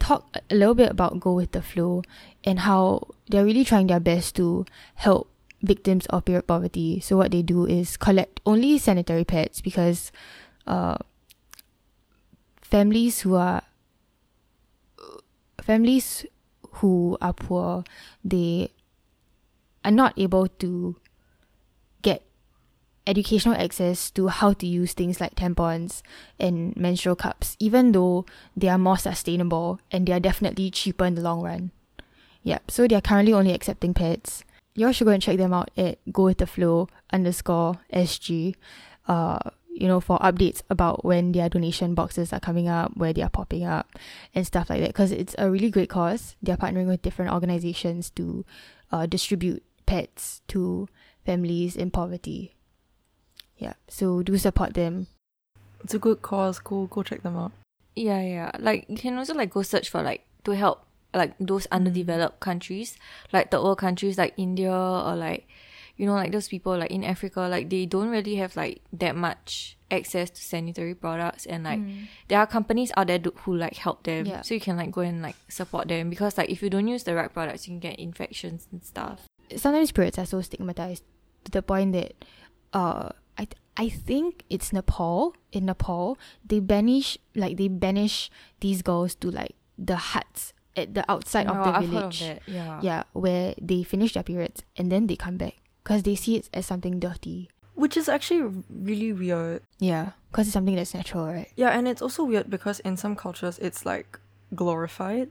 talk 0.00 0.36
a 0.50 0.54
little 0.54 0.74
bit 0.74 0.90
about 0.90 1.20
Go 1.20 1.34
With 1.34 1.52
The 1.52 1.62
Flow 1.62 2.02
and 2.42 2.60
how 2.60 3.06
they're 3.28 3.44
really 3.44 3.64
trying 3.64 3.86
their 3.86 4.00
best 4.00 4.34
to 4.36 4.64
help 4.96 5.30
victims 5.62 6.06
of 6.06 6.24
period 6.24 6.46
poverty. 6.48 6.98
So 7.00 7.16
what 7.16 7.30
they 7.30 7.42
do 7.42 7.66
is 7.66 7.96
collect 7.96 8.40
only 8.44 8.78
sanitary 8.78 9.24
pads 9.24 9.60
because 9.60 10.10
uh, 10.66 10.96
families 12.62 13.20
who 13.20 13.36
are 13.36 13.62
families 15.60 16.26
who 16.80 17.18
are 17.20 17.34
poor, 17.34 17.84
they 18.24 18.72
are 19.84 19.90
not 19.90 20.18
able 20.18 20.48
to 20.48 20.96
educational 23.06 23.54
access 23.54 24.10
to 24.12 24.28
how 24.28 24.52
to 24.52 24.66
use 24.66 24.92
things 24.92 25.20
like 25.20 25.34
tampons 25.34 26.02
and 26.38 26.76
menstrual 26.76 27.16
cups, 27.16 27.56
even 27.58 27.92
though 27.92 28.24
they 28.56 28.68
are 28.68 28.78
more 28.78 28.98
sustainable 28.98 29.80
and 29.90 30.06
they 30.06 30.12
are 30.12 30.20
definitely 30.20 30.70
cheaper 30.70 31.04
in 31.04 31.14
the 31.14 31.22
long 31.22 31.42
run. 31.42 31.70
Yep, 32.42 32.70
so 32.70 32.86
they 32.86 32.94
are 32.94 33.00
currently 33.00 33.32
only 33.32 33.52
accepting 33.52 33.94
pads. 33.94 34.44
You 34.74 34.86
all 34.86 34.92
should 34.92 35.04
go 35.04 35.10
and 35.10 35.22
check 35.22 35.36
them 35.36 35.52
out 35.52 35.70
at 35.76 35.98
go 36.12 36.24
with 36.24 36.38
the 36.38 36.46
flow 36.46 36.88
underscore 37.12 37.80
SG. 37.92 38.54
Uh, 39.06 39.38
you 39.72 39.86
know, 39.86 40.00
for 40.00 40.18
updates 40.18 40.62
about 40.68 41.04
when 41.04 41.32
their 41.32 41.48
donation 41.48 41.94
boxes 41.94 42.32
are 42.32 42.40
coming 42.40 42.68
up, 42.68 42.96
where 42.96 43.12
they 43.12 43.22
are 43.22 43.30
popping 43.30 43.64
up, 43.64 43.98
and 44.34 44.46
stuff 44.46 44.68
like 44.68 44.80
that. 44.80 44.88
Because 44.88 45.10
it's 45.10 45.34
a 45.38 45.50
really 45.50 45.70
great 45.70 45.88
cause. 45.88 46.36
They're 46.42 46.56
partnering 46.56 46.86
with 46.86 47.02
different 47.02 47.32
organizations 47.32 48.10
to 48.10 48.44
uh, 48.92 49.06
distribute 49.06 49.62
pets 49.86 50.42
to 50.48 50.88
families 51.24 51.76
in 51.76 51.90
poverty. 51.90 52.54
Yeah, 53.60 53.74
so 53.88 54.22
do 54.22 54.36
support 54.38 54.74
them. 54.74 55.06
It's 55.84 55.94
a 55.94 55.98
good 56.00 56.22
cause. 56.22 56.58
Go 56.58 56.86
go 56.86 57.02
check 57.02 57.22
them 57.22 57.36
out. 57.36 57.52
Yeah, 57.94 58.20
yeah. 58.22 58.50
Like 58.58 58.86
you 58.88 58.96
can 58.96 59.16
also 59.18 59.34
like 59.34 59.50
go 59.50 59.62
search 59.62 59.88
for 59.90 60.02
like 60.02 60.26
to 60.44 60.52
help 60.56 60.84
like 61.14 61.34
those 61.38 61.66
underdeveloped 61.70 62.40
countries, 62.40 62.96
like 63.32 63.50
the 63.50 63.58
old 63.58 63.78
countries 63.78 64.16
like 64.18 64.34
India 64.36 64.72
or 64.72 65.14
like 65.14 65.46
you 65.96 66.06
know, 66.06 66.14
like 66.14 66.32
those 66.32 66.48
people 66.48 66.78
like 66.78 66.90
in 66.90 67.04
Africa, 67.04 67.40
like 67.42 67.68
they 67.68 67.84
don't 67.84 68.08
really 68.08 68.36
have 68.36 68.56
like 68.56 68.80
that 68.92 69.14
much 69.14 69.76
access 69.90 70.30
to 70.30 70.40
sanitary 70.40 70.94
products 70.94 71.44
and 71.44 71.64
like 71.64 71.80
there 72.28 72.38
are 72.38 72.46
companies 72.46 72.90
out 72.96 73.08
there 73.08 73.18
do- 73.18 73.34
who 73.44 73.56
like 73.56 73.76
help 73.76 74.02
them. 74.04 74.24
Yeah. 74.24 74.40
So 74.40 74.54
you 74.54 74.60
can 74.60 74.76
like 74.78 74.90
go 74.92 75.02
and 75.02 75.20
like 75.20 75.36
support 75.48 75.88
them 75.88 76.08
because 76.08 76.38
like 76.38 76.48
if 76.48 76.62
you 76.62 76.70
don't 76.70 76.88
use 76.88 77.04
the 77.04 77.14
right 77.14 77.30
products, 77.30 77.68
you 77.68 77.72
can 77.72 77.80
get 77.80 77.98
infections 77.98 78.66
and 78.72 78.82
stuff. 78.82 79.26
sometimes 79.56 79.92
periods 79.92 80.16
are 80.16 80.24
so 80.26 80.40
stigmatized 80.40 81.02
to 81.44 81.50
the 81.50 81.60
point 81.60 81.92
that 81.92 82.14
uh 82.72 83.08
I 83.76 83.88
think 83.88 84.44
it's 84.50 84.72
Nepal 84.72 85.34
in 85.52 85.66
Nepal 85.66 86.18
they 86.44 86.60
banish 86.60 87.16
like 87.34 87.56
they 87.56 87.68
banish 87.68 88.30
these 88.60 88.82
girls 88.82 89.14
to 89.16 89.30
like 89.30 89.54
the 89.78 89.96
huts 89.96 90.52
at 90.76 90.94
the 90.94 91.04
outside 91.10 91.46
Oh, 91.48 91.54
of 91.54 91.64
the 91.64 91.70
I've 91.70 91.74
heard 91.88 92.04
of 92.04 92.12
village. 92.14 92.40
Yeah. 92.46 92.80
yeah 92.82 93.02
where 93.12 93.54
they 93.60 93.82
finish 93.82 94.12
their 94.14 94.22
periods 94.22 94.62
and 94.76 94.90
then 94.92 95.06
they 95.06 95.16
come 95.16 95.36
back 95.36 95.56
because 95.82 96.02
they 96.02 96.14
see 96.14 96.36
it 96.36 96.48
as 96.52 96.66
something 96.66 96.98
dirty 97.00 97.48
Which 97.74 97.96
is 97.96 98.08
actually 98.08 98.42
really 98.68 99.12
weird. 99.12 99.62
yeah 99.78 100.12
because 100.30 100.46
it's 100.46 100.52
something 100.54 100.76
that's 100.76 100.94
natural 100.94 101.26
right 101.26 101.48
Yeah, 101.56 101.70
and 101.70 101.88
it's 101.88 102.02
also 102.02 102.24
weird 102.24 102.50
because 102.50 102.80
in 102.80 102.96
some 102.96 103.16
cultures 103.16 103.58
it's 103.58 103.86
like 103.86 104.18
glorified 104.54 105.30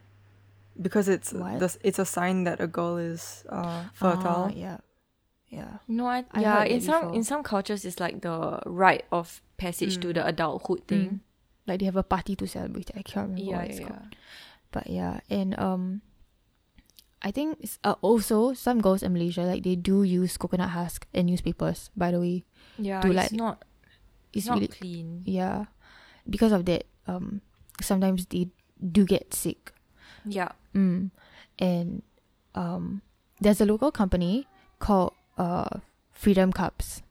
because 0.81 1.07
it's 1.09 1.31
this 1.59 1.77
it's 1.83 1.99
a 1.99 2.05
sign 2.05 2.45
that 2.45 2.59
a 2.59 2.67
girl 2.67 2.97
is 2.97 3.43
uh, 3.49 3.83
fertile. 3.93 4.47
Ah, 4.49 4.53
yeah 4.55 4.77
yeah 5.49 5.77
No, 5.87 6.05
I, 6.07 6.25
yeah. 6.39 6.63
In 6.63 6.81
some 6.81 7.01
before. 7.01 7.15
in 7.17 7.23
some 7.23 7.41
cultures, 7.43 7.83
it's 7.85 7.99
like 7.99 8.21
the 8.21 8.61
rite 8.65 9.05
of 9.11 9.41
passage 9.57 9.97
to 9.99 10.07
Mm. 10.09 10.13
the 10.15 10.23
adulthood 10.27 10.85
thing. 10.87 11.21
like 11.67 11.79
they 11.81 11.85
have 11.85 11.97
a 11.97 12.03
party 12.03 12.35
to 12.35 12.47
celebrate 12.47 12.89
it. 12.89 12.97
I 12.97 13.03
can't 13.05 13.29
remember 13.29 13.43
Yeah, 13.51 13.57
what 13.61 13.67
it's 13.69 13.79
yeah. 13.79 13.87
called. 13.89 14.15
But 14.71 14.85
yeah, 14.89 15.19
and 15.29 15.53
um, 15.59 16.01
I 17.21 17.29
think 17.31 17.57
it's, 17.61 17.77
uh, 17.83 17.95
also 18.01 18.53
some 18.53 18.81
girls 18.81 19.03
in 19.03 19.13
Malaysia 19.13 19.41
like 19.45 19.61
they 19.63 19.75
do 19.75 20.01
use 20.01 20.37
coconut 20.37 20.69
husk 20.73 21.05
and 21.13 21.27
newspapers. 21.27 21.89
By 21.97 22.09
the 22.11 22.19
way, 22.21 22.45
Yeah, 22.77 23.01
To, 23.01 23.11
it's 23.11 23.33
not 23.33 23.65
it's 24.33 24.45
it's 24.45 24.47
not 24.47 24.55
really 24.61 24.67
clean. 24.69 25.21
yeah, 25.25 25.65
because 26.29 26.53
of 26.53 26.65
that 26.65 26.85
um, 27.09 27.41
sometimes 27.81 28.25
they 28.29 28.49
do 28.79 29.05
get 29.05 29.33
sick. 29.33 29.73
Yeah. 30.25 30.53
Mm. 30.73 31.11
And 31.59 32.01
um, 32.55 33.01
there's 33.41 33.59
a 33.61 33.65
local 33.65 33.91
company 33.91 34.47
called 34.79 35.13
uh 35.39 35.79
Freedom 36.11 36.51
Cups, 36.51 37.01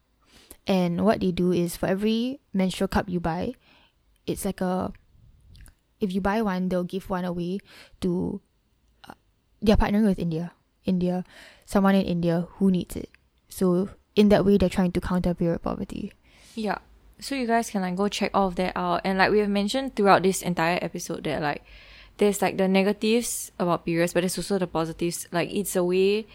and 0.68 1.04
what 1.04 1.20
they 1.20 1.32
do 1.32 1.50
is 1.50 1.76
for 1.76 1.88
every 1.88 2.40
menstrual 2.52 2.88
cup 2.88 3.08
you 3.08 3.18
buy, 3.18 3.54
it's 4.26 4.44
like 4.44 4.60
a 4.60 4.92
if 6.00 6.12
you 6.12 6.20
buy 6.20 6.42
one, 6.42 6.68
they'll 6.68 6.84
give 6.84 7.10
one 7.10 7.24
away 7.24 7.58
to. 8.00 8.40
Uh, 9.08 9.14
they're 9.60 9.76
partnering 9.76 10.06
with 10.06 10.18
India, 10.18 10.52
India, 10.84 11.24
someone 11.64 11.94
in 11.94 12.04
India 12.04 12.46
who 12.58 12.70
needs 12.70 12.96
it. 12.96 13.10
So 13.48 13.88
in 14.14 14.28
that 14.28 14.44
way, 14.44 14.58
they're 14.58 14.68
trying 14.68 14.92
to 14.92 15.00
counter 15.00 15.34
period 15.34 15.62
poverty. 15.62 16.12
Yeah. 16.54 16.78
So 17.20 17.34
you 17.34 17.46
guys 17.46 17.70
can 17.70 17.82
like 17.82 17.96
go 17.96 18.06
check 18.06 18.30
all 18.34 18.48
of 18.48 18.56
that 18.56 18.76
out. 18.76 19.00
And 19.04 19.18
like 19.18 19.30
we 19.30 19.40
have 19.40 19.48
mentioned 19.48 19.96
throughout 19.96 20.22
this 20.22 20.42
entire 20.42 20.78
episode 20.80 21.24
that 21.24 21.42
like 21.42 21.64
there's 22.18 22.42
like 22.42 22.58
the 22.58 22.68
negatives 22.68 23.50
about 23.58 23.84
periods, 23.84 24.12
but 24.12 24.20
there's 24.20 24.38
also 24.38 24.58
the 24.58 24.66
positives. 24.66 25.26
Like 25.32 25.50
it's 25.52 25.74
a 25.74 25.82
way 25.82 26.26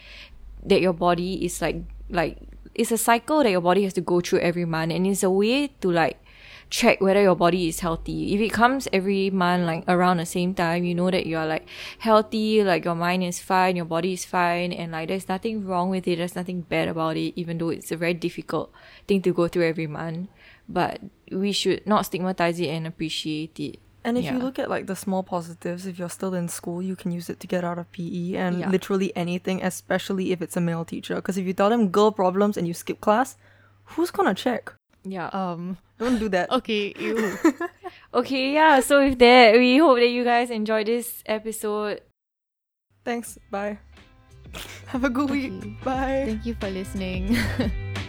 that 0.66 0.82
your 0.82 0.94
body 0.94 1.44
is 1.46 1.62
like 1.62 1.84
like 2.10 2.38
it's 2.76 2.92
a 2.92 2.98
cycle 2.98 3.44
that 3.44 3.52
your 3.52 3.62
body 3.62 3.84
has 3.84 3.94
to 3.94 4.02
go 4.02 4.20
through 4.20 4.40
every 4.40 4.66
month 4.66 4.92
and 4.92 5.06
it's 5.06 5.24
a 5.24 5.30
way 5.30 5.68
to 5.68 5.92
like 5.92 6.20
check 6.74 7.00
whether 7.02 7.22
your 7.22 7.36
body 7.36 7.68
is 7.68 7.82
healthy. 7.82 8.34
If 8.34 8.42
it 8.42 8.52
comes 8.52 8.88
every 8.92 9.30
month 9.30 9.66
like 9.68 9.84
around 9.88 10.18
the 10.18 10.26
same 10.26 10.56
time, 10.56 10.84
you 10.84 10.96
know 10.96 11.12
that 11.12 11.28
you're 11.28 11.46
like 11.46 11.68
healthy, 12.00 12.64
like 12.64 12.84
your 12.84 12.96
mind 12.96 13.24
is 13.24 13.40
fine, 13.40 13.76
your 13.76 13.86
body 13.86 14.14
is 14.14 14.26
fine, 14.26 14.74
and 14.74 14.92
like 14.92 15.10
there's 15.10 15.30
nothing 15.30 15.68
wrong 15.68 15.92
with 15.92 16.08
it, 16.08 16.18
there's 16.18 16.36
nothing 16.36 16.62
bad 16.62 16.88
about 16.88 17.16
it, 17.16 17.34
even 17.40 17.60
though 17.60 17.70
it's 17.70 17.92
a 17.92 17.96
very 17.96 18.16
difficult 18.16 18.72
thing 19.08 19.22
to 19.22 19.32
go 19.32 19.48
through 19.48 19.68
every 19.68 19.86
month. 19.86 20.30
But 20.68 21.02
we 21.32 21.52
should 21.52 21.86
not 21.86 22.08
stigmatize 22.08 22.60
it 22.60 22.70
and 22.70 22.88
appreciate 22.88 23.60
it. 23.60 23.80
And 24.06 24.18
if 24.18 24.26
Yeah. 24.26 24.34
you 24.34 24.40
look 24.40 24.60
at 24.60 24.70
like 24.70 24.88
the 24.88 24.96
small 24.96 25.24
positives, 25.24 25.86
if 25.86 25.98
you're 25.98 26.10
still 26.10 26.34
in 26.34 26.48
school, 26.50 26.82
you 26.82 26.96
can 26.96 27.12
use 27.12 27.30
it 27.30 27.40
to 27.40 27.48
get 27.48 27.64
out 27.64 27.78
of 27.80 27.90
PE 27.92 28.36
and 28.36 28.60
Yeah. 28.60 28.70
literally 28.70 29.16
anything, 29.16 29.64
especially 29.64 30.32
if 30.34 30.42
it's 30.42 30.58
a 30.58 30.62
male 30.62 30.84
teacher. 30.86 31.16
Because 31.16 31.38
if 31.38 31.46
you 31.46 31.54
tell 31.54 31.70
them 31.70 31.88
girl 31.90 32.12
problems 32.12 32.58
and 32.58 32.68
you 32.68 32.74
skip 32.74 33.00
class, 33.00 33.38
who's 33.96 34.12
gonna 34.12 34.34
check? 34.34 34.74
Yeah. 35.04 35.28
Um. 35.32 35.78
Don't 36.00 36.20
do 36.20 36.28
that. 36.30 36.50
Okay. 36.52 36.94
You. 37.00 37.38
Okay, 38.14 38.54
yeah. 38.54 38.80
So 38.80 39.04
with 39.04 39.18
that, 39.20 39.56
we 39.56 39.78
hope 39.80 39.98
that 39.98 40.08
you 40.10 40.24
guys 40.24 40.50
enjoyed 40.52 40.86
this 40.88 41.24
episode. 41.26 42.02
Thanks. 43.04 43.40
Bye. 43.50 43.80
Have 44.88 45.04
a 45.04 45.10
good 45.10 45.30
week. 45.32 45.52
Bye. 45.84 46.24
Thank 46.28 46.46
you 46.46 46.56
for 46.60 46.70
listening. 46.70 47.38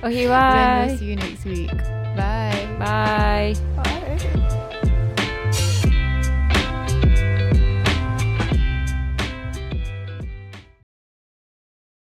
Okay, 0.05 0.28
bye. 0.28 0.84
we'll 0.88 0.99
see 0.99 1.07
you 1.07 1.16
next 1.16 1.45
week. 1.47 1.72
Bye. 2.14 2.68
Bye. 2.78 3.55
Bye. 3.76 4.70